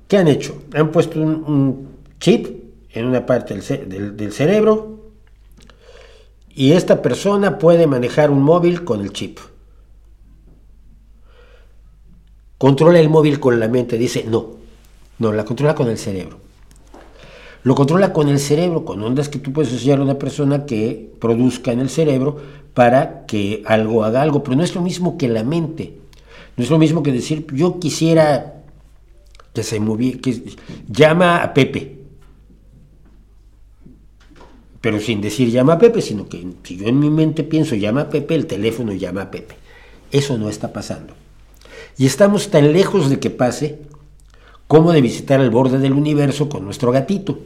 [0.07, 0.63] ¿qué han hecho?
[0.73, 2.47] Han puesto un, chip
[2.91, 5.11] en una parte del, del, cerebro
[6.55, 9.39] y esta persona puede manejar un móvil con el chip.
[12.57, 14.55] Controla el móvil con la mente, dice, no,
[15.19, 16.42] no, la controla con el cerebro.
[17.63, 21.13] Lo controla con el cerebro, con ondas que tú puedes enseñar a una persona que
[21.19, 22.37] produzca en el cerebro
[22.73, 25.97] para que algo haga algo, pero no es lo mismo que la mente.
[26.57, 28.63] No es lo mismo que decir, yo quisiera
[29.53, 30.55] que se moviera, que
[30.89, 31.99] llama a Pepe.
[34.81, 38.01] Pero sin decir llama a Pepe, sino que si yo en mi mente pienso llama
[38.01, 39.55] a Pepe, el teléfono llama a Pepe.
[40.11, 41.13] Eso no está pasando.
[41.97, 43.79] Y estamos tan lejos de que pase
[44.67, 47.39] como de visitar el borde del universo con nuestro gatito.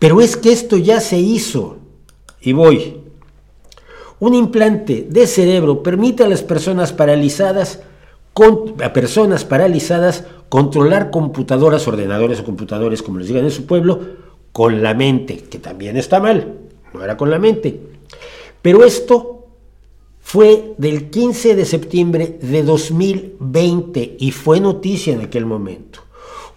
[0.00, 1.76] Pero es que esto ya se hizo.
[2.40, 2.96] Y voy.
[4.18, 7.80] Un implante de cerebro permite a las personas paralizadas,
[8.82, 14.00] a personas paralizadas controlar computadoras, ordenadores o computadores, como les digan en su pueblo,
[14.52, 16.54] con la mente, que también está mal,
[16.92, 17.78] no era con la mente.
[18.62, 19.48] Pero esto
[20.20, 26.00] fue del 15 de septiembre de 2020 y fue noticia en aquel momento.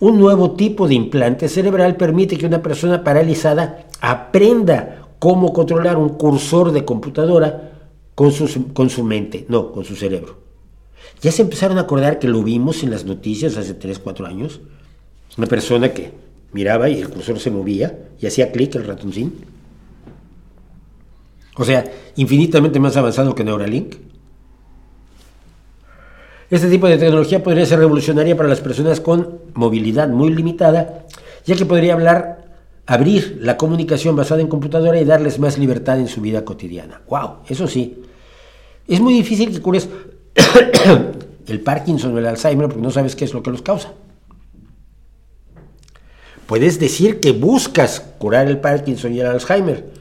[0.03, 6.09] Un nuevo tipo de implante cerebral permite que una persona paralizada aprenda cómo controlar un
[6.09, 7.71] cursor de computadora
[8.13, 10.39] con su, con su mente, no, con su cerebro.
[11.21, 14.59] Ya se empezaron a acordar que lo vimos en las noticias hace 3, 4 años.
[15.38, 16.11] Una persona que
[16.51, 19.31] miraba y el cursor se movía y hacía clic el ratoncín.
[21.55, 23.95] O sea, infinitamente más avanzado que Neuralink.
[26.53, 31.07] Este tipo de tecnología podría ser revolucionaria para las personas con movilidad muy limitada,
[31.47, 32.45] ya que podría hablar
[32.85, 37.01] abrir la comunicación basada en computadora y darles más libertad en su vida cotidiana.
[37.09, 37.38] ¡Wow!
[37.49, 38.03] Eso sí.
[38.88, 39.89] Es muy difícil que cures
[41.47, 43.91] el Parkinson o el Alzheimer porque no sabes qué es lo que los causa.
[46.45, 49.91] Puedes decir que buscas curar el Parkinson y el Alzheimer.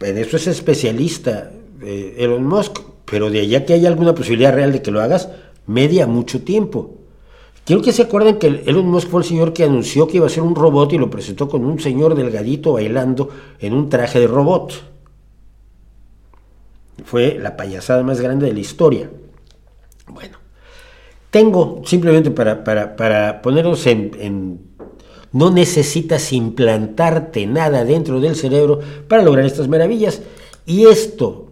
[0.00, 1.50] En eso es especialista
[1.80, 2.80] eh, Elon Musk,
[3.10, 5.30] pero de allá que haya alguna posibilidad real de que lo hagas,
[5.66, 6.96] media mucho tiempo.
[7.64, 10.30] Quiero que se acuerden que Elon Musk fue el señor que anunció que iba a
[10.30, 13.28] ser un robot y lo presentó con un señor delgadito bailando
[13.58, 14.72] en un traje de robot.
[17.04, 19.10] Fue la payasada más grande de la historia.
[20.06, 20.38] Bueno,
[21.30, 24.60] tengo simplemente para, para, ponernos en, en...
[25.32, 28.78] No necesitas implantarte nada dentro del cerebro
[29.08, 30.22] para lograr estas maravillas.
[30.66, 31.45] Y esto,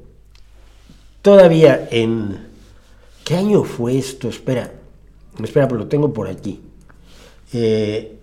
[1.25, 2.47] todavía en...
[3.25, 4.29] ¿Qué año fue esto?
[4.29, 4.71] Espera,
[5.43, 6.61] Espera, pero lo tengo por aquí.
[7.55, 8.19] Eh,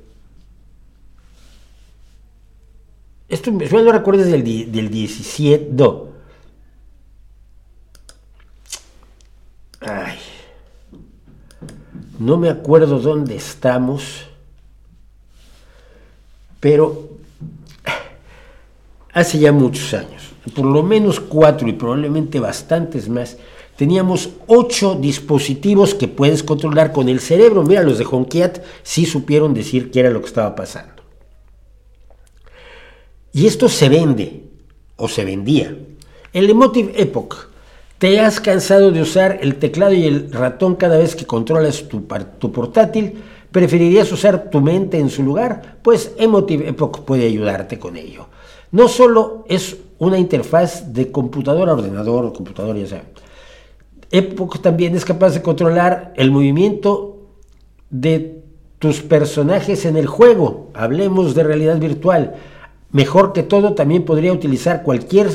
[3.27, 5.69] esto me lo recuerdo del, del 17.
[5.73, 6.09] No.
[9.79, 10.19] Ay.
[12.19, 14.27] No me acuerdo dónde estamos.
[16.59, 17.09] Pero
[19.11, 23.37] hace ya muchos años, por lo menos cuatro y probablemente bastantes más,
[23.75, 27.63] teníamos ocho dispositivos que puedes controlar con el cerebro.
[27.63, 31.01] Mira, los de Honkiat sí supieron decir qué era lo que estaba pasando.
[33.33, 34.43] Y esto se vende,
[34.97, 35.75] o se vendía.
[36.33, 37.49] El Emotive Epoch.
[37.97, 42.07] ¿Te has cansado de usar el teclado y el ratón cada vez que controlas tu,
[42.39, 43.21] tu portátil?
[43.51, 45.77] ¿Preferirías usar tu mente en su lugar?
[45.83, 48.27] Pues Emotive Epoch puede ayudarte con ello.
[48.71, 53.03] No solo es una interfaz de computadora, ordenador o computador, ya sea,
[54.09, 57.27] Epoch también es capaz de controlar el movimiento
[57.91, 58.41] de
[58.79, 60.71] tus personajes en el juego.
[60.73, 62.33] Hablemos de realidad virtual.
[62.91, 65.29] Mejor que todo, también podría utilizar cualquier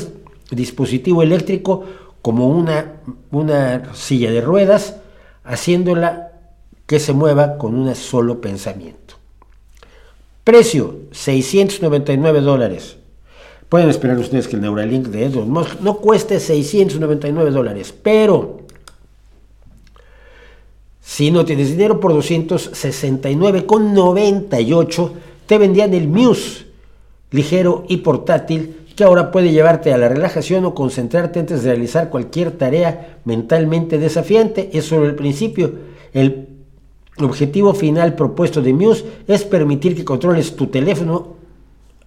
[0.51, 1.85] dispositivo eléctrico
[2.21, 4.97] como una, una silla de ruedas,
[5.45, 6.33] haciéndola
[6.87, 9.15] que se mueva con un solo pensamiento.
[10.43, 12.97] Precio, 699 dólares.
[13.77, 18.61] Pueden esperar ustedes que el Neuralink de Elon Musk no cueste 699 dólares, pero
[21.03, 25.11] si no tienes dinero por 269,98
[25.45, 26.65] te vendían el Muse,
[27.33, 32.09] ligero y portátil, que ahora puede llevarte a la relajación o concentrarte antes de realizar
[32.09, 34.71] cualquier tarea mentalmente desafiante.
[34.73, 35.71] Es solo el principio.
[36.15, 36.49] El
[37.19, 41.37] objetivo final propuesto de Muse es permitir que controles tu teléfono,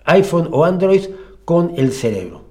[0.06, 1.04] iPhone o Android
[1.49, 2.43] con el cerebro.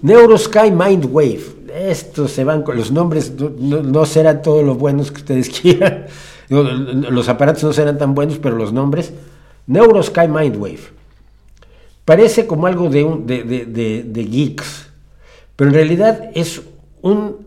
[0.00, 1.42] Neurosky Mindwave.
[1.74, 6.06] Estos se van con los nombres, no, serán todos los buenos que ustedes quieran.
[6.48, 9.12] Los aparatos no serán tan buenos, pero los nombres.
[9.66, 10.80] Neurosky Mindwave.
[12.06, 13.44] Parece como algo de, un, de,
[14.06, 14.88] de geeks,
[15.54, 16.62] pero en realidad es
[17.02, 17.44] un,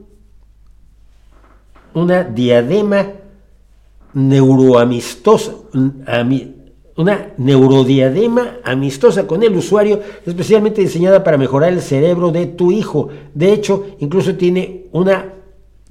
[1.96, 3.14] una diadema
[4.14, 5.54] neuroamistosa,
[6.96, 13.10] una neurodiadema amistosa con el usuario, especialmente diseñada para mejorar el cerebro de tu hijo.
[13.34, 15.34] De hecho, incluso tiene una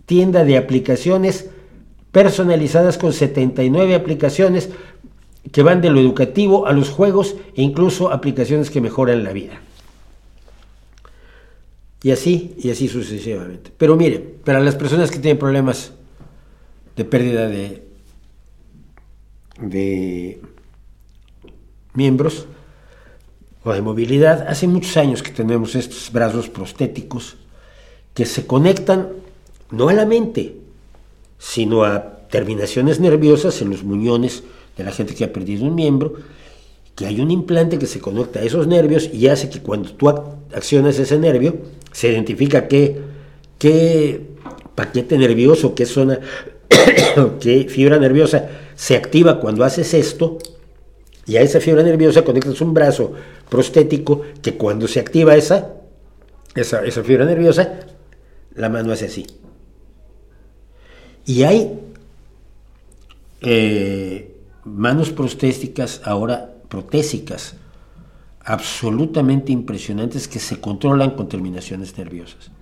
[0.04, 1.48] tienda de aplicaciones
[2.12, 4.70] personalizadas con 79 aplicaciones
[5.50, 9.60] que van de lo educativo a los juegos e incluso aplicaciones que mejoran la vida.
[12.02, 13.72] Y así, y así sucesivamente.
[13.76, 15.92] Pero mire, para las personas que tienen problemas
[16.96, 17.87] de pérdida de,
[19.60, 20.40] de
[21.94, 22.46] miembros
[23.64, 27.36] o de movilidad, hace muchos años que tenemos estos brazos prostéticos
[28.14, 29.08] que se conectan
[29.70, 30.56] no a la mente,
[31.38, 34.42] sino a terminaciones nerviosas en los muñones
[34.76, 36.14] de la gente que ha perdido un miembro,
[36.94, 40.08] que hay un implante que se conecta a esos nervios y hace que cuando tú
[40.08, 41.56] accionas ese nervio,
[41.92, 43.00] se identifica qué,
[43.58, 44.22] qué
[44.74, 46.20] paquete nervioso, qué zona,
[47.40, 48.48] qué fibra nerviosa
[48.78, 50.38] se activa cuando haces esto,
[51.26, 53.12] y a esa fibra nerviosa conectas un brazo
[53.48, 55.74] prostético que cuando se activa esa,
[56.54, 57.80] esa, esa fibra nerviosa,
[58.54, 59.26] la mano hace así.
[61.26, 61.80] Y hay
[63.40, 67.56] eh, manos prostéticas ahora protésicas
[68.44, 72.52] absolutamente impresionantes que se controlan con terminaciones nerviosas.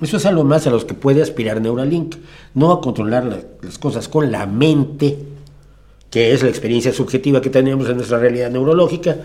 [0.00, 2.14] Eso es algo más a los que puede aspirar Neuralink,
[2.54, 5.34] no a controlar las cosas con la mente,
[6.16, 9.18] que es la experiencia subjetiva que tenemos en nuestra realidad neurológica,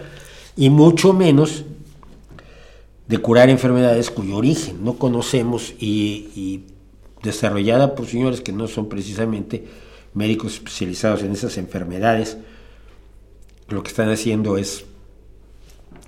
[0.58, 1.64] y mucho menos
[3.08, 6.66] de curar enfermedades cuyo origen no conocemos y,
[7.24, 9.66] desarrollada por señores que no son precisamente
[10.14, 12.38] médicos especializados en esas enfermedades,
[13.70, 14.84] lo que están haciendo es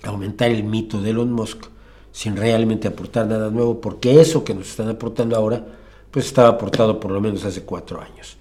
[0.03, 1.63] aumentar el mito de Elon Musk
[2.11, 5.65] sin realmente aportar nada nuevo, porque eso que nos están aportando ahora,
[6.11, 8.35] pues estaba aportado por lo menos hace cuatro años.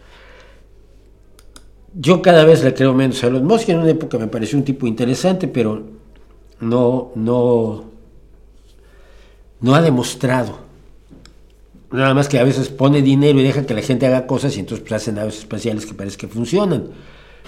[1.95, 4.65] Yo cada vez le creo menos a Elon Musk, en una época me pareció un
[4.65, 5.83] tipo interesante, pero
[6.61, 7.85] no, no,
[9.61, 10.61] no ha demostrado.
[11.91, 14.61] Nada más que a veces pone dinero y deja que la gente haga cosas y
[14.61, 16.89] entonces pues, hacen naves espaciales que parece que funcionan.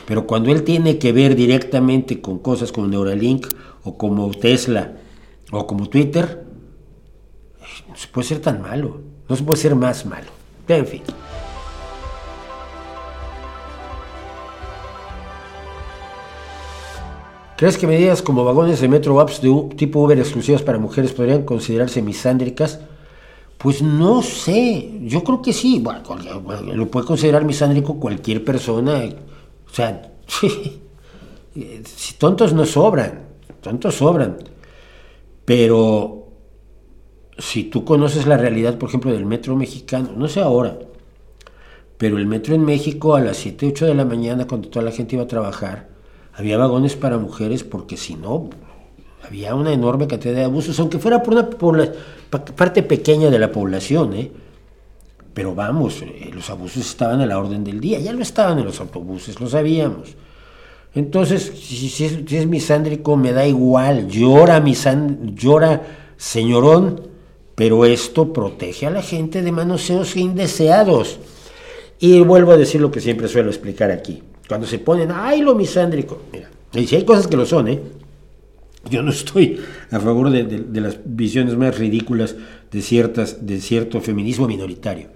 [0.07, 3.47] Pero cuando él tiene que ver directamente con cosas como Neuralink
[3.85, 4.93] o como Tesla
[5.51, 6.45] o como Twitter,
[7.89, 10.29] no se puede ser tan malo, no se puede ser más malo.
[10.69, 11.03] En fin.
[17.57, 21.45] ¿Crees que medidas como vagones de Metro Apps de tipo Uber exclusivas para mujeres podrían
[21.45, 22.81] considerarse misándricas?
[23.59, 26.03] Pues no sé, yo creo que sí, bueno,
[26.75, 29.05] lo puede considerar misándrico cualquier persona,
[29.67, 30.13] o sea,
[31.85, 33.23] si tontos no sobran,
[33.61, 34.37] tontos sobran.
[35.45, 36.29] Pero
[37.39, 40.77] si tú conoces la realidad, por ejemplo, del metro mexicano, no sé ahora,
[41.99, 44.91] pero el metro en México a las 7, 8 de la mañana, cuando toda la
[44.91, 45.94] gente iba a trabajar,
[46.37, 48.51] había vagones para mujeres porque si no,
[49.27, 51.35] había una enorme cantidad de abusos, aunque fuera por
[51.75, 51.93] una
[52.31, 54.31] parte pequeña de la población, ¿eh?
[55.33, 58.65] Pero vamos, eh, los abusos estaban a la orden del día, ya lo estaban en
[58.65, 60.15] los autobuses, lo sabíamos.
[60.95, 65.83] Entonces, si, es, misándrico, me da igual, llora, misand llora,
[66.17, 67.09] señorón,
[67.57, 71.19] pero esto protege a la gente de manoseos indeseados.
[71.99, 74.23] Y vuelvo a decir lo que siempre suelo explicar aquí.
[74.49, 77.81] Cuando se ponen, ay, lo misándrico, mira, y si hay cosas que lo son, ¿eh?
[78.91, 79.61] Yo no estoy
[79.91, 82.37] a favor de, de las visiones más ridículas
[82.71, 85.09] de, ciertas, de cierto feminismo minoritario.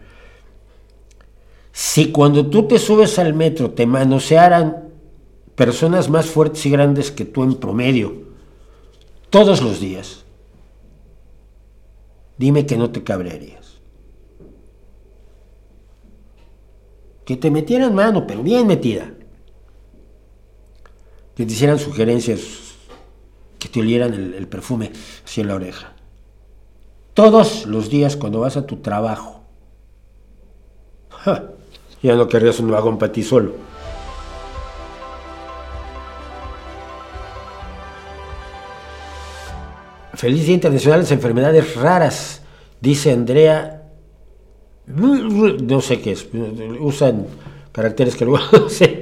[1.73, 4.89] Si cuando tú te subes al metro te manosearan
[5.55, 8.15] personas más fuertes y grandes que tú en promedio,
[9.29, 10.25] todos los días,
[12.39, 13.81] dime que no te cabrearías.
[17.25, 19.13] Que te metieran mano, pero bien metida.
[21.39, 22.40] Que te hicieran sugerencias,
[23.60, 24.90] que te olieran el, perfume
[25.24, 25.93] así en la oreja.
[27.15, 29.44] Todos los días cuando vas a tu trabajo.
[32.02, 33.55] ya no querrías un vagón para ti solo.
[40.15, 42.43] Feliz Día Internacional de las Enfermedades Raras,
[42.81, 43.93] dice Andrea.
[44.86, 46.27] No sé qué es,
[46.81, 47.28] usan
[47.70, 48.98] caracteres que luego no sé.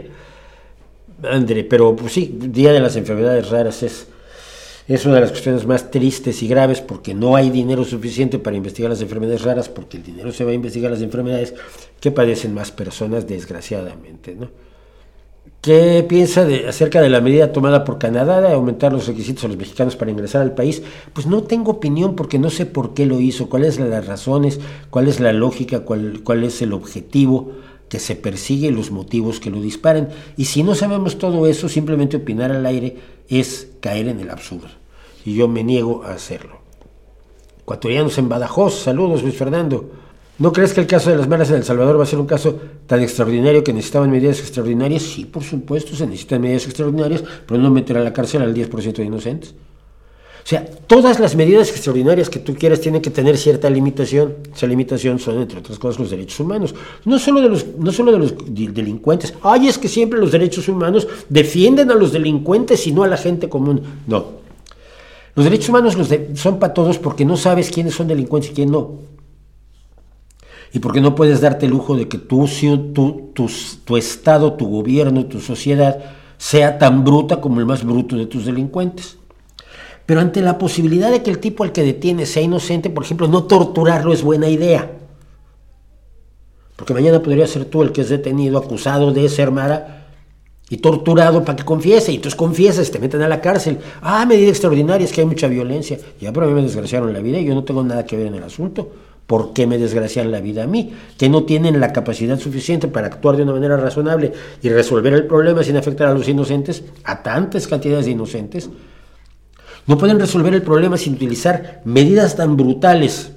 [1.23, 4.07] André, pero pues sí, Día de las Enfermedades Raras es,
[4.87, 8.57] es una de las cuestiones más tristes y graves porque no hay dinero suficiente para
[8.57, 11.55] investigar las enfermedades raras, porque el dinero se va a investigar las enfermedades
[12.01, 14.49] que padecen más personas, desgraciadamente, ¿no?
[15.61, 19.49] ¿Qué piensa de, acerca de la medida tomada por Canadá de aumentar los requisitos a
[19.49, 20.83] los mexicanos para ingresar al país?
[21.13, 24.61] Pues no tengo opinión porque no sé por qué lo hizo, cuáles son las razones,
[24.91, 27.53] cuál es la lógica, cuál, cuál es el objetivo
[27.89, 30.09] que se persigue los motivos que lo disparan.
[30.37, 32.97] Y si no sabemos todo eso, simplemente opinar al aire
[33.29, 34.69] es caer en el absurdo.
[35.25, 36.61] Y yo me niego a hacerlo.
[37.61, 39.91] Ecuatorianos en Badajoz, saludos Luis Fernando.
[40.39, 42.27] ¿No crees que el caso de las malas en El Salvador va a ser un
[42.27, 45.03] caso tan extraordinario que necesitaban medidas extraordinarias?
[45.03, 48.97] Sí, por supuesto, se necesitan medidas extraordinarias, pero no meter a la cárcel al 10%
[48.97, 49.55] de inocentes.
[50.47, 54.37] O sea, todas las medidas extraordinarias que tú quieras tienen que tener cierta limitación.
[54.55, 56.73] Esa limitación son, entre otras cosas, los derechos humanos.
[57.05, 59.35] No solo de los, no solo de los delincuentes.
[59.43, 63.17] Ay, es que siempre los derechos humanos defienden a los delincuentes y no a la
[63.17, 63.83] gente común.
[64.07, 64.25] No.
[65.35, 65.97] Los derechos humanos
[66.35, 69.01] son para todos porque no sabes quiénes son delincuentes y quién no.
[70.73, 72.49] Y porque no puedes darte el lujo de que tú,
[72.95, 73.51] tu, tu,
[73.85, 75.99] tu Estado, tu gobierno, tu sociedad
[76.39, 79.19] sea tan bruta como el más bruto de tus delincuentes.
[80.07, 83.27] Pero ante la posibilidad de que el tipo al que detiene sea inocente, por ejemplo,
[83.27, 84.93] no torturarlo es buena idea.
[86.77, 90.07] Porque mañana podría ser tú el que es detenido, acusado de ser mara
[90.69, 92.13] y torturado para que confiese.
[92.13, 93.79] Y entonces confiesas, te meten a la cárcel.
[94.01, 95.99] Ah, medida extraordinaria, es que hay mucha violencia.
[96.21, 98.27] Ya, pero a mí me desgraciaron la vida y yo no tengo nada que ver
[98.27, 98.91] en el asunto.
[99.27, 100.93] ¿Por qué me desgracian la vida a mí?
[101.19, 105.27] Que no tienen la capacidad suficiente para actuar de una manera razonable y resolver el
[105.27, 108.71] problema sin afectar a los inocentes, a tantas cantidades de inocentes.
[109.87, 113.33] No pueden resolver el problema sin utilizar medidas tan brutales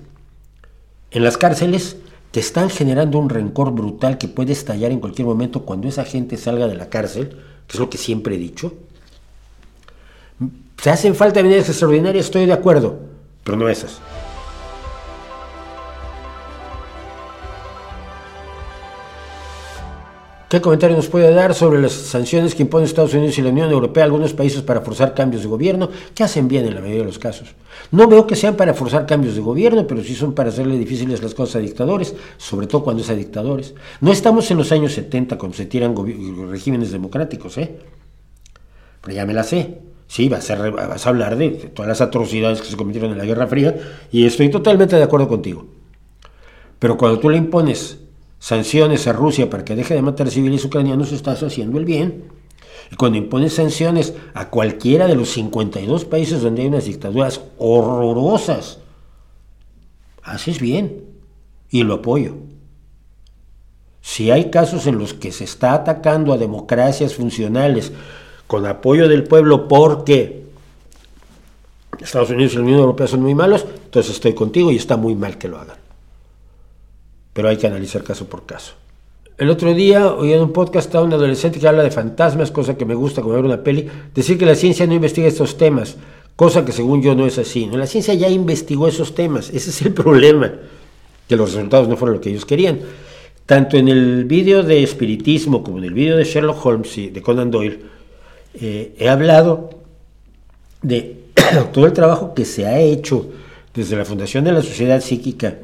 [1.11, 1.97] en las cárceles
[2.31, 6.38] que están generando un rencor brutal que puede estallar en cualquier momento cuando esa gente
[6.38, 7.30] salga de la cárcel,
[7.67, 8.73] que es lo que siempre he dicho.
[10.81, 12.99] Se hacen falta medidas extraordinarias, estoy de acuerdo,
[13.43, 13.99] pero no esas.
[20.49, 23.69] ¿Qué comentario nos puede dar sobre las sanciones que imponen Estados Unidos y la Unión
[23.69, 27.01] Europea a algunos países para forzar cambios de gobierno, que hacen bien en la mayoría
[27.01, 27.53] de los casos?
[27.91, 31.21] No veo que sean para forzar cambios de gobierno, pero sí son para hacerle difíciles
[31.21, 33.76] las cosas a dictadores, sobre todo cuando es a dictadores.
[34.01, 35.95] No estamos en los años 70 cuando se tiran
[36.49, 37.77] regímenes democráticos, ¿eh?
[39.01, 39.81] Pero ya me la sé.
[40.07, 43.26] Sí, vas a, vas a hablar de todas las atrocidades que se cometieron en la
[43.26, 43.76] Guerra Fría
[44.11, 45.67] y estoy totalmente de acuerdo contigo.
[46.80, 47.99] Pero cuando tú le impones
[48.40, 52.24] sanciones a Rusia para que deje de matar civiles ucranianos, estás haciendo el bien.
[52.91, 58.80] Y cuando impones sanciones a cualquiera de los 52 países donde hay unas dictaduras horrorosas,
[60.24, 61.03] haces bien
[61.70, 62.36] y lo apoyo.
[64.02, 67.91] Si hay casos en los que se está atacando a democracias funcionales
[68.48, 70.45] con apoyo del pueblo porque
[71.99, 75.16] Estados Unidos y la Unión Europea son muy malos, entonces estoy contigo y está muy
[75.16, 75.78] mal que lo hagan
[77.34, 78.73] pero hay que analizar caso por caso.
[79.39, 82.77] El otro día oí en un podcast a un adolescente que habla de fantasmas, cosa
[82.77, 85.95] que me gusta como ver una peli, decir que la ciencia no investiga estos temas,
[86.35, 87.65] cosa que según yo no es así.
[87.65, 87.77] ¿no?
[87.77, 90.51] La ciencia ya investigó esos temas, ese es el problema,
[91.27, 92.80] que los resultados no fueron lo que ellos querían.
[93.45, 97.22] Tanto en el vídeo de espiritismo como en el vídeo de Sherlock Holmes y de
[97.22, 97.80] Conan Doyle,
[98.56, 99.69] eh, he hablado
[100.81, 101.15] de
[101.72, 103.30] todo el trabajo que se ha hecho
[103.73, 105.56] desde la Fundación de la Sociedad Psíquica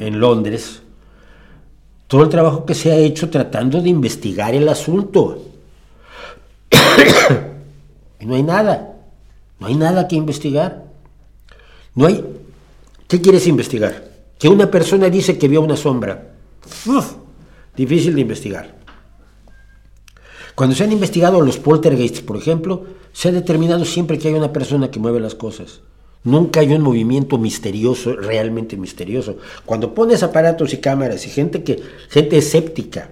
[0.00, 0.82] en Londres,
[2.08, 5.44] todo el trabajo que se ha hecho tratando de investigar el asunto.
[8.20, 8.96] y no hay nada,
[9.60, 10.84] no hay nada que investigar.
[11.94, 12.24] No hay...
[13.06, 14.10] ¿Qué quieres investigar?
[14.38, 16.32] Que una persona dice que vio una sombra.
[17.76, 18.74] difícil de investigar.
[20.54, 24.52] Cuando se han investigado los poltergeists, por ejemplo, se ha determinado siempre que hay una
[24.52, 25.80] persona que mueve las cosas.
[26.22, 29.38] Nunca hay un movimiento misterioso, realmente misterioso.
[29.64, 31.80] Cuando pones aparatos y cámaras y gente que,
[32.10, 33.10] gente escéptica,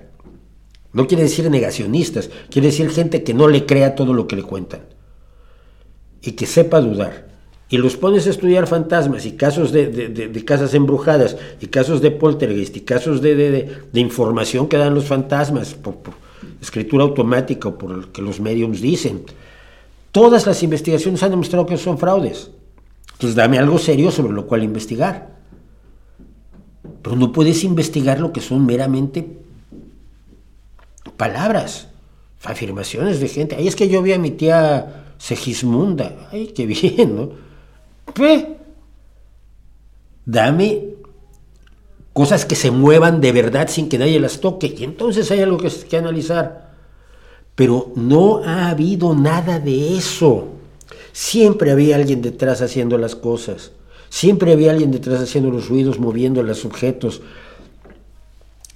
[0.93, 4.43] no quiere decir negacionistas, quiere decir gente que no le crea todo lo que le
[4.43, 4.81] cuentan
[6.23, 7.29] y que sepa dudar.
[7.71, 12.77] Y los pones a estudiar fantasmas y casos de, casas embrujadas y casos de poltergeist
[12.77, 16.15] y casos de, información que dan los fantasmas por, por
[16.61, 19.23] escritura automática o por lo que los mediums dicen.
[20.13, 22.51] Todas las investigaciones han demostrado que son fraudes.
[23.19, 25.35] Entonces dame algo serio sobre lo cual investigar.
[27.03, 29.41] Pero no puedes investigar lo que son meramente
[31.17, 31.89] palabras,
[32.45, 33.57] afirmaciones de gente.
[33.57, 36.29] Ay, es que yo vi a mi tía Segismunda.
[36.31, 37.31] Ay, qué bien, ¿no?
[40.25, 40.85] Dame
[42.13, 44.77] cosas que se muevan de verdad sin que nadie las toque.
[44.79, 46.73] Y entonces hay algo que, que analizar.
[47.57, 50.58] Pero no ha habido nada de eso.
[51.21, 53.73] Siempre había alguien detrás haciendo las cosas.
[54.09, 57.23] Siempre había alguien detrás haciendo los ruidos, moviendo los objetos.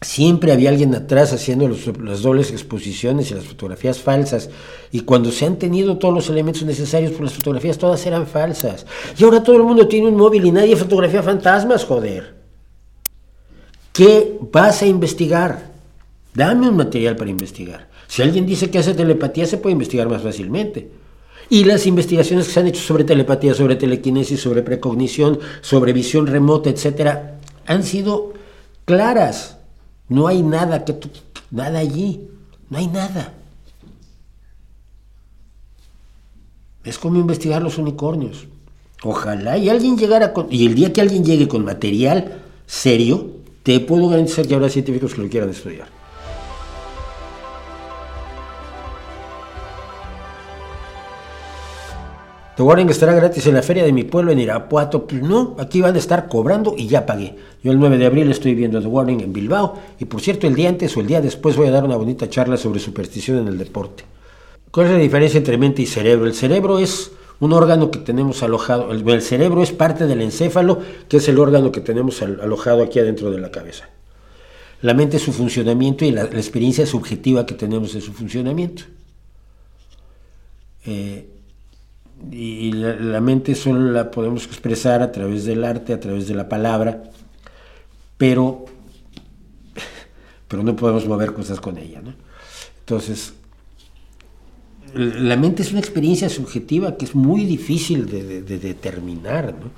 [0.01, 4.51] Siempre había alguien atrás haciendo las dobles exposiciones y las fotografías falsas.
[4.91, 8.87] Y cuando se han tenido todos los elementos necesarios, por las fotografías todas eran falsas.
[9.17, 12.35] Y ahora todo el mundo tiene un móvil y nadie fotografía fantasmas, joder.
[13.93, 15.71] ¿Qué vas a investigar?
[16.35, 17.89] Dame un material para investigar.
[18.09, 21.02] Si alguien dice que hace telepatía, se puede investigar más fácilmente.
[21.49, 26.27] Y las investigaciones que se han hecho sobre telepatía, sobre telequinesis, sobre precognición, sobre visión
[26.27, 28.33] remota, etcétera, han sido
[28.85, 29.59] claras.
[30.09, 30.97] No hay nada que
[31.51, 32.29] nada allí,
[32.71, 33.35] no hay nada.
[36.85, 38.47] Es como investigar los unicornios.
[39.05, 43.33] Ojalá y alguien llegara con y el día que alguien llegue con material serio,
[43.63, 46.02] te puedo garantizar que habrá científicos que lo quieran estudiar.
[52.55, 55.07] The Warning estará gratis en la feria de mi pueblo en Irapuato.
[55.07, 57.35] Pues no, aquí van a estar cobrando y ya pagué.
[57.63, 60.55] Yo el 9 de abril estoy viendo The Warning en Bilbao y por cierto el
[60.55, 63.49] día antes o el día después voy a dar una bonita charla sobre superstición en
[63.49, 64.05] el deporte.
[64.71, 66.27] ¿Cuál es la diferencia entre mente y cerebro?
[66.27, 71.17] El cerebro es un órgano que tenemos alojado, el, cerebro es parte del encéfalo, que
[71.17, 73.89] es el órgano que tenemos alojado aquí adentro de la cabeza.
[74.83, 78.85] La mente es su funcionamiento y la, experiencia subjetiva que tenemos de su funcionamiento.
[80.85, 81.32] Eh,
[82.31, 86.49] y la, mente solo la podemos expresar a través del arte, a través de la
[86.49, 87.03] palabra,
[88.17, 88.65] pero,
[90.49, 92.01] pero no podemos mover cosas con ella.
[92.01, 92.15] ¿no?
[92.81, 93.35] Entonces,
[94.95, 99.55] la mente es una experiencia subjetiva que es muy difícil de, determinar.
[99.55, 99.71] ¿no?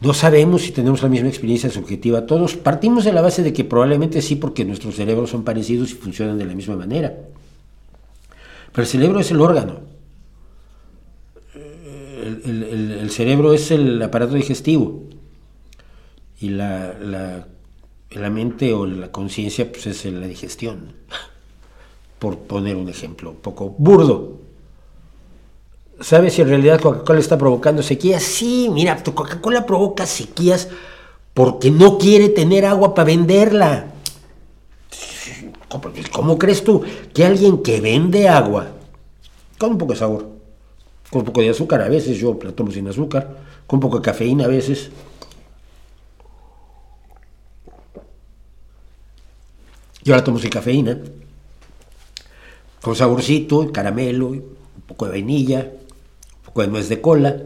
[0.00, 2.56] no sabemos si tenemos la misma experiencia subjetiva todos.
[2.56, 6.38] Partimos de la base de que probablemente sí, porque nuestros cerebros son parecidos y funcionan
[6.38, 7.14] de la misma manera.
[8.72, 9.93] Pero el cerebro es el órgano
[12.44, 15.02] el, cerebro es el aparato digestivo
[16.40, 17.46] y la,
[18.30, 20.92] mente o la conciencia pues es la digestión,
[22.18, 24.40] por poner un ejemplo un poco burdo.
[26.00, 28.22] ¿Sabes si en realidad Coca-Cola está provocando sequías?
[28.22, 30.68] Sí, mira, Coca-Cola provoca sequías
[31.32, 33.86] porque no quiere tener agua para venderla.
[36.12, 38.68] ¿Cómo crees tú que alguien que vende agua,
[39.58, 40.33] con un poco de sabor,
[41.14, 43.36] con un poco de azúcar a veces, yo la tomo sin azúcar,
[43.68, 44.90] con un poco de cafeína a veces.
[50.02, 50.98] Yo la tomo sin cafeína,
[52.82, 54.56] con saborcito, caramelo, un
[54.88, 57.36] poco de vainilla, un poco de nuez de cola.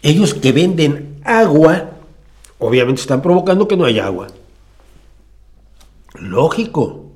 [0.00, 1.90] Ellos que venden agua,
[2.58, 4.28] obviamente están provocando que no haya agua.
[6.14, 7.10] Lógico,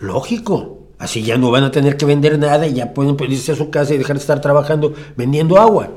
[0.00, 0.81] lógico.
[1.02, 3.70] Así ya no van a tener que vender nada y ya pueden irse a su
[3.70, 5.90] casa y dejar de estar trabajando vendiendo agua.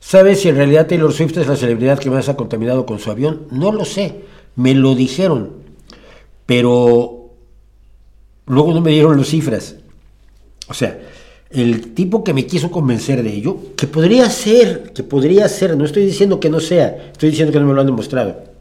[0.00, 3.10] ¿Sabes si en realidad Taylor Swift es la celebridad que más ha contaminado con su
[3.10, 3.42] avión?
[3.50, 4.22] No lo sé,
[4.56, 5.50] me lo dijeron,
[6.46, 7.32] pero
[8.46, 9.76] luego no me dieron las cifras.
[10.68, 10.98] O sea,
[11.50, 15.84] el tipo que me quiso convencer de ello, que podría ser, que podría ser, no
[15.84, 18.51] estoy diciendo que no sea, estoy diciendo que no me lo han demostrado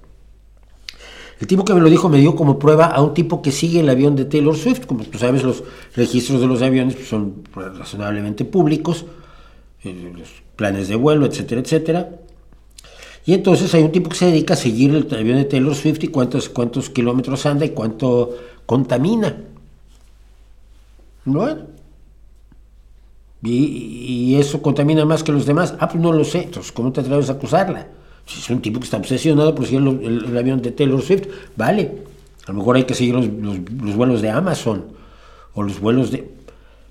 [1.42, 3.80] el tipo que me lo dijo me dio como prueba a un tipo que sigue
[3.80, 4.86] el avión de Taylor Swift.
[4.86, 5.64] Como tú sabes, los
[5.96, 9.06] registros de los aviones pues, son razonablemente públicos,
[9.84, 12.10] eh, los planes de vuelo, etcétera, etcétera.
[13.26, 16.04] Y entonces hay un tipo que se dedica a seguir el avión de Taylor Swift
[16.04, 18.38] y cuántos, cuántos kilómetros anda y cuánto
[18.68, 19.36] contamina.
[21.26, 21.66] Bueno.
[23.42, 25.74] Y, y, eso contamina más que los demás.
[25.80, 26.44] Ah, pues no lo sé.
[26.44, 27.88] Entonces, ¿cómo te atreves a acusarla?
[28.26, 31.91] Si es un tipo que está obsesionado por seguir el, avión de Taylor Swift, vale.
[32.48, 34.85] A lo mejor hay que seguir los, vuelos de Amazon
[35.53, 36.30] o los vuelos de...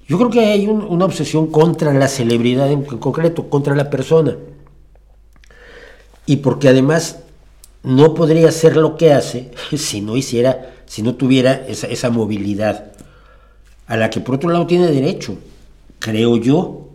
[0.06, 4.36] Yo creo que hay una obsesión contra la celebridad en, concreto, contra la persona.
[6.26, 7.20] Y porque además
[7.82, 12.92] no podría hacer lo que hace si no hiciera, si no tuviera esa, esa movilidad,
[13.86, 15.36] a la que por otro lado tiene derecho,
[15.98, 16.89] creo yo,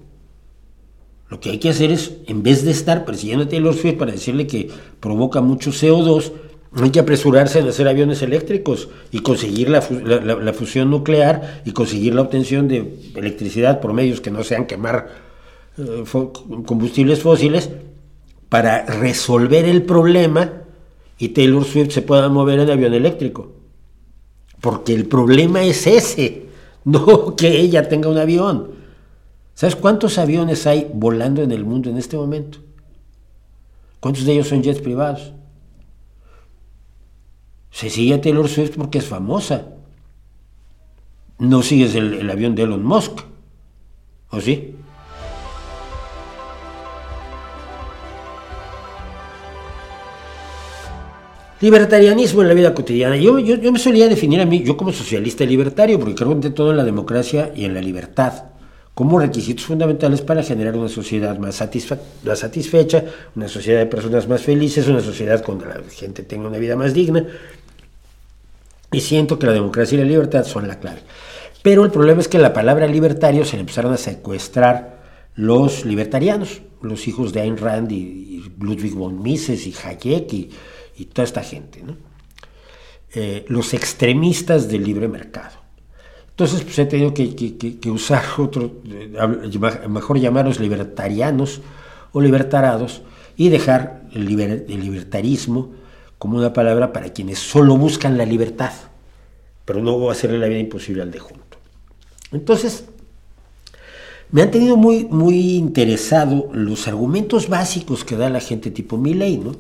[1.30, 4.12] lo que hay que hacer es, en vez de estar persiguiendo a Taylor Swift para
[4.12, 4.70] decirle que
[5.00, 6.32] provoca mucho CO2,
[6.84, 12.22] hay que apresurarse en hacer aviones eléctricos y conseguir la, fusión nuclear y conseguir la
[12.22, 15.08] obtención de electricidad por medios que no sean quemar
[15.78, 16.04] eh,
[16.66, 17.70] combustibles fósiles
[18.50, 20.52] para resolver el problema
[21.18, 23.54] y Taylor Swift se pueda mover en avión eléctrico.
[24.60, 26.46] Porque el problema es ese,
[26.84, 28.75] no que ella tenga un avión.
[29.56, 32.60] ¿Sabes cuántos aviones hay volando en el mundo en este momento?
[34.02, 35.32] ¿Cuántos de ellos son jets privados?
[37.72, 39.70] Se sigue a Taylor Swift porque es famosa.
[41.40, 43.22] No sigues el, avión de Elon Musk.
[44.30, 44.76] ¿O sí?
[51.62, 53.16] Libertarianismo en la vida cotidiana.
[53.16, 56.72] Yo, yo, me solía definir a mí, yo como socialista libertario, porque creo en todo
[56.72, 58.55] en la democracia y en la libertad
[58.96, 63.04] como requisitos fundamentales para generar una sociedad más, satisfecha,
[63.36, 66.94] una sociedad de personas más felices, una sociedad donde la gente tenga una vida más
[66.94, 67.26] digna.
[68.94, 71.02] Y siento que la democracia y la libertad son la clave.
[71.62, 75.04] Pero el problema es que la palabra libertario se le empezaron a secuestrar
[75.36, 81.26] los libertarianos, los hijos de Ayn Rand y, Ludwig von Mises y Hayek y, toda
[81.26, 81.84] esta gente,
[83.14, 85.65] eh, los extremistas del libre mercado.
[86.36, 91.62] Entonces, pues he tenido que, usar otro, eh, mejor llamarlos libertarianos
[92.12, 93.04] o libertarados
[93.38, 95.72] y dejar el libertarismo
[96.18, 98.74] como una palabra para quienes solo buscan la libertad,
[99.64, 101.58] pero no hacerle la vida imposible al de junto.
[102.34, 102.84] Entonces,
[104.30, 109.38] me han tenido muy, muy interesado los argumentos básicos que da la gente tipo Milley,
[109.38, 109.56] ¿no?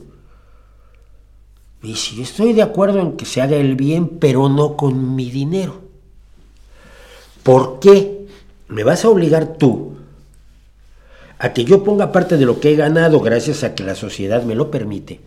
[1.81, 5.31] Y si estoy de acuerdo en que se haga el bien, pero no con mi
[5.31, 5.84] dinero.
[7.45, 8.25] ¿Por qué
[8.69, 9.97] me vas a obligar tú
[11.37, 14.41] a que yo ponga parte de lo que he ganado gracias a que la sociedad
[14.41, 15.19] me lo permite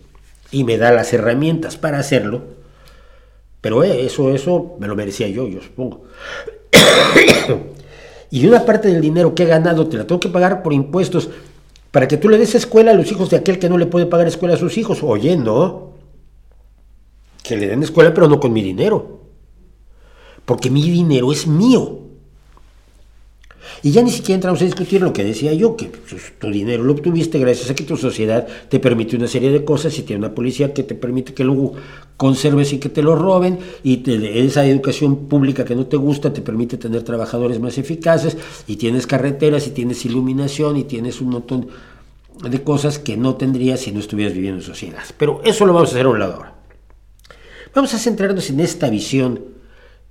[0.51, 2.41] y me da las herramientas para hacerlo?
[3.61, 6.03] Pero eh, eso, eso me lo merecía yo, yo supongo.
[8.31, 11.29] y una parte del dinero que he ganado te la tengo que pagar por impuestos
[11.89, 14.07] para que tú le des escuela a los hijos de aquel que no le puede
[14.07, 15.03] pagar escuela a sus hijos.
[15.03, 15.93] Oye, no.
[17.43, 19.21] Que le den escuela, pero no con mi dinero.
[20.43, 22.08] Porque mi dinero es mío.
[23.83, 26.83] Y ya ni siquiera entramos a discutir lo que decía yo, que pues, tu dinero
[26.83, 30.25] lo obtuviste gracias a que tu sociedad te permite una serie de cosas y tiene
[30.25, 31.73] una policía que te permite que luego
[32.17, 34.03] conserves y que te lo roben y
[34.37, 38.37] esa educación pública que no te gusta te permite tener trabajadores más eficaces
[38.67, 41.67] y tienes carreteras y tienes iluminación y tienes un montón
[42.43, 45.03] de cosas que no tendrías si no estuvieras viviendo en sociedad.
[45.17, 46.55] Pero eso lo vamos a hacer a un lado ahora.
[47.73, 49.39] Vamos a centrarnos en esta visión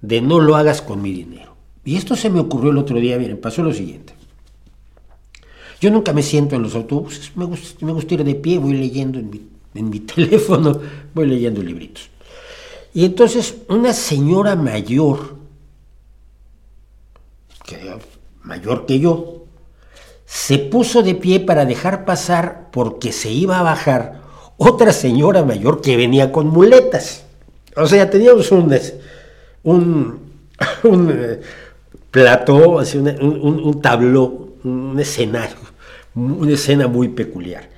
[0.01, 1.48] de no lo hagas con mi dinero.
[1.89, 4.13] Y esto se me ocurrió el otro día, miren, pasó lo siguiente.
[5.81, 8.75] Yo nunca me siento en los autobuses, me gusta, me gusta ir de pie, voy
[8.75, 10.79] leyendo en mi, teléfono,
[11.15, 12.11] voy leyendo libritos.
[12.93, 15.37] Y entonces una señora mayor,
[18.43, 19.47] mayor que yo,
[20.27, 24.21] se puso de pie para dejar pasar porque se iba a bajar
[24.59, 27.25] otra señora mayor que venía con muletas.
[27.75, 28.79] O sea, teníamos un,
[29.63, 30.21] un,
[30.83, 31.41] un eh,
[32.19, 35.57] plató, así un, un, tabló, un escenario,
[36.15, 37.69] una escena muy peculiar.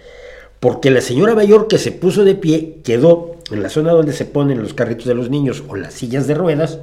[0.60, 4.24] Porque la señora mayor que se puso de pie quedó en la zona donde se
[4.24, 6.78] ponen los carritos de los niños o las sillas de ruedas,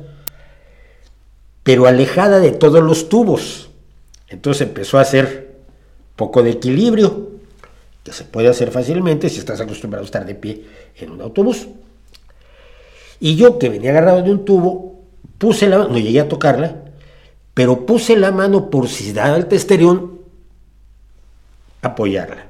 [1.63, 3.69] pero alejada de todos los tubos.
[4.29, 5.55] Entonces empezó a hacer
[6.15, 7.29] poco de equilibrio,
[8.03, 10.63] que se puede hacer fácilmente si estás acostumbrado a estar de pie
[10.95, 11.67] en un autobús.
[13.19, 15.01] Y yo que venía agarrado de un tubo,
[15.39, 16.86] puse la no llegué a tocarla,
[17.57, 20.19] pero puse la mano por si daba el testerión,
[21.81, 22.45] apoyarla.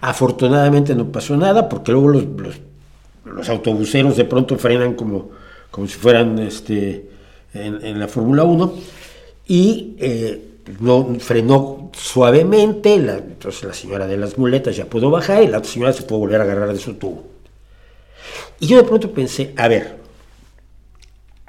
[0.00, 5.30] Afortunadamente no pasó nada, porque luego los, autobuseros de pronto frenan como,
[5.70, 7.08] como si fueran este,
[7.54, 8.74] en, la Fórmula 1,
[9.46, 10.42] y eh,
[10.80, 15.70] no, frenó suavemente, entonces la señora de las muletas ya pudo bajar y la otra
[15.70, 17.22] señora se pudo volver a agarrar de su tubo.
[18.58, 19.99] Y yo de pronto pensé, a ver,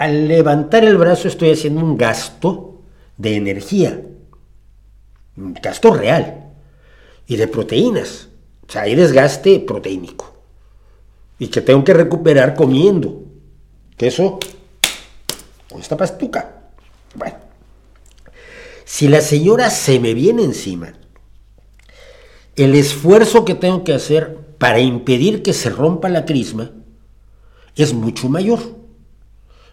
[0.02, 2.82] al levantar el brazo estoy haciendo un gasto
[3.18, 4.02] de energía,
[5.38, 6.54] un gasto real
[7.28, 8.30] y de proteínas.
[8.68, 10.34] O sea, hay desgaste proteínico
[11.38, 13.26] y que tengo que recuperar comiendo.
[13.96, 14.40] Que eso
[15.70, 16.64] con esta pastuca.
[17.14, 17.36] Bueno,
[18.84, 20.94] si la señora se me viene encima,
[22.56, 26.72] el esfuerzo que tengo que hacer para impedir que se rompa la crisma
[27.76, 28.81] es mucho mayor.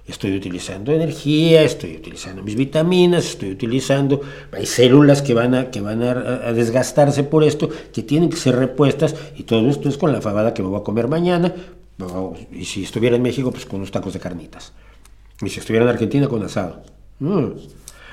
[0.09, 4.22] Estoy utilizando energía, estoy utilizando mis vitaminas, estoy utilizando,
[4.52, 6.14] hay células que van a, que van a,
[6.55, 10.55] desgastarse por esto, que tienen que ser repuestas, y todo esto es con la fabada
[10.55, 11.55] que me voy a comer mañana,
[12.52, 14.72] y si estuviera en México, pues con unos tacos de carnitas.
[15.43, 16.80] Y si estuviera en Argentina, con asado.
[17.18, 17.48] Mm.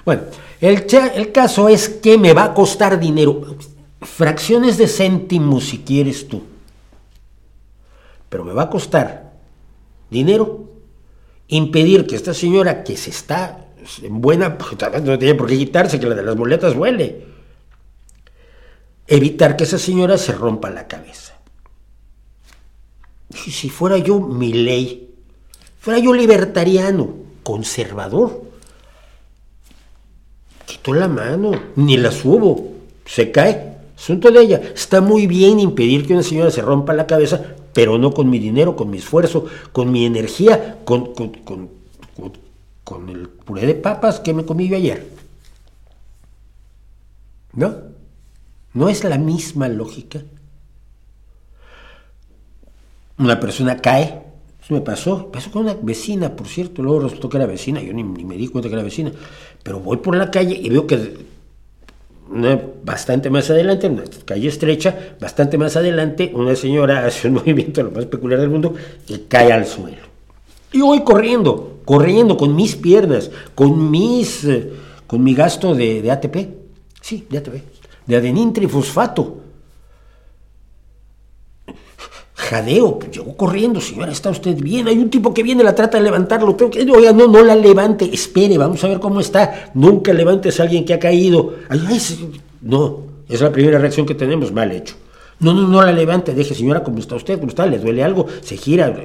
[0.03, 0.23] Bueno,
[0.59, 0.85] el,
[1.15, 3.55] el caso es que me va a costar dinero,
[4.01, 6.43] fracciones de céntimos si quieres tú,
[8.27, 9.31] pero me va a costar
[10.09, 10.64] dinero
[11.47, 13.67] impedir que esta señora que se está
[14.01, 14.57] en buena,
[15.03, 17.25] no tiene por qué quitarse, que la de las muletas huele,
[19.07, 21.33] evitar que esa señora se rompa la cabeza.
[23.29, 25.13] Si fuera yo mi ley,
[25.79, 27.13] fuera yo libertariano,
[27.43, 28.43] conservador,
[30.65, 32.73] quito la mano, ni la subo,
[33.05, 33.75] se cae.
[33.95, 34.61] Asunto de ella.
[34.75, 38.39] Está muy bien impedir que una señora se rompa la cabeza, pero no con mi
[38.39, 44.45] dinero, con mi esfuerzo, con mi energía, con, con, el puré de papas que me
[44.45, 45.11] comí yo ayer.
[47.51, 47.75] ¿No?
[48.73, 50.23] ¿No es la misma lógica?
[53.17, 54.23] Una persona cae
[54.63, 57.91] Eso me pasó, pasó con una vecina, por cierto, luego resultó que era vecina, yo
[57.91, 59.11] ni, me di cuenta que era vecina,
[59.63, 61.34] pero voy por la calle y veo que
[62.83, 67.91] bastante más adelante, una calle estrecha, bastante más adelante, una señora hace un movimiento lo
[67.91, 68.73] más peculiar del mundo
[69.07, 70.03] y cae al suelo.
[70.71, 74.71] Y voy corriendo, corriendo con mis piernas, con mis, eh,
[75.07, 76.35] con mi gasto de, ATP,
[77.01, 77.53] sí, de ATP,
[78.05, 79.44] de adenintrifosfato
[82.45, 84.87] jadeo, pues llegó corriendo, señora, ¿está usted bien?
[84.87, 86.55] Hay un tipo que viene, la trata de levantarlo,
[86.93, 90.85] oiga, no, no la levante, espere, vamos a ver cómo está, nunca levantes a alguien
[90.85, 91.55] que ha caído.
[91.69, 91.79] Ay,
[92.61, 94.95] no, es la primera reacción que tenemos, mal hecho.
[95.39, 97.39] No, no, no la levante, deje, señora, ¿cómo está usted?
[97.39, 97.65] ¿Cómo está?
[97.65, 98.27] ¿Le duele algo?
[98.41, 98.95] Se gira.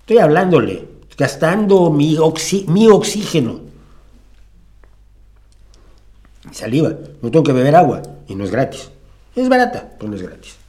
[0.00, 0.84] Estoy hablándole,
[1.16, 2.16] gastando mi,
[2.68, 3.60] mi oxígeno.
[6.52, 8.90] Saliva, no tengo que beber agua y no es gratis.
[9.34, 10.63] Es barata, pero no es gratis.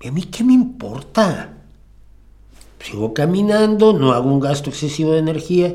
[0.00, 1.54] ¿Y a mí qué me importa?
[2.80, 5.74] Sigo caminando, no hago un gasto excesivo de energía.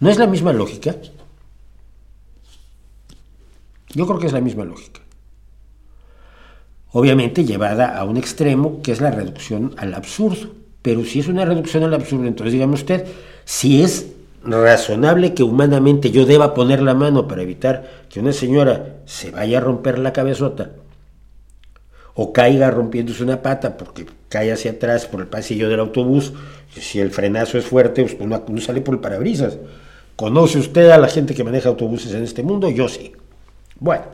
[0.00, 0.96] ¿No es la misma lógica?
[3.88, 5.00] Yo creo que es la misma lógica.
[6.92, 10.52] Obviamente llevada a un extremo que es la reducción al absurdo.
[10.80, 13.06] Pero si es una reducción al absurdo, entonces dígame usted,
[13.44, 14.12] si es
[14.44, 19.58] razonable que humanamente yo deba poner la mano para evitar que una señora se vaya
[19.58, 20.72] a romper la cabezota
[22.14, 26.32] o caiga rompiéndose una pata porque cae hacia atrás por el pasillo del autobús,
[26.78, 29.58] si el frenazo es fuerte, pues, no, sale por el parabrisas.
[30.16, 32.70] ¿Conoce usted a la gente que maneja autobuses en este mundo?
[32.70, 33.12] Yo sí.
[33.80, 34.04] Bueno,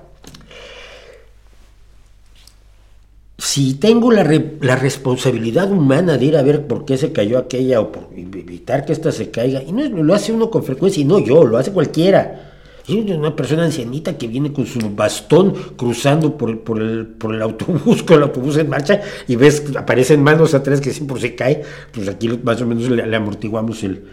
[3.37, 4.25] si tengo la,
[4.61, 8.87] la, responsabilidad humana de ir a ver por qué se cayó aquella o por evitar
[8.87, 11.59] que ésta se caiga, y no lo hace uno con frecuencia, y no yo, lo
[11.59, 12.50] hace cualquiera
[12.89, 18.03] una persona ancianita que viene con su bastón cruzando por, por, el, por el autobús,
[18.07, 21.63] con el autobús en marcha, y ves, aparecen manos atrás que siempre se cae,
[21.93, 24.09] pues aquí más o menos le, amortiguamos el,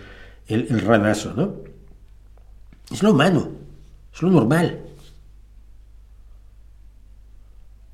[0.48, 1.56] el, ranazo, ¿no?
[2.92, 3.52] Es lo humano,
[4.14, 4.82] es lo normal.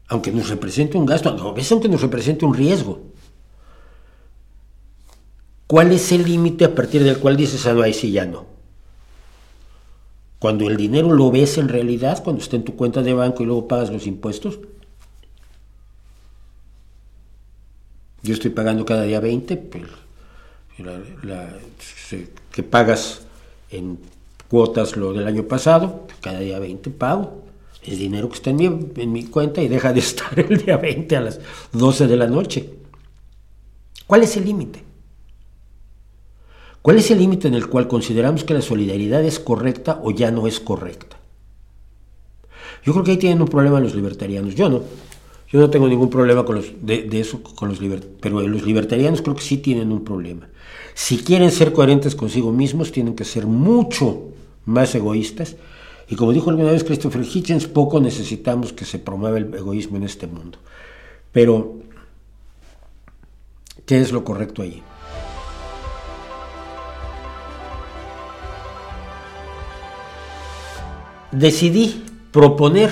[0.07, 3.01] Aunque nos represente un gasto, a veces aunque nos represente un riesgo.
[5.65, 8.52] ¿Cuál es el límite a partir del cual dices, ah, no, ahí sí ya no?
[10.43, 13.45] Cuando el dinero lo ves en realidad, cuando está en tu cuenta de banco y
[13.45, 14.59] luego pagas los impuestos.
[18.23, 19.87] Yo estoy pagando cada día 20, pero
[22.51, 23.21] que pagas
[23.71, 23.99] en
[24.49, 27.45] cuotas lo del año pasado, cada día 20 pago.
[27.81, 30.75] Es dinero que está en mi, en mi cuenta y deja de estar el día
[30.75, 31.39] 20 a las
[31.71, 32.69] 12 de la noche.
[34.05, 34.92] ¿Cuál es el límite?
[36.83, 40.31] ¿Cuál es el límite en el cual consideramos que la solidaridad es correcta o ya
[40.31, 41.17] no es correcta?
[42.83, 44.53] Yo creo que ahí tienen un problema los libertarianos.
[44.53, 44.81] Yo no.
[45.49, 47.79] Yo no tengo ningún problema con de, eso, con los
[48.19, 50.49] pero los libertarianos creo que sí tienen un problema.
[50.93, 54.23] Si quieren ser coherentes consigo mismos, tienen que ser mucho
[54.65, 55.55] más egoístas.
[56.09, 60.03] Y como dijo alguna vez Christopher Hitchens, poco necesitamos que se promueva el egoísmo en
[60.03, 60.57] este mundo.
[61.31, 61.75] Pero,
[63.85, 64.83] ¿qué es lo correcto allí?
[71.33, 72.91] Decidí proponer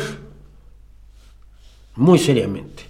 [1.95, 2.83] muy seriamente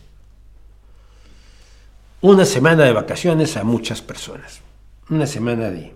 [2.21, 4.61] una semana de vacaciones a muchas personas.
[5.09, 5.91] Una semana de,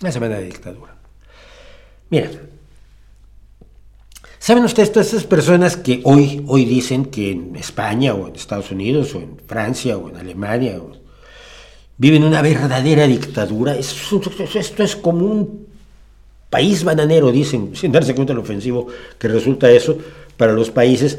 [0.00, 0.94] una semana de dictadura.
[2.10, 2.30] Mira,
[4.38, 8.70] ¿saben ustedes todas esas personas que hoy, hoy dicen que en España o en Estados
[8.70, 10.78] Unidos o en Francia o en Alemania
[11.96, 13.74] viven una verdadera dictadura?
[13.74, 14.20] Esto,
[14.54, 15.69] esto es como un
[16.50, 19.96] país bananero, dicen, sin darse cuenta de lo ofensivo que resulta eso
[20.36, 21.18] para los países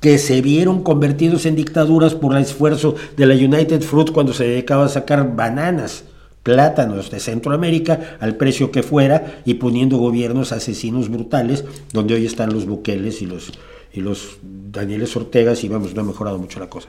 [0.00, 4.44] que se vieron convertidos en dictaduras por el esfuerzo de la United Fruit cuando se
[4.44, 6.04] dedicaba a sacar bananas,
[6.42, 12.52] plátanos de Centroamérica al precio que fuera y poniendo gobiernos asesinos brutales, donde hoy están
[12.52, 13.52] los Bukeles y los,
[13.92, 16.88] y los Danieles Ortegas y vamos, no ha mejorado mucho la cosa.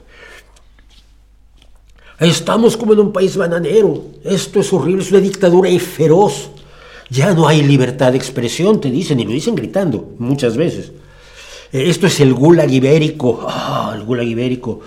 [2.19, 6.50] Estamos como en un país bananero, esto es horrible, es una dictadura y feroz.
[7.11, 10.93] Ya no hay libertad de expresión, te dicen, y lo dicen gritando muchas veces.
[11.73, 14.79] Eh, esto es el gulag ibérico, ah, el gulag ibérico.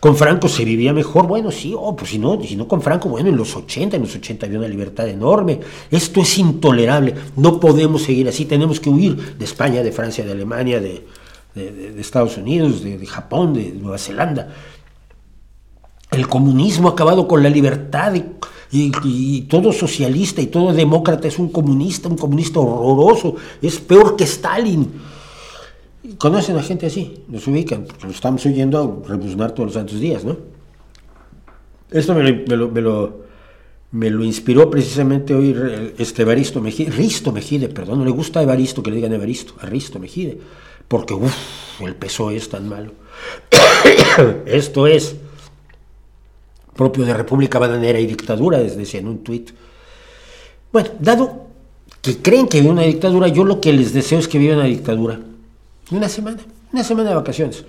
[0.00, 3.08] Con Franco se vivía mejor, bueno, sí, oh, pues si no, si no con Franco,
[3.08, 5.60] bueno, en los 80, en los 80 había una libertad enorme.
[5.92, 10.32] Esto es intolerable, no podemos seguir así, tenemos que huir de España, de Francia, de
[10.32, 11.06] Alemania, de,
[11.98, 14.48] Estados Unidos, de, Japón, de Nueva Zelanda.
[16.10, 18.24] El comunismo ha acabado con la libertad y,
[19.48, 24.88] todo socialista y todo demócrata es un comunista, un comunista horroroso, es peor que Stalin.
[26.18, 27.22] ¿Conocen a gente así?
[27.28, 30.36] Nos ubican, porque lo estamos oyendo rebuznar todos los santos días, ¿no?
[31.90, 32.22] Esto me
[32.56, 33.12] lo,
[33.92, 38.44] me lo, inspiró precisamente hoy este Evaristo Mejide, Risto Mejide, perdón, no le gusta a
[38.44, 40.38] Evaristo que le digan Evaristo, a Risto Mejide,
[40.86, 42.92] porque uff, el PSOE es tan malo.
[44.46, 45.16] Esto es
[46.80, 49.50] propio de República Bananera y dictadura, les decía en un tuit.
[50.72, 51.48] Bueno, dado
[52.00, 54.64] que creen que vive una dictadura, yo lo que les deseo es que viva una
[54.64, 55.20] dictadura.
[55.90, 56.38] Una semana,
[56.72, 57.64] una semana de vacaciones.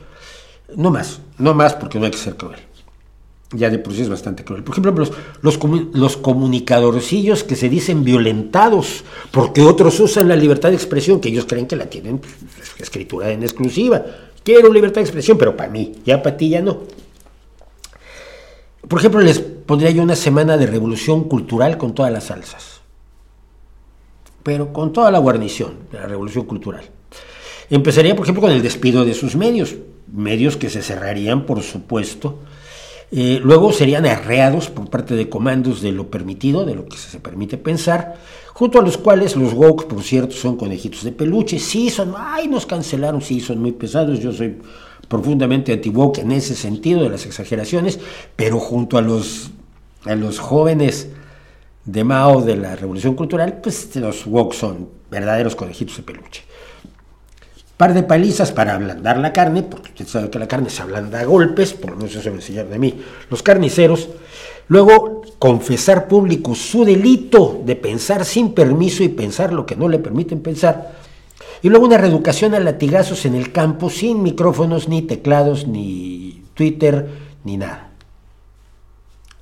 [0.77, 2.59] No más, no más porque no hay que ser cruel
[3.53, 4.63] ya de por sí es bastante cruel.
[4.63, 5.11] Por ejemplo, los,
[5.41, 5.59] los,
[5.93, 11.43] los, comunicadorcillos que se dicen violentados porque otros usan la libertad de expresión, que ellos
[11.45, 12.33] creen que la tienen pues,
[12.79, 14.05] escritura en exclusiva.
[14.41, 16.83] Quiero libertad de expresión, pero para mí, ya para ti ya no.
[18.87, 22.81] Por ejemplo, les pondría yo una semana de revolución cultural con todas las salsas,
[24.43, 26.83] pero con toda la guarnición de la revolución cultural.
[27.69, 29.75] Empezaría, por ejemplo, con el despido de sus medios,
[30.11, 32.39] medios que se cerrarían, por supuesto,
[33.13, 37.19] eh, luego serían arreados por parte de comandos de lo permitido, de lo que se
[37.19, 38.15] permite pensar,
[38.53, 41.59] junto a los cuales los woke, por cierto, son conejitos de peluche.
[41.59, 44.19] Sí, son, ay, nos cancelaron, sí, son muy pesados.
[44.19, 44.57] Yo soy
[45.11, 47.99] profundamente anti-woke en ese sentido de las exageraciones,
[48.35, 49.51] pero junto a los,
[50.05, 51.09] a los jóvenes
[51.85, 56.43] de Mao de la Revolución Cultural, pues los woke son verdaderos conejitos de peluche
[57.81, 61.19] par de palizas para ablandar la carne, porque usted sabe que la carne se ablanda
[61.19, 64.07] a golpes, por lo menos eso me enseñaron de mí los carniceros.
[64.67, 69.97] Luego, confesar público su delito de pensar sin permiso y pensar lo que no le
[69.97, 71.00] permiten pensar.
[71.61, 77.07] Y luego una reeducación a latigazos en el campo sin micrófonos, ni teclados, ni Twitter,
[77.43, 77.91] ni nada.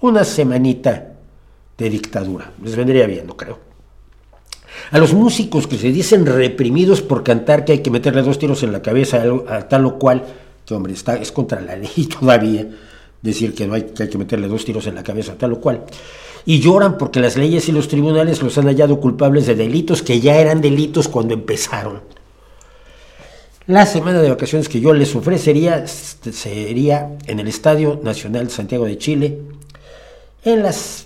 [0.01, 1.13] Una semanita
[1.77, 2.51] de dictadura.
[2.63, 3.69] Les vendría bien, no creo
[4.91, 8.63] a los músicos que se dicen reprimidos por cantar que hay que meterle dos tiros
[8.63, 10.23] en la cabeza a, tal o cual,
[10.65, 12.67] que hombre, está, es contra la ley todavía
[13.21, 15.53] decir que, no hay, que hay que meterle dos tiros en la cabeza a tal
[15.53, 15.83] o cual.
[16.45, 20.19] Y lloran porque las leyes y los tribunales los han hallado culpables de delitos que
[20.19, 22.01] ya eran delitos cuando empezaron.
[23.67, 28.97] La semana de vacaciones que yo les ofrecería sería en el Estadio Nacional Santiago de
[28.97, 29.41] Chile,
[30.43, 31.05] en las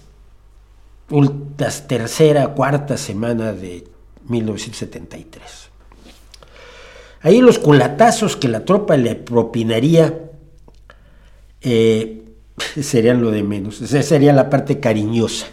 [1.10, 3.84] la tercera, cuarta semana de
[4.28, 5.70] 1973.
[7.22, 10.20] Ahí los culatazos que la tropa le propinaría
[11.62, 12.23] eh,
[12.82, 15.48] serían lo de menos, esa sería la parte cariñosa,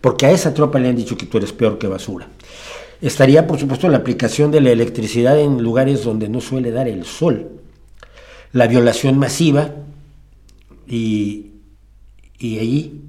[0.00, 2.28] porque a esa tropa le han dicho que tú eres peor que basura.
[3.00, 7.04] Estaría, por supuesto, la aplicación de la electricidad en lugares donde no suele dar el
[7.04, 7.50] sol,
[8.52, 9.70] la violación masiva
[10.86, 11.50] y,
[12.38, 13.00] y allí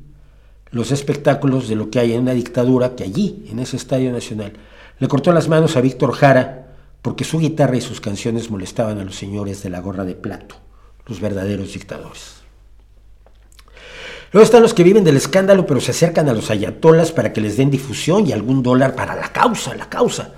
[0.72, 4.54] los espectáculos de lo que hay en una dictadura que allí, en ese Estadio Nacional,
[4.98, 9.04] le cortó las manos a Víctor Jara porque su guitarra y sus canciones molestaban a
[9.04, 10.56] los señores de la gorra de plato,
[11.06, 12.43] los verdaderos dictadores.
[14.34, 17.42] Luego están los que viven del escándalo pero se acercan a los ayatolas para que
[17.42, 20.34] les den difusión y algún dólar para la causa, la causa.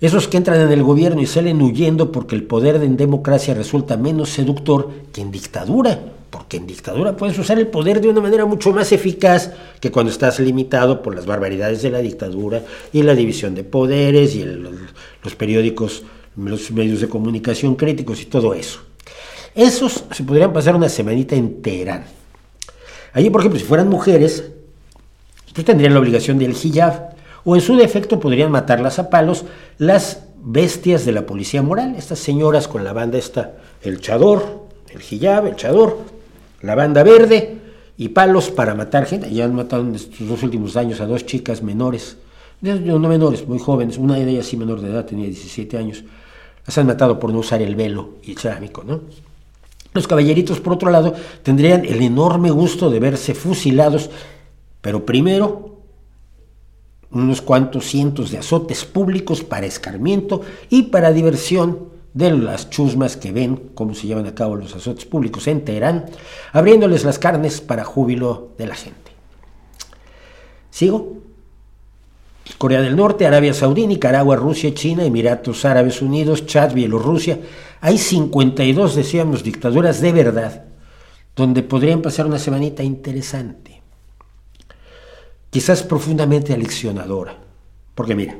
[0.00, 3.96] Esos que entran en el gobierno y salen huyendo porque el poder en democracia resulta
[3.96, 5.98] menos seductor que en dictadura
[6.30, 10.12] porque en dictadura puedes usar el poder de una manera mucho más eficaz que cuando
[10.12, 12.62] estás limitado por las barbaridades de la dictadura
[12.92, 16.02] y la división de poderes y los periódicos,
[16.36, 18.80] los medios de comunicación críticos y todo eso.
[19.54, 22.04] Esos se podrían pasar una semanita entera.
[23.18, 24.44] Allí, por ejemplo, si fueran mujeres,
[25.52, 29.44] pues tendrían la obligación del hijab, o en su defecto podrían matarlas a palos
[29.76, 35.00] las bestias de la policía moral, estas señoras con la banda esta, el chador, el
[35.02, 35.98] hijab, el chador,
[36.62, 37.58] la banda verde
[37.96, 39.28] y palos para matar gente.
[39.34, 42.18] Ya han matado en estos dos últimos años a dos chicas menores,
[42.60, 46.04] no menores, muy jóvenes, una de ellas sí menor de edad, tenía 17 años.
[46.64, 49.00] Las han matado por no usar el velo islámico, ¿no?
[49.94, 54.10] Los caballeritos, por otro lado, tendrían el enorme gusto de verse fusilados,
[54.80, 55.78] pero primero
[57.10, 63.32] unos cuantos cientos de azotes públicos para escarmiento y para diversión de las chusmas que
[63.32, 66.06] ven cómo se llevan a cabo los azotes públicos en Teherán,
[66.52, 69.12] abriéndoles las carnes para júbilo de la gente.
[70.70, 71.17] ¿Sigo?
[72.56, 77.40] Corea del Norte, Arabia Saudí, Nicaragua, Rusia, China, Emiratos Árabes Unidos, Chad, Bielorrusia.
[77.80, 80.64] Hay 52, decíamos, dictaduras de verdad,
[81.36, 83.82] donde podrían pasar una semanita interesante,
[85.50, 87.36] quizás profundamente aleccionadora.
[87.94, 88.38] Porque mira,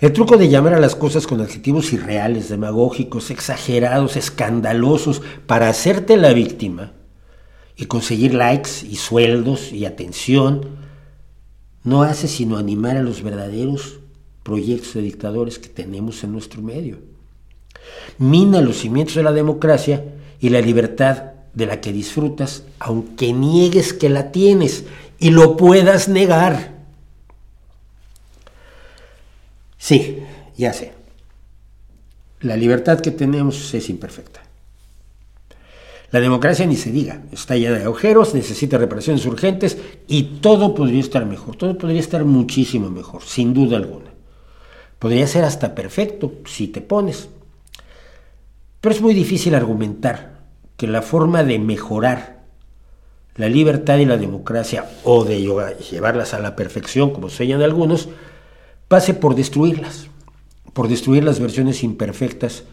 [0.00, 6.16] el truco de llamar a las cosas con adjetivos irreales, demagógicos, exagerados, escandalosos, para hacerte
[6.16, 6.92] la víctima
[7.76, 10.89] y conseguir likes y sueldos y atención,
[11.84, 14.00] no hace sino animar a los verdaderos
[14.42, 16.98] proyectos de dictadores que tenemos en nuestro medio.
[18.18, 20.04] Mina los cimientos de la democracia
[20.40, 24.84] y la libertad de la que disfrutas, aunque niegues que la tienes
[25.18, 26.74] y lo puedas negar.
[29.78, 30.18] Sí,
[30.56, 30.92] ya sé.
[32.40, 34.42] La libertad que tenemos es imperfecta.
[36.10, 39.78] La democracia ni se diga, está llena de agujeros, necesita reparaciones urgentes
[40.08, 44.10] y todo podría estar mejor, todo podría estar muchísimo mejor, sin duda alguna.
[44.98, 47.28] Podría ser hasta perfecto si te pones.
[48.80, 50.40] Pero es muy difícil argumentar
[50.76, 52.40] que la forma de mejorar
[53.36, 58.08] la libertad y la democracia o de llevarlas a la perfección, como sueñan algunos,
[58.88, 60.08] pase por destruirlas,
[60.72, 62.64] por destruir las versiones imperfectas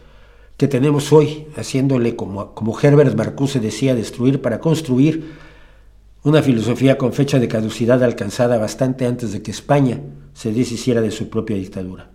[0.58, 5.32] que tenemos hoy, haciéndole como, como Herbert Marcuse decía, destruir para construir,
[6.24, 10.00] una filosofía con fecha de caducidad alcanzada bastante antes de que España
[10.34, 12.10] se deshiciera de su propia dictadura.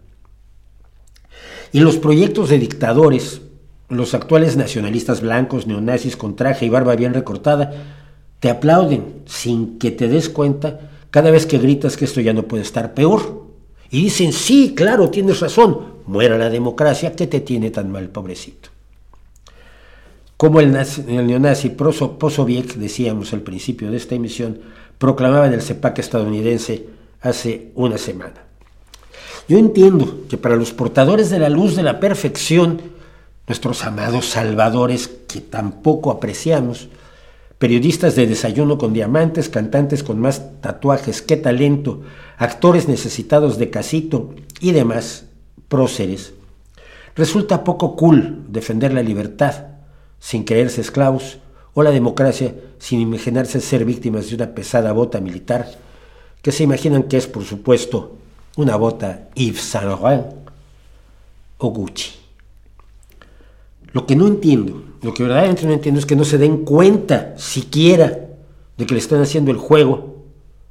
[1.72, 3.42] Y los proyectos de dictadores,
[3.88, 7.72] los actuales nacionalistas blancos, neonazis con traje y barba bien recortada,
[8.42, 12.44] te aplauden sin que te des cuenta cada vez que gritas que esto ya no
[12.44, 13.48] puede estar peor.
[13.90, 18.70] Y dicen, sí, claro, tienes razón, muera la democracia, que te tiene tan mal, pobrecito?
[20.38, 20.72] Como el,
[21.08, 24.60] neonazi Posoviec, decíamos al principio de esta emisión,
[24.98, 26.88] proclamaba en el CEPAC estadounidense
[27.22, 28.44] hace una semana.
[29.48, 32.82] Yo entiendo que para los portadores de la luz de la perfección,
[33.48, 36.88] nuestros amados salvadores que tampoco apreciamos,
[37.58, 42.02] periodistas de desayuno con diamantes, cantantes con más tatuajes que talento,
[42.38, 45.26] actores necesitados de casito y demás,
[45.74, 46.36] próceres,
[47.16, 49.70] resulta poco cool defender la libertad
[50.20, 51.40] sin creerse esclavos
[51.74, 55.72] o la democracia sin imaginarse ser víctimas de una pesada bota militar
[56.44, 58.18] que se imaginan que es, por supuesto,
[58.56, 60.28] una bota Yves Saint Laurent
[61.58, 62.12] o Gucci.
[63.94, 67.34] Lo que no entiendo, lo que verdaderamente no entiendo es que no se den cuenta
[67.40, 68.28] siquiera
[68.78, 70.18] de que le están haciendo el juego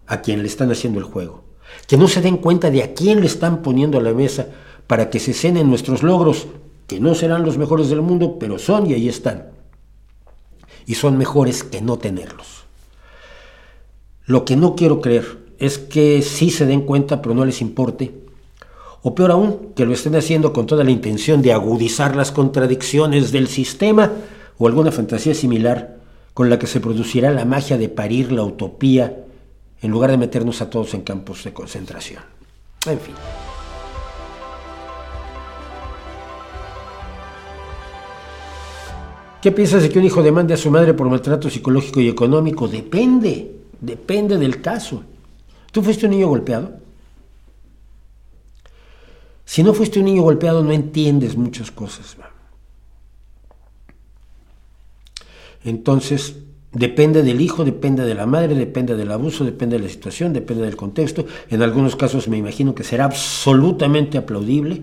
[0.06, 1.42] a quien le están haciendo el juego.
[1.88, 4.46] Que no se den cuenta de a quién le están poniendo a la mesa
[4.86, 6.46] para que se cenen nuestros logros,
[6.86, 9.50] que no serán los mejores del mundo, pero son y ahí están.
[10.86, 12.64] Y son mejores que no tenerlos.
[14.26, 18.12] Lo que no quiero creer es que sí se den cuenta, pero no les importe.
[19.02, 23.32] O peor aún, que lo estén haciendo con toda la intención de agudizar las contradicciones
[23.32, 24.12] del sistema
[24.58, 25.98] o alguna fantasía similar
[26.34, 29.24] con la que se producirá la magia de parir la utopía
[29.82, 32.22] en lugar de meternos a todos en campos de concentración.
[32.86, 33.14] En fin.
[39.42, 42.68] ¿Qué piensas de que un hijo demande a su madre por maltrato psicológico y económico?
[42.68, 45.02] Depende, depende del caso.
[45.72, 46.74] ¿Tú fuiste un niño golpeado?
[49.44, 52.16] Si no fuiste un niño golpeado no entiendes muchas cosas.
[55.64, 56.36] Entonces,
[56.70, 60.62] depende del hijo, depende de la madre, depende del abuso, depende de la situación, depende
[60.64, 61.26] del contexto.
[61.50, 64.82] En algunos casos me imagino que será absolutamente aplaudible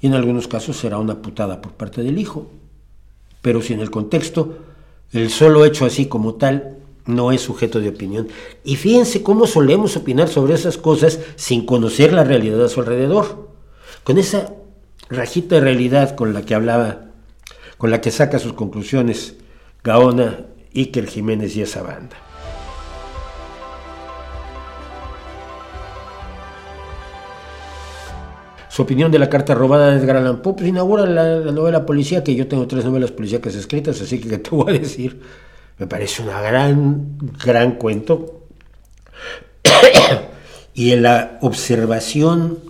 [0.00, 2.50] y en algunos casos será una putada por parte del hijo
[3.42, 4.58] pero si en el contexto
[5.12, 6.76] el solo hecho así como tal
[7.06, 8.28] no es sujeto de opinión.
[8.62, 13.48] Y fíjense cómo solemos opinar sobre esas cosas sin conocer la realidad a su alrededor.
[14.04, 14.54] Con esa
[15.08, 17.06] rajita de realidad con la que hablaba,
[17.78, 19.36] con la que saca sus conclusiones
[19.82, 22.16] Gaona, Iker Jiménez y esa banda.
[28.70, 32.22] Su opinión de la carta robada de Edgar Allan Poe pues, inaugura la, novela Policía,
[32.22, 35.20] que yo tengo tres novelas policíacas escritas, así que te voy a decir,
[35.76, 38.46] me parece una gran, gran cuento.
[40.72, 42.60] y en la observación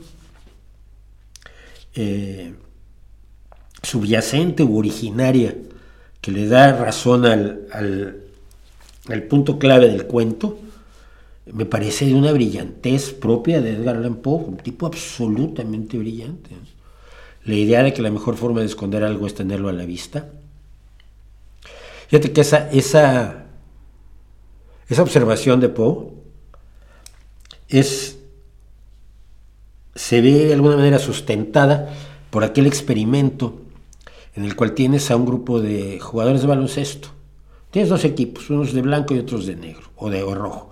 [1.95, 2.55] eh,
[3.83, 5.55] subyacente u originaria
[6.23, 10.59] que le da razón al, al punto clave del cuento,
[11.53, 16.51] me parece de una brillantez propia de Edgar Allan Poe, un tipo absolutamente brillante.
[17.45, 20.29] La idea de que la mejor forma de esconder algo es tenerlo a la vista.
[22.09, 23.47] Fíjate que esa, esa,
[24.89, 26.09] esa observación de Poe
[27.69, 28.19] es,
[29.95, 31.93] se ve de alguna manera sustentada
[32.31, 33.61] por aquel experimento
[34.35, 37.09] en el cual tienes a un grupo de jugadores de baloncesto.
[37.71, 40.70] Tienes dos equipos, unos de blanco y otros de negro o de rojo.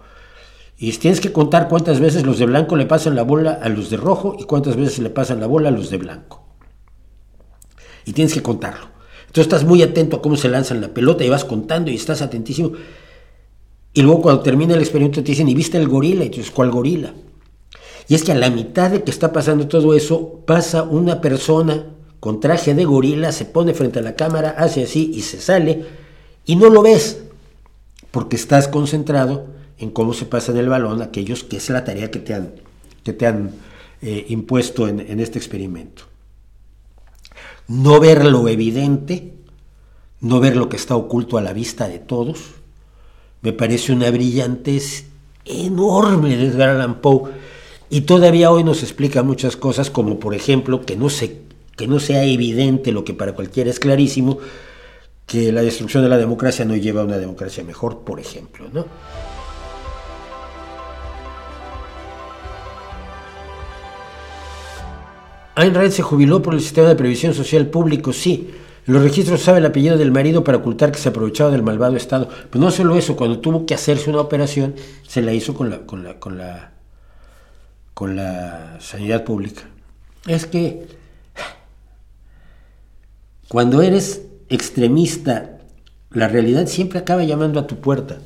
[0.79, 3.91] Y tienes que contar cuántas veces los de blanco le pasan la bola a los
[3.91, 6.47] de rojo y cuántas veces le pasan la bola a los de blanco.
[8.05, 8.87] Y tienes que contarlo.
[9.27, 12.23] Entonces estás muy atento a cómo se lanzan la pelota y vas contando y estás
[12.23, 12.73] atentísimo.
[13.93, 16.25] Y luego cuando termina el experimento te dicen, ¿y viste el gorila?
[16.25, 17.13] Y dices, ¿cuál gorila?
[18.07, 21.87] Y es que a la mitad de que está pasando todo eso, pasa una persona
[22.21, 25.87] con traje de gorila, se pone frente a la cámara, hace así y se sale
[26.47, 27.21] Y no lo ves,
[28.11, 32.19] porque estás concentrado en cómo se pasa el balón aquellos que es la tarea que
[32.19, 32.53] te han,
[33.05, 33.53] que te han
[34.03, 36.05] eh, impuesto en, en este experimento.
[37.67, 39.35] No ver lo evidente,
[40.21, 42.39] no ver lo que está oculto a la vista de todos,
[43.43, 45.07] me parece una brillantez
[45.45, 47.31] enorme de Edgar Allan Poe
[47.91, 51.43] y todavía hoy nos explica muchas cosas como por ejemplo que no, se,
[51.77, 54.39] que no sea evidente lo que para cualquiera es clarísimo,
[55.27, 58.87] que la destrucción de la democracia no lleva a una democracia mejor, por ejemplo, ¿no?
[65.59, 68.49] Ayn Rand se jubiló por el sistema de previsión social público, sí.
[68.87, 72.29] Los registros sabe el apellido del marido para ocultar que se aprovechaba del malvado Estado.
[72.49, 74.77] Pues no solo eso, cuando tuvo que hacerse una operación,
[75.09, 76.75] se la hizo con la, con la, con la,
[77.93, 79.63] con la sanidad pública.
[80.29, 80.87] Es que
[83.49, 85.59] cuando eres extremista,
[86.13, 88.19] la realidad siempre acaba llamando a tu puerta.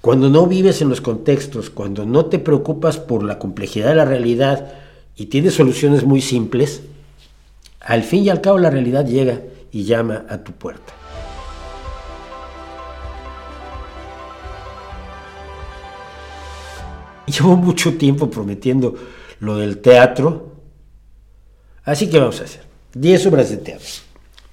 [0.00, 4.04] Cuando no vives en los contextos, cuando no te preocupas por la complejidad de la
[4.04, 4.81] realidad
[5.16, 6.82] y tienes soluciones muy simples,
[7.80, 9.40] al fin y al cabo la realidad llega
[9.70, 10.92] y llama a tu puerta.
[17.26, 18.94] Llevo mucho tiempo prometiendo
[19.40, 20.52] lo del teatro,
[21.84, 22.62] así que vamos a hacer
[22.94, 23.88] 10 obras de teatro.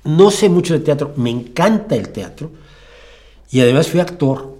[0.06, 2.52] No sé mucho de teatro, me encanta el teatro
[3.52, 4.58] y además fui actor.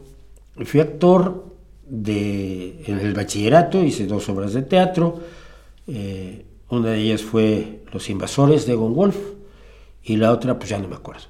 [0.66, 1.46] Fui actor
[1.88, 5.20] de, en el bachillerato, hice dos obras de teatro.
[5.92, 9.18] Eh, una de ellas fue Los Invasores de Egon Wolf
[10.04, 11.24] y la otra, pues ya no me acuerdo.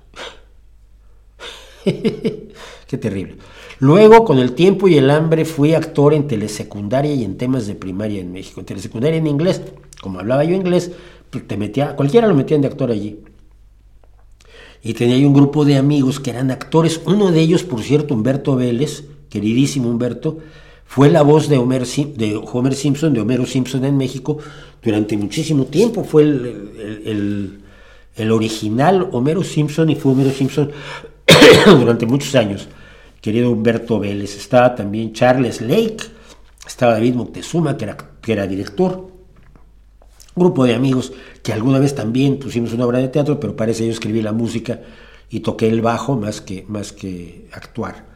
[1.86, 3.38] Qué terrible.
[3.80, 7.76] Luego, con el tiempo y el hambre, fui actor en telesecundaria y en temas de
[7.76, 8.60] primaria en México.
[8.60, 9.62] En telesecundaria en inglés,
[10.02, 10.92] como hablaba yo inglés,
[11.30, 13.20] pues te metía, cualquiera lo metían de actor allí.
[14.84, 17.02] Y tenía yo un grupo de amigos que eran actores.
[17.06, 20.40] Uno de ellos, por cierto, Humberto Vélez, queridísimo Humberto,
[20.90, 24.40] fue la voz de Homer, de Homer Simpson, de Homero Simpson en México
[24.82, 26.04] durante muchísimo tiempo.
[26.04, 27.62] Fue el,
[28.16, 30.72] el original Homero Simpson y fue Homero Simpson
[31.68, 32.68] durante muchos años.
[33.22, 35.98] Querido Humberto Vélez, estaba también Charles Lake,
[36.66, 39.12] estaba David Moctezuma, que era, que era director.
[40.36, 41.14] Grupo de amigos
[41.44, 44.82] que alguna vez también pusimos una obra de teatro, pero parece yo escribí la música
[45.30, 48.09] y toqué el bajo más que, más que actuar.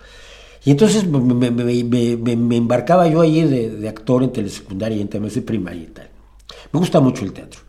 [0.65, 5.41] Y entonces me, embarcaba yo allí de, de, actor en telesecundaria y en temas de
[5.41, 6.09] primaria y tal.
[6.71, 7.61] Me gusta mucho el teatro.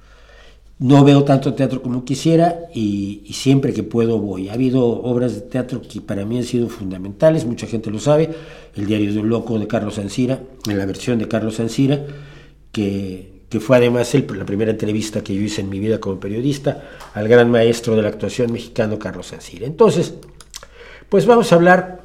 [0.78, 4.48] No veo tanto teatro como quisiera y, siempre que puedo voy.
[4.48, 8.30] Ha habido obras de teatro que para mí han sido fundamentales, mucha gente lo sabe.
[8.74, 12.04] El diario de un loco de Carlos Ansira, en la versión de Carlos Ansira,
[12.72, 16.18] que, que fue además el, la primera entrevista que yo hice en mi vida como
[16.18, 16.82] periodista
[17.14, 19.66] al gran maestro de la actuación mexicano Carlos Ansira.
[19.66, 20.14] Entonces,
[21.08, 22.03] pues vamos a hablar,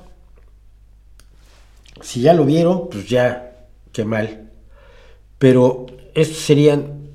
[2.02, 4.52] si ya lo vieron, pues ya, qué mal.
[5.38, 7.10] Pero estos serían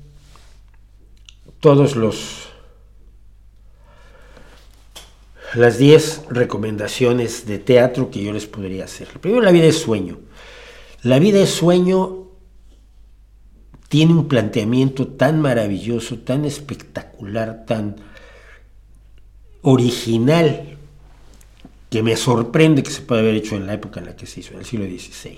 [1.59, 2.49] todos los
[5.53, 9.07] las 10 recomendaciones de teatro que yo les podría hacer.
[9.19, 10.19] Primero, la vida es sueño.
[11.01, 12.25] La vida es sueño
[13.87, 17.95] tiene un planteamiento tan maravilloso, tan espectacular, tan
[19.61, 20.74] original,
[21.89, 24.39] que me sorprende que se pueda haber hecho en la época en la que se
[24.39, 25.37] hizo, en el siglo XVI.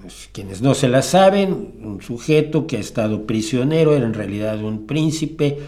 [0.00, 4.62] Pues, quienes no se la saben, un sujeto que ha estado prisionero era en realidad
[4.62, 5.58] un príncipe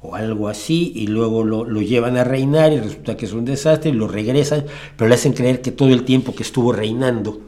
[0.00, 3.90] o algo así, y luego lo, llevan a reinar y resulta que es un desastre
[3.90, 4.64] y lo regresan,
[4.96, 7.40] pero le hacen creer que todo el tiempo que estuvo reinando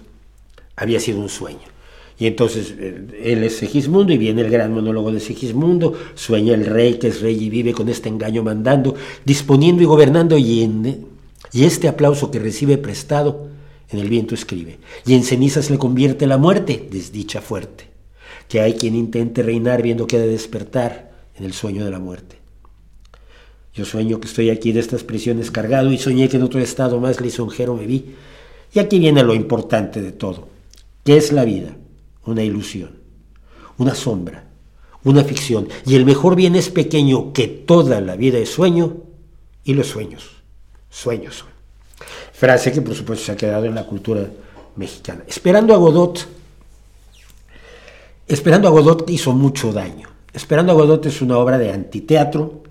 [0.75, 1.79] había sido un sueño.
[2.19, 6.67] Y entonces eh, él es Segismundo y viene el gran monólogo de Segismundo, sueña el
[6.67, 10.63] rey que es rey y vive con este engaño mandando, disponiendo y gobernando y,
[11.53, 13.49] y este aplauso que recibe prestado
[13.91, 17.89] en el viento escribe, y en cenizas le convierte la muerte, desdicha fuerte,
[18.49, 21.99] que hay quien intente reinar viendo que ha de despertar en el sueño de la
[21.99, 22.39] muerte.
[23.79, 26.99] Yo sueño que estoy aquí de estas prisiones cargado y soñé que en otro estado
[26.99, 28.07] más lisonjero me vi.
[28.75, 30.49] Y aquí viene lo importante de todo.
[31.05, 31.77] ¿Qué es la vida?
[32.27, 32.99] Una ilusión,
[33.77, 34.49] una sombra,
[35.05, 35.69] una ficción.
[35.87, 38.97] Y el mejor bien es pequeño que toda la vida es sueño
[39.63, 40.38] y los sueños,
[40.91, 41.45] sueños.
[42.33, 44.27] Frase que por supuesto se ha quedado en la cultura
[44.77, 45.25] mexicana.
[45.27, 46.27] Esperando a Godot,
[48.29, 50.11] Esperando a Godot hizo mucho daño.
[50.35, 52.63] Esperando a Godot es una obra de antiteatro,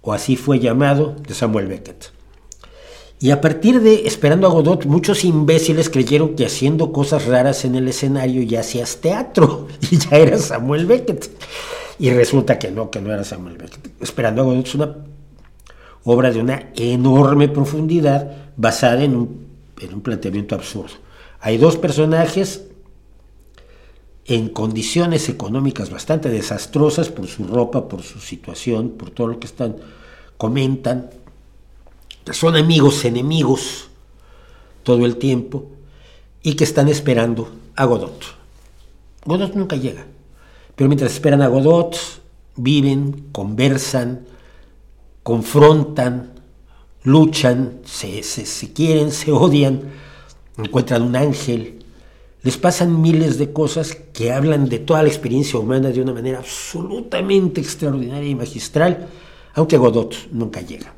[0.00, 2.12] o así fue llamado, de Samuel Beckett.
[3.18, 7.74] Y a partir de Esperando a Godot, muchos imbéciles creyeron que haciendo cosas raras en
[7.74, 11.30] el escenario ya hacías teatro y ya era Samuel Beckett.
[11.98, 13.90] Y resulta que no, que no era Samuel Beckett.
[14.00, 14.96] Esperando a Godot es una
[16.06, 19.46] obra de una enorme profundidad, basada en un,
[19.80, 20.94] en un planteamiento absurdo.
[21.40, 22.62] Hay dos personajes
[24.24, 29.46] en condiciones económicas bastante desastrosas por su ropa, por su situación, por todo lo que
[29.46, 29.76] están,
[30.36, 31.10] comentan,
[32.32, 33.88] son amigos, enemigos
[34.84, 35.66] todo el tiempo
[36.42, 38.24] y que están esperando a Godot.
[39.24, 40.06] Godot nunca llega,
[40.76, 41.96] pero mientras esperan a Godot,
[42.54, 44.24] viven, conversan,
[45.26, 46.30] confrontan,
[47.02, 49.80] luchan, se, se quieren, se odian,
[50.56, 51.80] encuentran un ángel,
[52.44, 56.38] les pasan miles de cosas que hablan de toda la experiencia humana de una manera
[56.38, 59.08] absolutamente extraordinaria y magistral,
[59.54, 60.94] aunque Godot nunca llega.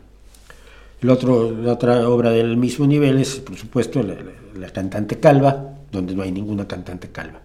[1.01, 6.33] La otra obra del mismo nivel es, por supuesto, la, cantante calva, donde no hay
[6.33, 7.41] ninguna cantante calva.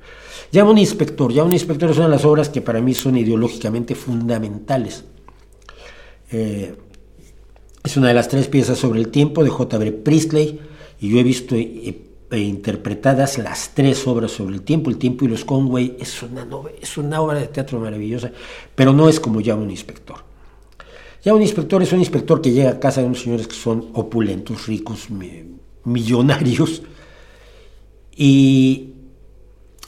[0.51, 3.15] Ya un inspector, ya un inspector es una de las obras que para mí son
[3.15, 5.05] ideológicamente fundamentales.
[6.33, 6.73] Eh,
[7.83, 9.91] es una de las tres piezas sobre el tiempo de J.B.
[9.91, 10.59] Priestley,
[10.99, 11.95] y yo he visto eh,
[12.31, 16.47] interpretadas las tres obras sobre el tiempo, el tiempo y los Conway, es una,
[16.81, 18.31] es una obra de teatro maravillosa,
[18.73, 20.17] pero no es como ya un inspector.
[21.23, 23.91] Ya un inspector es un inspector que llega a casa de unos señores que son
[23.93, 25.09] opulentos, ricos,
[25.83, 26.81] millonarios,
[28.15, 28.93] y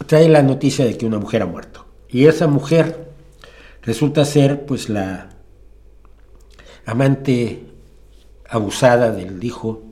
[0.05, 1.85] trae la noticia de que una mujer ha muerto.
[2.07, 3.09] Y esa mujer
[3.81, 5.34] resulta ser pues la
[6.85, 7.65] amante
[8.49, 9.83] abusada del hijo,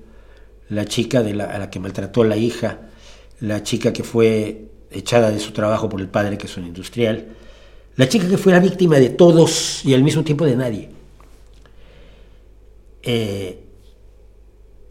[0.69, 2.79] la chica de la, a la que maltrató la hija,
[3.39, 7.27] la chica que fue echada de su trabajo por el padre, que es un industrial,
[7.95, 10.89] la chica que fue la víctima de todos y al mismo tiempo de nadie.
[13.03, 13.59] Eh,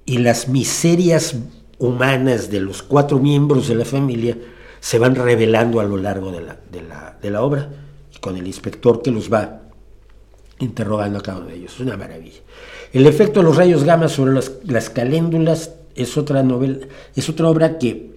[0.04, 1.36] y las miserias
[1.78, 4.36] humanas de los cuatro miembros de la familia
[4.80, 6.58] se van revelando a lo largo de la,
[7.20, 7.70] de la, obra,
[8.14, 9.61] y con el inspector que los va
[10.62, 11.74] interrogando a cada uno de ellos.
[11.74, 12.40] Es una maravilla.
[12.93, 17.48] El efecto de los rayos gamma sobre las, las caléndulas es otra novela, es otra
[17.48, 18.12] obra que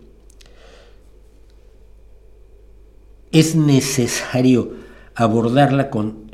[3.31, 4.73] es necesario
[5.15, 6.25] abordarla con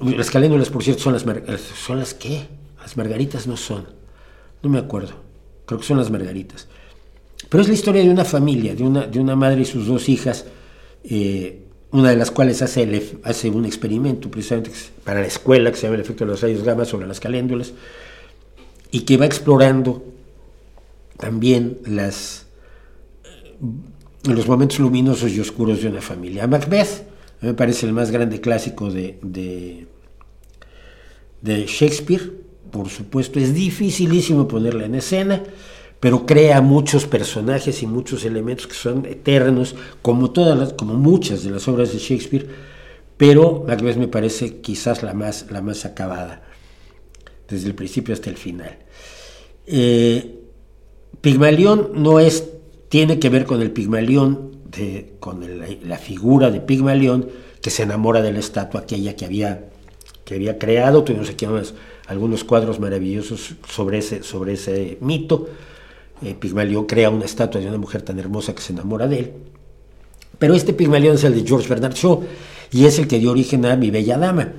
[0.00, 1.24] las caléndulas, por cierto, son las,
[1.60, 2.46] ¿son las qué?
[2.80, 3.86] Las margaritas no son.
[4.62, 5.14] No me acuerdo.
[5.66, 6.68] Creo que son las margaritas.
[7.48, 10.08] Pero es la historia de una familia, de una, de una madre y sus dos
[10.08, 10.44] hijas,
[11.04, 14.70] eh, una de las cuales hace, un experimento precisamente
[15.04, 17.72] para la escuela que se llama el efecto de los rayos gamma sobre las caléndulas
[18.90, 20.04] y que va explorando
[21.16, 22.10] también eh,
[24.24, 26.46] los momentos luminosos y oscuros de una familia.
[26.46, 27.06] Macbeth
[27.40, 29.18] me parece el más grande clásico de,
[31.40, 32.32] de, Shakespeare,
[32.70, 35.42] por supuesto, es dificilísimo ponerla en escena,
[36.00, 41.42] pero crea muchos personajes y muchos elementos que son eternos, como, todas las, como muchas
[41.42, 42.46] de las obras de Shakespeare,
[43.16, 46.42] pero Macbeth me parece quizás la más, la más acabada,
[47.48, 48.78] desde el principio hasta el final.
[49.66, 50.36] Eh,
[51.20, 52.48] Pigmalión no es,
[52.88, 54.48] tiene que ver con el Pigmalión
[55.18, 55.44] con
[55.88, 57.28] la figura de Pigmalión
[57.60, 59.68] que se enamora de la estatua aquella que había,
[60.24, 61.04] que había creado.
[61.04, 61.46] Tuvimos aquí
[62.06, 65.48] algunos cuadros maravillosos sobre ese, sobre ese mito.
[66.22, 69.32] Eh, Pigmalión crea una estatua de una mujer tan hermosa que se enamora de él.
[70.38, 72.22] Pero este Pigmalión es el de George Bernard Shaw
[72.72, 74.52] y es el que dio origen a Mi Bella Dama.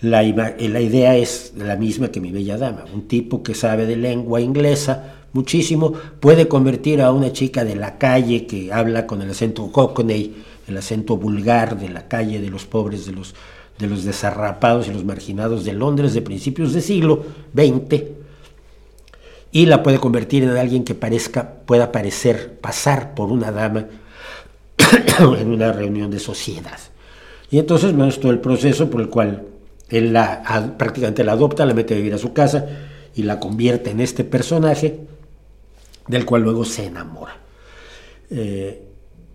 [0.00, 3.96] La, la idea es la misma que Mi Bella Dama, un tipo que sabe de
[3.96, 9.30] lengua inglesa, muchísimo, puede convertir a una chica de la calle que habla con el
[9.30, 10.36] acento cockney,
[10.68, 13.34] el acento vulgar de la calle de los pobres, de los,
[13.78, 17.24] de los desarrapados y los marginados de Londres de principios del siglo
[17.54, 18.02] XX,
[19.58, 23.86] y la puede convertir en alguien que parezca, pueda parecer, pasar por una dama
[25.36, 26.78] en una reunión de sociedad.
[27.50, 29.46] Y entonces, es todo el proceso por el cual
[29.88, 32.66] él la, prácticamente la adopta, la mete a vivir a su casa
[33.16, 35.00] y la convierte en este personaje
[36.06, 37.36] del cual luego se enamora.
[38.30, 38.80] Eh,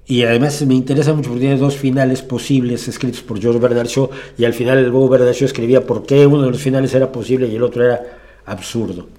[0.06, 4.10] y además me interesa mucho porque tiene dos finales posibles escritos por George Bernard Shaw
[4.38, 7.12] y al final el Bobo Bernard Shaw escribía por qué uno de los finales era
[7.12, 8.02] posible y el otro era
[8.46, 9.10] absurdo.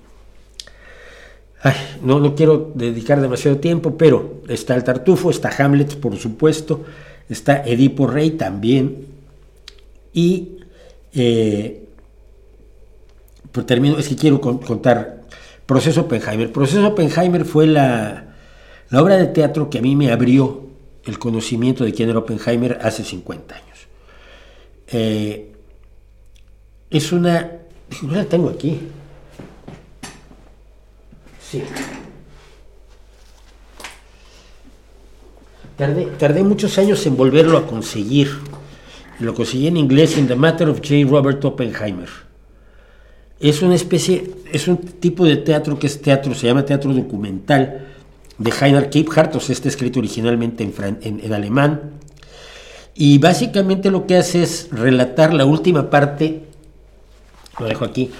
[2.02, 6.84] No, no quiero dedicar demasiado tiempo, pero está el Tartufo, está Hamlet, por supuesto,
[7.28, 9.06] está Edipo Rey también,
[10.12, 10.58] y
[11.14, 11.84] eh,
[13.50, 15.22] pues termino, es que quiero contar
[15.66, 16.52] Proceso Oppenheimer.
[16.52, 18.34] Proceso Oppenheimer fue la,
[18.92, 20.64] obra de teatro que a mí me abrió
[21.04, 23.78] el conocimiento de quién era Oppenheimer hace 50 años.
[24.88, 25.52] Eh,
[26.90, 27.52] es una...
[28.02, 28.80] No la tengo aquí.
[31.54, 31.62] Sí.
[36.18, 38.28] Tardé, muchos años en volverlo a conseguir.
[39.20, 41.08] Lo conseguí en inglés, In the Matter of J.
[41.08, 42.08] Robert Oppenheimer.
[43.38, 47.86] es una especie, es un tipo de teatro que es teatro, se llama teatro documental
[48.38, 51.92] de Heiner Kipphart, o sea, está escrito originalmente en, en alemán,
[52.94, 56.42] y básicamente lo que hace es relatar la última parte,
[57.60, 58.10] lo dejo aquí,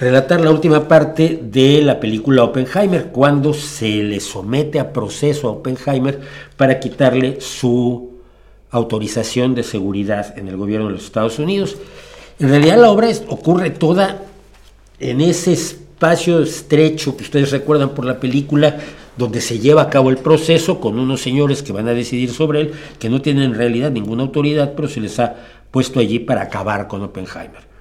[0.00, 5.52] relatar la última parte de la película Oppenheimer, cuando se le somete a proceso a
[5.52, 6.20] Oppenheimer
[6.56, 8.14] para quitarle su
[8.70, 11.76] autorización de seguridad en el gobierno de los Estados Unidos.
[12.40, 14.22] En realidad la obra ocurre toda
[14.98, 18.78] en ese espacio estrecho que ustedes recuerdan por la película,
[19.16, 22.62] donde se lleva a cabo el proceso con unos señores que van a decidir sobre
[22.62, 25.36] él, que no tienen en realidad ninguna autoridad, pero se les ha
[25.70, 27.73] puesto allí para acabar con Oppenheimer.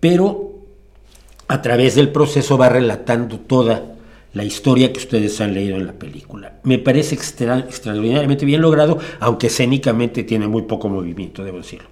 [0.00, 0.50] Pero
[1.48, 3.96] a través del proceso va relatando toda
[4.32, 6.60] la historia que ustedes han leído en la película.
[6.62, 11.88] Me parece extraordinariamente bien logrado, aunque escénicamente tiene muy poco movimiento, debo decirlo.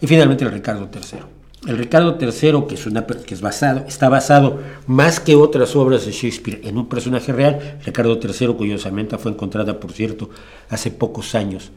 [0.00, 1.20] Y finalmente el Ricardo III.
[1.66, 6.06] El Ricardo III, que es, una, que es basado, está basado más que otras obras
[6.06, 10.30] de Shakespeare en un personaje real, Ricardo III, cuya osamenta fue encontrada, por cierto,
[10.68, 11.72] hace pocos años,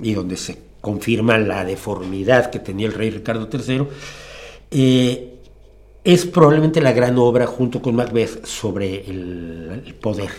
[0.00, 3.86] y donde se confirma la deformidad que tenía el rey Ricardo III,
[4.70, 5.38] eh,
[6.04, 10.30] es probablemente la gran obra, junto con Macbeth, sobre el, poder,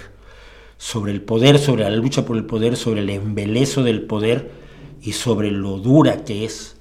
[0.77, 4.49] sobre el poder, sobre la lucha por el poder, sobre el embelezo del poder
[5.01, 6.75] y sobre lo dura que es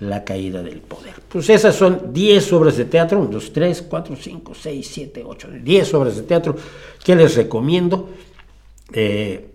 [0.00, 1.14] la caída del poder.
[1.28, 5.48] Pues esas son 10 obras de teatro, 1, 2, 3, 4, 5, 6, 7, 8,
[5.62, 6.56] 10 obras de teatro
[7.04, 8.10] que les recomiendo,
[8.92, 9.50] eh,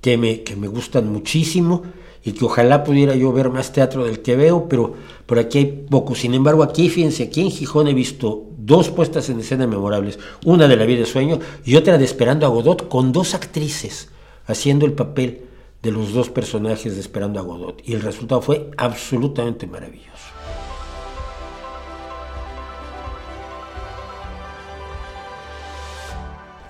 [0.00, 1.82] que, me, que me gustan muchísimo
[2.24, 4.94] y que ojalá pudiera yo ver más teatro del que veo, pero
[5.26, 6.14] por aquí hay poco.
[6.14, 10.68] Sin embargo, aquí, fíjense, aquí en Gijón he visto dos puestas en escena memorables, una
[10.68, 14.08] de La vida de sueño y otra de Esperando a Godot, con dos actrices
[14.46, 15.42] haciendo el papel
[15.82, 17.82] de los dos personajes de Esperando a Godot.
[17.84, 20.10] Y el resultado fue absolutamente maravilloso.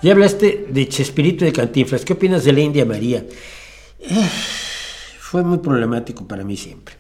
[0.02, 2.04] Ya hablaste de Chespirito de Cantinflas.
[2.04, 3.24] ¿Qué opinas de la India María?
[4.00, 4.28] Eh,
[5.32, 6.94] fue muy problemático para mí siempre.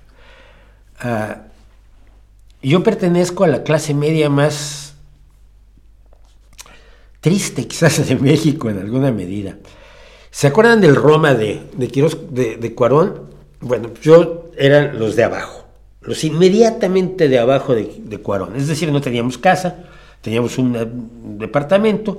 [1.00, 1.42] Ah,
[2.62, 4.94] yo pertenezco a la clase media más
[7.20, 9.58] triste quizás de México en alguna medida.
[10.30, 13.28] ¿Se acuerdan del Roma de, de, de, Cuarón?
[13.60, 15.66] Bueno, yo eran los de abajo,
[16.00, 18.56] los inmediatamente de abajo de, de Cuarón.
[18.56, 19.84] Es decir, no teníamos casa,
[20.22, 22.18] teníamos un, departamento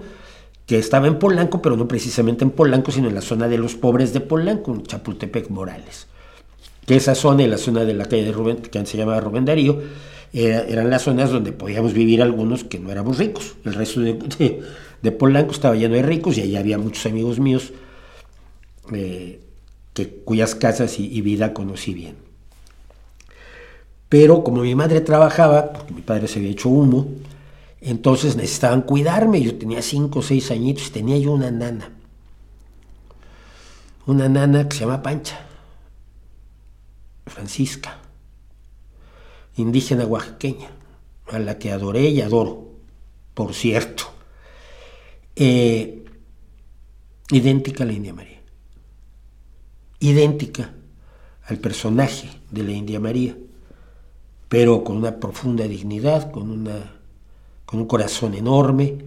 [0.66, 3.76] que estaba en Polanco, pero no precisamente en Polanco, sino en la zona de los
[3.76, 6.08] pobres de Polanco, en Chapultepec Morales.
[6.86, 9.20] Que esa zona y la zona de la calle de Rubén, que antes se llamaba
[9.20, 9.82] Rubén Darío,
[10.34, 13.56] eran las zonas donde podíamos vivir algunos que no éramos ricos.
[13.66, 14.64] El resto de,
[15.02, 17.74] de Polanco estaba lleno de ricos y allí había muchos amigos míos
[18.92, 19.40] eh,
[19.94, 22.16] que, cuyas casas y, vida conocí bien.
[24.10, 27.08] Pero como mi madre trabajaba, porque mi padre se había hecho humo,
[27.84, 29.42] entonces necesitaban cuidarme.
[29.42, 31.92] Yo tenía cinco o seis añitos y tenía yo una nana.
[34.06, 35.46] Una nana que se llama Pancha,
[37.26, 38.00] Francisca,
[39.56, 40.72] indígena oaxaqueña,
[41.32, 42.72] a la que adoré y adoro,
[43.34, 44.04] por cierto.
[45.36, 46.04] Eh,
[47.32, 48.34] idéntica a la India María
[50.04, 50.74] idéntica
[51.46, 53.38] al personaje de la India María,
[54.50, 56.93] pero con una profunda dignidad, con, una,
[57.66, 58.98] con un corazón enorme,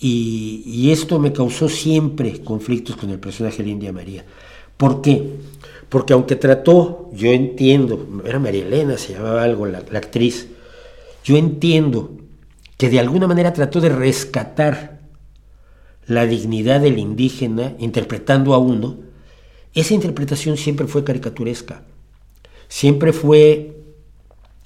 [0.00, 4.24] y, esto me causó siempre conflictos con el personaje de India María.
[4.76, 5.30] ¿Por qué?
[5.88, 10.48] Porque aunque trató, yo entiendo, era María Elena, se llamaba algo la, la actriz,
[11.24, 12.10] yo entiendo
[12.76, 15.00] que de alguna manera trató de rescatar
[16.06, 18.98] la dignidad del indígena interpretando a uno,
[19.72, 21.82] esa interpretación siempre fue caricaturesca,
[22.68, 23.76] siempre fue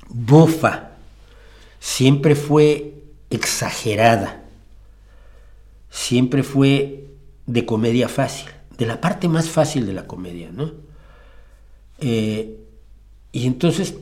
[0.08, 0.88] bufa,
[1.78, 2.94] siempre fue
[3.31, 4.44] exagerada,
[5.90, 7.07] siempre fue
[7.47, 10.73] de comedia fácil, de la parte más fácil de la comedia, ¿no?
[12.00, 12.58] Eh,
[13.32, 13.94] y entonces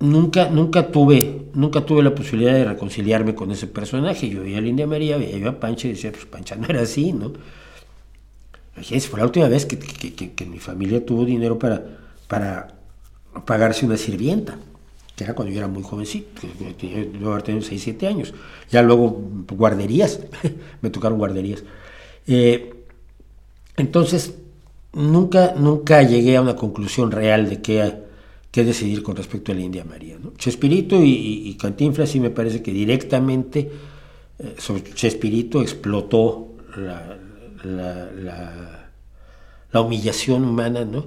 [0.00, 4.28] nunca, nunca tuve, nunca tuve la posibilidad de reconciliarme con ese personaje.
[4.28, 6.82] Yo veía a Linda María, veía yo a Pancha y decía, pues Pancha no era
[6.82, 7.32] así, ¿no?
[8.82, 11.84] fue la última vez que, mi familia tuvo dinero para,
[12.28, 12.74] para
[13.44, 14.58] pagarse una sirvienta,
[15.20, 16.42] era cuando yo era muy jovencito,
[17.20, 18.34] yo haber tenido 6, 7 años.
[18.70, 20.20] Ya luego guarderías,
[20.82, 21.64] me tocaron guarderías.
[22.26, 22.74] Eh,
[23.76, 24.34] entonces,
[24.92, 27.92] nunca, nunca llegué a una conclusión real de qué,
[28.50, 30.18] qué decidir con respecto a la India María.
[30.22, 30.32] ¿no?
[30.36, 33.70] Chespirito y, y, Cantinflas sí me parece que directamente
[34.38, 37.18] eh, sobre Chespirito explotó la,
[37.64, 38.10] la,
[39.72, 41.06] la, humillación humana, ¿no?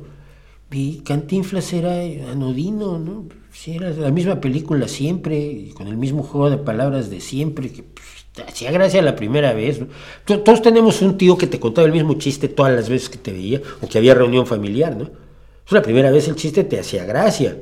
[0.71, 1.93] Y Cantinflas era
[2.31, 3.27] anodino, ¿no?
[3.53, 7.83] Sí, era la misma película siempre, con el mismo juego de palabras de siempre, que
[7.83, 9.79] pues, hacía gracia la primera vez.
[10.25, 13.31] Todos tenemos un tío que te contaba el mismo chiste todas las veces que te
[13.31, 15.11] veía, o que había reunión familiar, ¿no?
[15.69, 17.57] La primera vez el chiste te hacía gracia.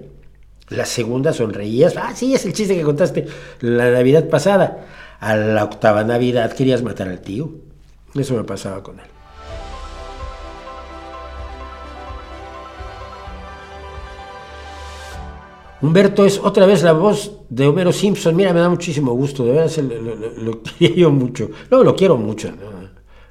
[0.70, 3.28] La segunda sonreías, ah, sí, es el chiste que contaste
[3.60, 4.88] la Navidad pasada.
[5.20, 7.52] A la octava Navidad querías matar al tío.
[8.16, 9.11] Eso me pasaba con él.
[15.82, 18.36] Humberto es otra vez la voz de Homero Simpson.
[18.36, 19.72] Mira, me da muchísimo gusto, de verdad
[20.38, 21.50] lo, quiero mucho.
[21.70, 22.52] No, lo quiero mucho.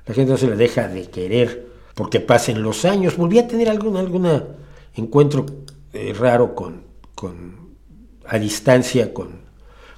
[0.07, 3.17] La gente no se le deja de querer porque pasen los años.
[3.17, 4.45] Volví a tener algún alguna
[4.97, 5.47] encuentro
[5.93, 6.83] eh, raro con,
[7.15, 7.71] con,
[8.27, 9.41] a distancia con,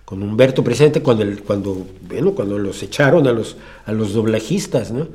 [0.05, 3.57] con Humberto, precisamente cuando, cuando, bueno, cuando los echaron a los,
[3.87, 5.09] a los doblajistas, ¿no?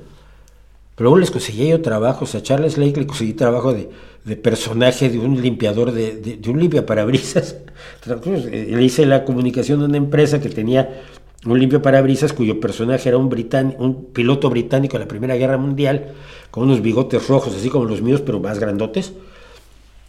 [0.98, 3.88] Pero luego les conseguí yo trabajos, a Charles Lake le conseguí trabajo de,
[4.26, 7.56] de personaje de un limpiador, de, de, un limpia parabrisas.
[8.52, 11.04] Le hice la comunicación de una empresa que tenía
[11.46, 13.32] un limpio parabrisas cuyo personaje era un,
[13.78, 16.14] un piloto británico de la Primera Guerra Mundial,
[16.50, 19.14] con unos bigotes rojos, así como los míos, pero más grandotes.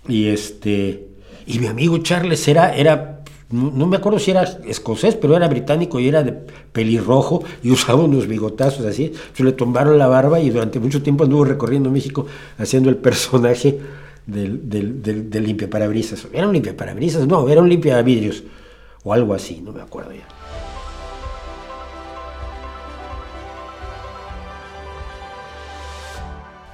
[0.08, 1.08] Y este
[1.48, 3.17] y mi amigo Charles era, era
[3.50, 8.04] no, me acuerdo si era escocés, pero era británico y era de pelirrojo y usaba
[8.04, 9.12] unos bigotazos así.
[9.32, 12.26] Se le tumbaron la barba y durante mucho tiempo anduvo recorriendo México
[12.58, 13.78] haciendo el personaje
[14.26, 16.28] del, del, del, del limpiaparabrisas.
[16.32, 17.26] ¿Era un limpiaparabrisas?
[17.26, 18.44] No, era un limpiavidrios
[19.02, 20.26] o algo así, no me acuerdo ya.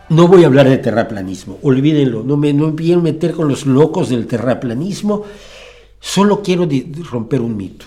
[0.08, 4.10] No voy a hablar de terraplanismo, olvídenlo, no me, no me meter con los locos
[4.10, 5.24] del terraplanismo,
[6.04, 6.68] solo quiero
[7.10, 7.86] romper un mito.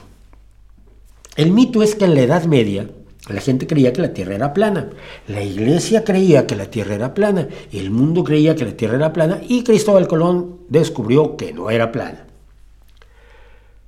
[1.35, 2.89] El mito es que en la Edad Media
[3.29, 4.89] la gente creía que la Tierra era plana,
[5.27, 9.13] la iglesia creía que la Tierra era plana, el mundo creía que la Tierra era
[9.13, 12.25] plana y Cristóbal Colón descubrió que no era plana.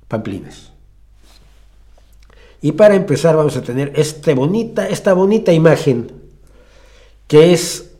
[0.06, 0.70] Pamplinas.
[2.62, 6.12] Y para empezar vamos a tener esta bonita, esta bonita imagen
[7.26, 7.90] que es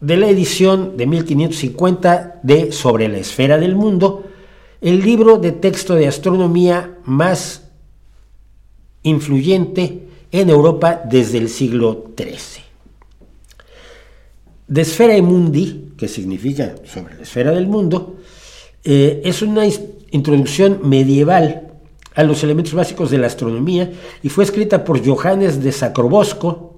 [0.00, 4.24] de la edición de 1550 de Sobre la esfera del mundo,
[4.84, 7.62] el libro de texto de astronomía más
[9.02, 12.62] influyente en Europa desde el siglo XIII.
[14.68, 18.16] De Esfera Mundi, que significa sobre la esfera del mundo,
[18.84, 19.64] eh, es una
[20.10, 21.72] introducción medieval
[22.14, 23.90] a los elementos básicos de la astronomía
[24.22, 26.74] y fue escrita por Johannes de Sacrobosco,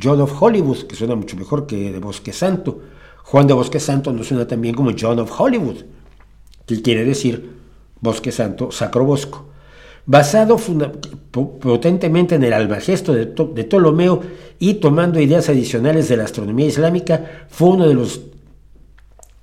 [0.00, 2.78] John of Hollywood, que suena mucho mejor que de Bosque Santo.
[3.24, 5.78] Juan de Bosque Santo no suena tan bien como John of Hollywood,
[6.70, 7.50] que quiere decir
[8.00, 9.46] Bosque Santo, Sacro Bosco.
[10.06, 10.56] Basado
[11.60, 14.20] potentemente en el Almagesto de, de Ptolomeo
[14.58, 18.20] y tomando ideas adicionales de la astronomía islámica, fue uno de los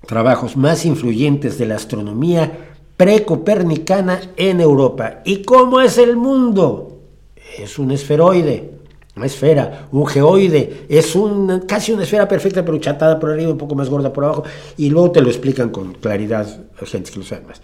[0.07, 5.21] trabajos más influyentes de la astronomía precopernicana en Europa.
[5.25, 6.99] ¿Y cómo es el mundo?
[7.59, 8.76] Es un esferoide
[9.17, 13.57] una esfera, un geoide, es un, casi una esfera perfecta pero chatada por arriba, un
[13.57, 14.43] poco más gorda por abajo,
[14.77, 16.47] y luego te lo explican con claridad
[16.85, 17.61] gente que lo sabe más.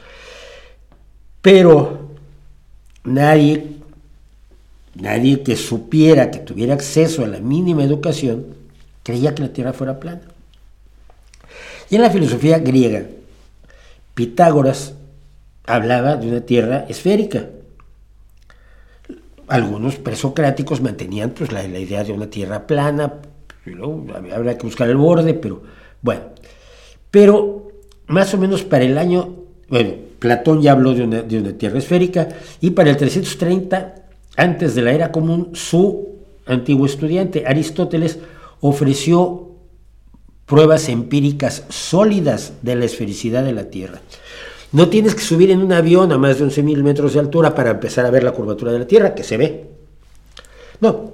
[1.42, 2.10] Pero
[3.04, 3.68] nadie,
[4.96, 8.46] nadie que supiera, que tuviera acceso a la mínima educación,
[9.04, 10.22] creía que la Tierra fuera plana.
[11.90, 13.04] Y en la filosofía griega,
[14.16, 14.94] Pitágoras
[15.66, 17.48] hablaba de una Tierra esférica
[19.48, 23.14] algunos presocráticos mantenían pues, la, idea de una tierra plana,
[24.34, 25.64] habría que buscar el borde, pero
[26.02, 26.22] bueno.
[27.12, 27.72] Pero
[28.08, 29.36] más o menos para el año,
[29.70, 32.30] bueno, Platón ya habló de una, tierra esférica,
[32.62, 33.96] y para el 330,
[34.38, 36.10] antes de la era común, su
[36.46, 38.20] antiguo estudiante, Aristóteles,
[38.62, 39.52] ofreció
[40.46, 44.02] pruebas empíricas sólidas de la esfericidad de la Tierra.
[44.74, 47.69] No tienes que subir en un avión a más de 11.000 metros de altura para
[47.69, 49.69] empezar a ver la curvatura de la Tierra, que se ve.
[50.82, 51.14] No.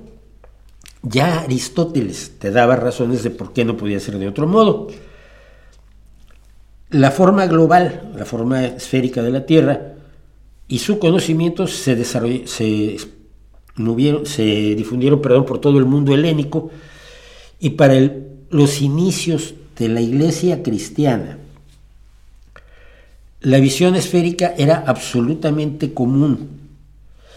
[1.04, 4.88] Ya Aristóteles te daba razones de por qué no podía ser de otro modo.
[6.90, 9.96] La forma global, la forma esférica de la Tierra
[10.70, 12.98] y su conocimiento se, se, se
[14.76, 16.72] difundieron perdón, por todo el mundo helénico
[17.60, 17.96] y para
[18.52, 21.40] los inicios de la iglesia cristiana
[23.42, 26.60] la visión esférica era absolutamente común.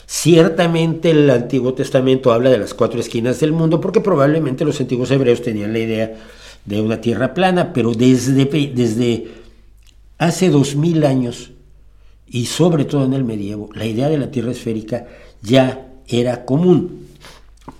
[0.07, 5.11] Ciertamente el Antiguo Testamento habla de las cuatro esquinas del mundo porque probablemente los antiguos
[5.11, 6.15] hebreos tenían la idea
[6.65, 9.29] de una tierra plana, pero desde, desde
[10.19, 11.53] hace dos mil años
[12.29, 15.07] y sobre todo en el medievo, la idea de la tierra esférica
[15.41, 17.07] ya era común.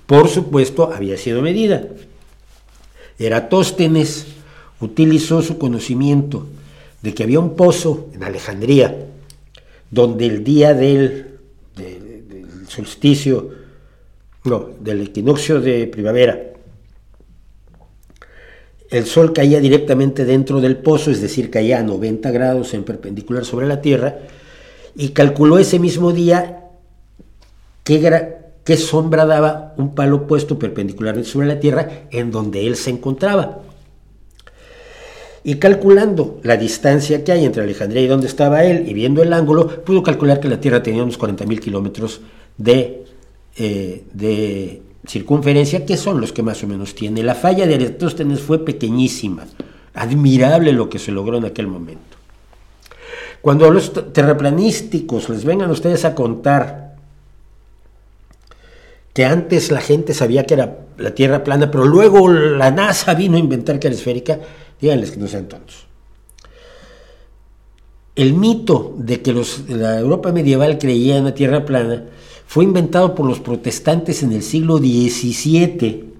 [0.07, 1.85] Por supuesto, había sido medida.
[3.19, 4.27] Eratóstenes
[4.81, 6.47] utilizó su conocimiento
[7.03, 9.07] de que había un pozo en Alejandría,
[9.91, 11.39] donde el día del,
[12.69, 13.51] solsticio,
[14.45, 16.53] no, del equinoccio de primavera,
[18.89, 23.45] el sol caía directamente dentro del pozo, es decir, caía a 90 grados en perpendicular
[23.45, 24.19] sobre la Tierra,
[24.95, 26.69] y calculó ese mismo día
[27.85, 32.91] qué, qué sombra daba un palo puesto perpendicularmente sobre la Tierra en donde él se
[32.91, 33.63] encontraba.
[35.45, 39.33] Y calculando la distancia que hay entre Alejandría y donde estaba él, y viendo el
[39.33, 42.21] ángulo, pudo calcular que la Tierra tenía unos 40.000 kilómetros
[42.57, 43.05] de,
[43.57, 47.23] eh, de circunferencia, que son los que más o menos tiene.
[47.25, 49.47] La falla de Aristóteles fue pequeñísima,
[49.95, 52.17] admirable lo que se logró en aquel momento.
[53.41, 56.95] Cuando los terraplanísticos les vengan ustedes a contar
[59.13, 63.37] que antes la gente sabía que era la Tierra plana, pero luego la NASA vino
[63.37, 64.39] a inventar que era esférica,
[64.83, 65.87] díganles que no sean tontos.
[68.15, 69.33] El mito de que
[69.69, 72.05] la Europa medieval creía en la Tierra plana
[72.47, 76.13] fue inventado por los protestantes en el siglo XVII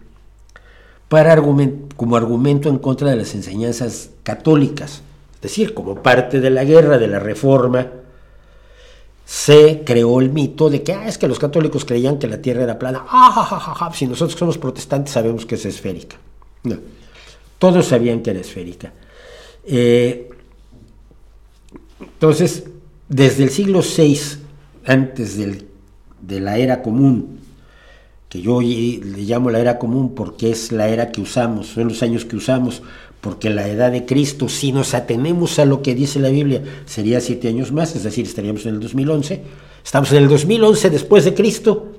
[1.09, 5.03] para como argumento en contra de las enseñanzas católicas.
[5.35, 7.89] Es decir, como parte de la guerra de la Reforma,
[9.27, 12.63] se creó el mito de que ah, es que los católicos creían que la Tierra
[12.63, 13.05] era plana.
[13.09, 16.17] Ah, si nosotros somos protestantes sabemos que es esférica.
[16.63, 16.77] No,
[17.63, 18.93] todos sabían que era esférica.
[19.65, 20.29] Eh,
[22.01, 22.65] entonces,
[23.09, 24.19] desde el siglo VI,
[24.85, 25.69] antes del
[26.21, 27.39] de la era común,
[28.29, 32.03] que yo le llamo la era común porque es la era que usamos, son los
[32.03, 32.83] años que usamos,
[33.21, 37.21] porque la edad de Cristo, si nos atenemos a lo que dice la Biblia, sería
[37.21, 39.41] siete años más, es decir, estaríamos en el 2011.
[39.85, 41.93] Estamos en el 2011 después de Cristo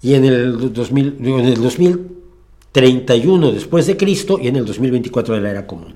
[0.00, 1.60] y en el, 2000, en el
[2.76, 5.94] 2031 después de Cristo y en el 2024 de la era común.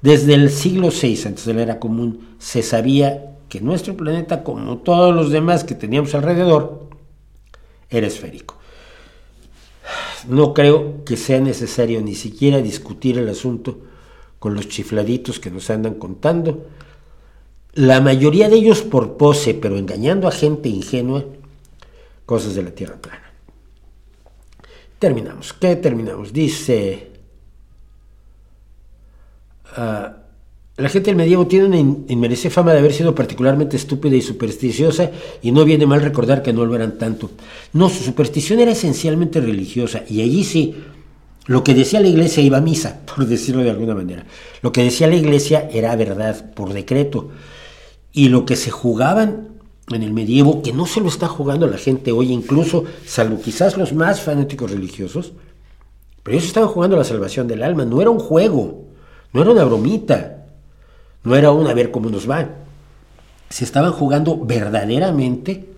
[0.00, 4.78] Desde el siglo VI, antes de la era común, se sabía que nuestro planeta, como
[4.78, 6.88] todos los demás que teníamos alrededor,
[7.88, 8.56] era esférico.
[10.28, 13.78] No creo que sea necesario ni siquiera discutir el asunto
[14.40, 16.66] con los chifladitos que nos andan contando.
[17.74, 21.24] La mayoría de ellos por pose, pero engañando a gente ingenua,
[22.26, 23.21] cosas de la Tierra plana.
[25.02, 25.52] Terminamos.
[25.52, 26.32] ¿Qué terminamos?
[26.32, 27.10] Dice...
[29.76, 30.16] Ah,
[30.76, 35.10] la gente del medievo tiene una inmerece fama de haber sido particularmente estúpida y supersticiosa
[35.42, 37.32] y no viene mal recordar que no lo eran tanto.
[37.72, 40.76] No, su superstición era esencialmente religiosa y allí sí,
[41.46, 44.24] lo que decía la iglesia iba a misa, por decirlo de alguna manera.
[44.60, 47.30] Lo que decía la iglesia era verdad por decreto.
[48.12, 49.48] Y lo que se jugaban
[49.90, 53.76] en el medievo, que no se lo está jugando la gente hoy, incluso, salvo quizás
[53.76, 55.32] los más fanáticos religiosos,
[56.22, 58.84] pero ellos estaban jugando la salvación del alma, no era un juego,
[59.32, 60.42] no era una bromita.
[61.24, 62.48] No era un a ver cómo nos va.
[63.48, 65.68] Se estaban jugando verdaderamente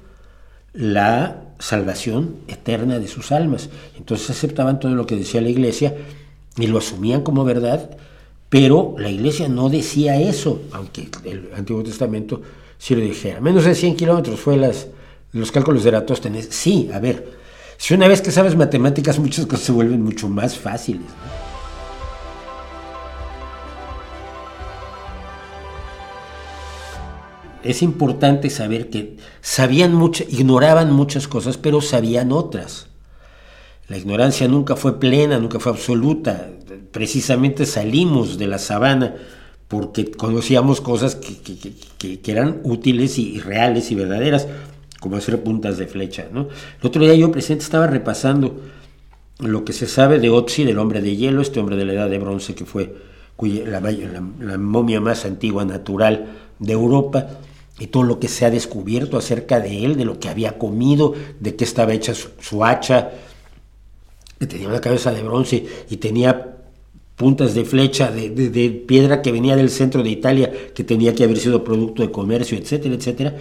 [0.73, 3.69] la salvación eterna de sus almas.
[3.97, 5.95] Entonces aceptaban todo lo que decía la iglesia
[6.57, 7.91] y lo asumían como verdad,
[8.49, 12.43] pero la iglesia no decía eso, aunque el Antiguo Testamento
[12.79, 13.41] sí lo dijera.
[13.41, 14.89] Menos de 100 kilómetros fue las,
[15.33, 16.49] los cálculos de Eratóstenes.
[16.51, 17.33] Sí, a ver,
[17.77, 21.07] si una vez que sabes matemáticas muchas cosas se vuelven mucho más fáciles.
[27.65, 32.87] es importante saber que sabían mucho, ignoraban muchas cosas, pero sabían otras.
[33.89, 36.51] La ignorancia nunca fue plena, nunca fue absoluta.
[36.93, 39.17] Precisamente salimos de la sabana
[39.75, 44.47] porque conocíamos cosas que, eran útiles y, reales y verdaderas,
[45.01, 46.29] como hacer puntas de flecha.
[46.33, 46.43] ¿no?
[46.81, 48.61] El otro día yo presente estaba repasando
[49.41, 52.09] lo que se sabe de Otzi, del hombre de hielo, este hombre de la edad
[52.09, 52.95] de bronce que fue
[53.43, 56.27] la, la momia más antigua natural
[56.61, 57.27] de Europa
[57.81, 61.15] y todo lo que se ha descubierto acerca de él, de lo que había comido,
[61.41, 63.11] de qué estaba hecha su, hacha,
[64.39, 66.54] que tenía una cabeza de bronce y tenía
[67.17, 71.25] puntas de flecha de, de, piedra que venía del centro de Italia, que tenía que
[71.25, 73.37] haber sido producto de comercio, etcétera, etcétera.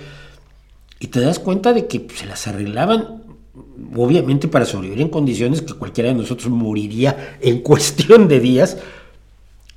[1.00, 3.24] Y te das cuenta de que se las arreglaban,
[3.96, 8.78] obviamente para sobrevivir en condiciones que cualquiera de nosotros moriría en cuestión de días,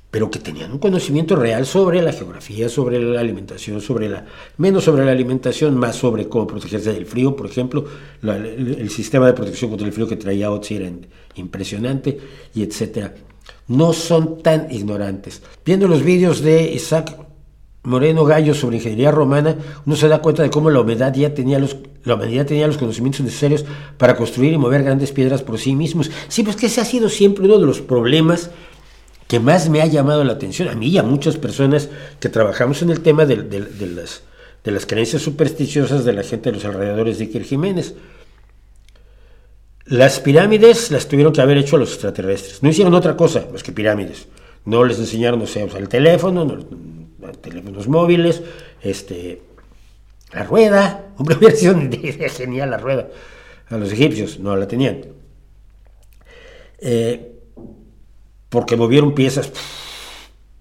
[0.09, 4.25] pero que tenían un conocimiento real sobre la geografía, sobre la alimentación, sobre la
[4.57, 7.83] menos sobre la alimentación, más sobre cómo protegerse del frío, por ejemplo,
[8.23, 10.89] el, sistema de protección contra el frío que traía Otzi era
[11.35, 12.17] impresionante
[12.55, 13.13] y etcétera.
[13.67, 15.41] No son tan ignorantes.
[15.65, 17.15] Viendo los vídeos de Isaac
[17.83, 19.55] Moreno Gallo sobre ingeniería romana,
[19.85, 22.77] uno se da cuenta de cómo la humedad ya tenía los la humanidad tenía los
[22.77, 23.65] conocimientos necesarios
[23.97, 26.09] para construir y mover grandes piedras por sí mismos.
[26.29, 28.49] Sí, pues que ese ha sido siempre uno de los problemas
[29.27, 31.89] que más me ha llamado la atención, a mí y a muchas personas
[32.21, 34.21] que trabajamos en el tema de, las,
[34.63, 37.93] de las creencias supersticiosas de la gente de los alrededores de Iker Jiménez.
[39.87, 42.61] Las pirámides las tuvieron que haber hecho los extraterrestres.
[42.61, 44.27] No hicieron otra cosa más que pirámides.
[44.65, 48.41] No les enseñaron, no sé, usar el teléfono, no, teléfonos móviles,
[48.81, 49.41] este,
[50.33, 51.13] la rueda.
[51.17, 51.75] Hombre, hubiera sido
[52.29, 53.07] genial la rueda.
[53.69, 55.05] A los egipcios no la tenían.
[56.79, 57.31] Eh,
[58.49, 59.51] porque movieron piezas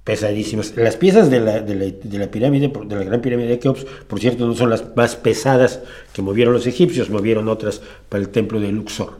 [0.06, 0.76] pesadísimas.
[0.76, 4.46] Las piezas de la, de la, pirámide, de la gran pirámide de Keops, por cierto,
[4.46, 5.80] no son las más pesadas
[6.12, 9.18] que movieron los egipcios, movieron otras para el templo de Luxor.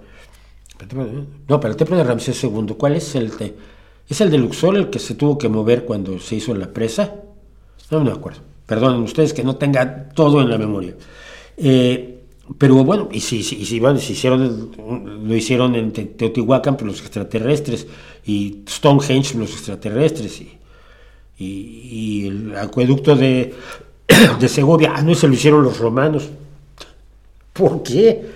[1.49, 2.77] No, para el templo de Ramsés II.
[2.79, 3.57] ¿Cuál es el de,
[4.09, 7.17] ¿Es el de Luxor el que se tuvo que mover cuando se hizo la presa?
[7.91, 8.43] No, me acuerdo.
[8.65, 10.95] Perdonen ustedes que no tenga todo en la memoria.
[11.57, 12.23] Eh,
[12.59, 14.71] pero bueno, y si, si, si, bueno, si hicieron,
[15.27, 17.89] lo hicieron en Teotihuacán por los extraterrestres
[18.25, 20.56] y Stonehenge por los extraterrestres y,
[21.39, 23.55] y, el acueducto de,
[24.41, 26.29] de Segovia, ah, no, se lo hicieron los romanos.
[27.53, 28.27] ¿Por qué?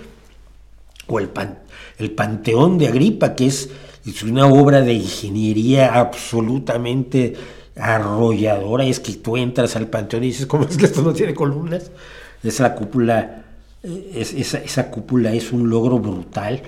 [1.07, 1.59] O el, pan,
[1.97, 3.69] el Panteón de Agripa, que es,
[4.05, 7.35] es una obra de ingeniería absolutamente
[7.75, 11.33] arrolladora, es que tú entras al panteón y dices, ¿cómo es que esto no tiene
[11.33, 11.89] columnas?
[12.43, 13.45] Es la cúpula
[13.83, 16.61] esa, cúpula es un logro brutal.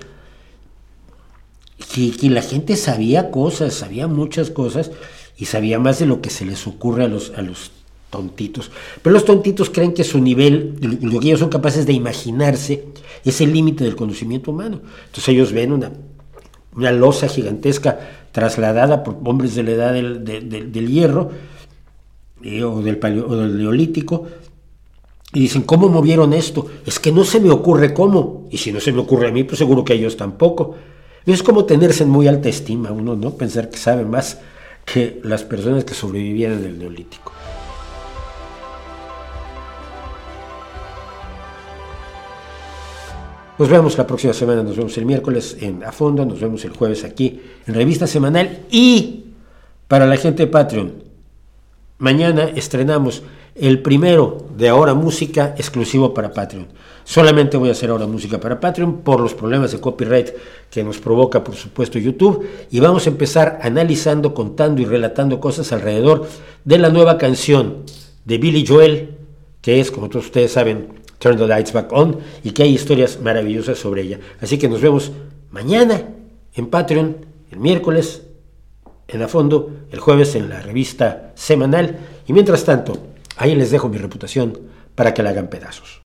[1.94, 4.92] Que, la gente sabía cosas, sabía muchas cosas
[5.38, 7.72] y sabía más de lo que se les ocurre a los, a los
[8.10, 8.72] tontitos.
[9.02, 12.86] Pero los tontitos creen que su nivel, lo que ellos son capaces de imaginarse,
[13.26, 14.82] es el límite del conocimiento humano.
[15.06, 15.92] Entonces ellos ven una,
[16.76, 18.00] una losa gigantesca
[18.32, 21.32] trasladada por hombres de la edad del, hierro
[22.44, 24.28] eh, o, del o del neolítico
[25.34, 26.68] y dicen, ¿cómo movieron esto?
[26.86, 28.48] Es que no se me ocurre cómo.
[28.52, 30.76] Y si no se me ocurre a mí, pues seguro que a ellos tampoco.
[31.26, 33.32] Es como tenerse en muy alta estima uno, ¿no?
[33.32, 34.40] Pensar que sabe más
[34.86, 37.32] que las personas que sobrevivían en el neolítico.
[43.58, 46.72] Nos vemos la próxima semana, nos vemos el miércoles en A Fondo, nos vemos el
[46.72, 49.26] jueves aquí en Revista Semanal y
[49.88, 51.04] para la gente de Patreon,
[52.00, 53.22] mañana estrenamos
[53.56, 56.68] el primero de Ahora Música exclusivo para Patreon.
[57.04, 60.30] Solamente voy a hacer Ahora Música para Patreon por los problemas de copyright
[60.70, 62.48] que nos provoca, por supuesto, YouTube.
[62.72, 66.28] Y vamos a empezar analizando, contando y relatando cosas alrededor
[66.64, 67.84] de la nueva canción
[68.26, 69.18] de Billy Joel,
[69.62, 73.20] que es, como todos ustedes saben, Turn the Lights Back On, y que hay historias
[73.22, 74.20] maravillosas sobre ella.
[74.42, 75.12] Así que nos vemos
[75.52, 76.10] mañana
[76.56, 77.18] en Patreon,
[77.52, 78.24] el miércoles
[79.08, 81.98] en A Fondo, el jueves en la revista semanal.
[82.28, 84.60] Y mientras tanto, Ahí les dejo mi reputación
[84.96, 86.02] para que la hagan pedazos.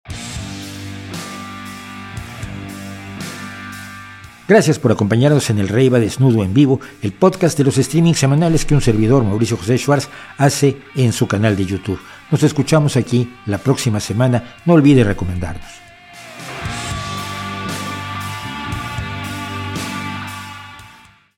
[4.46, 8.18] Gracias por acompañarnos en el Rey va Desnudo en vivo, el podcast de los streamings
[8.18, 11.98] semanales que un servidor, Mauricio José Schwartz, hace en su canal de YouTube.
[12.30, 14.56] Nos escuchamos aquí la próxima semana.
[14.66, 15.83] No olvide recomendarnos.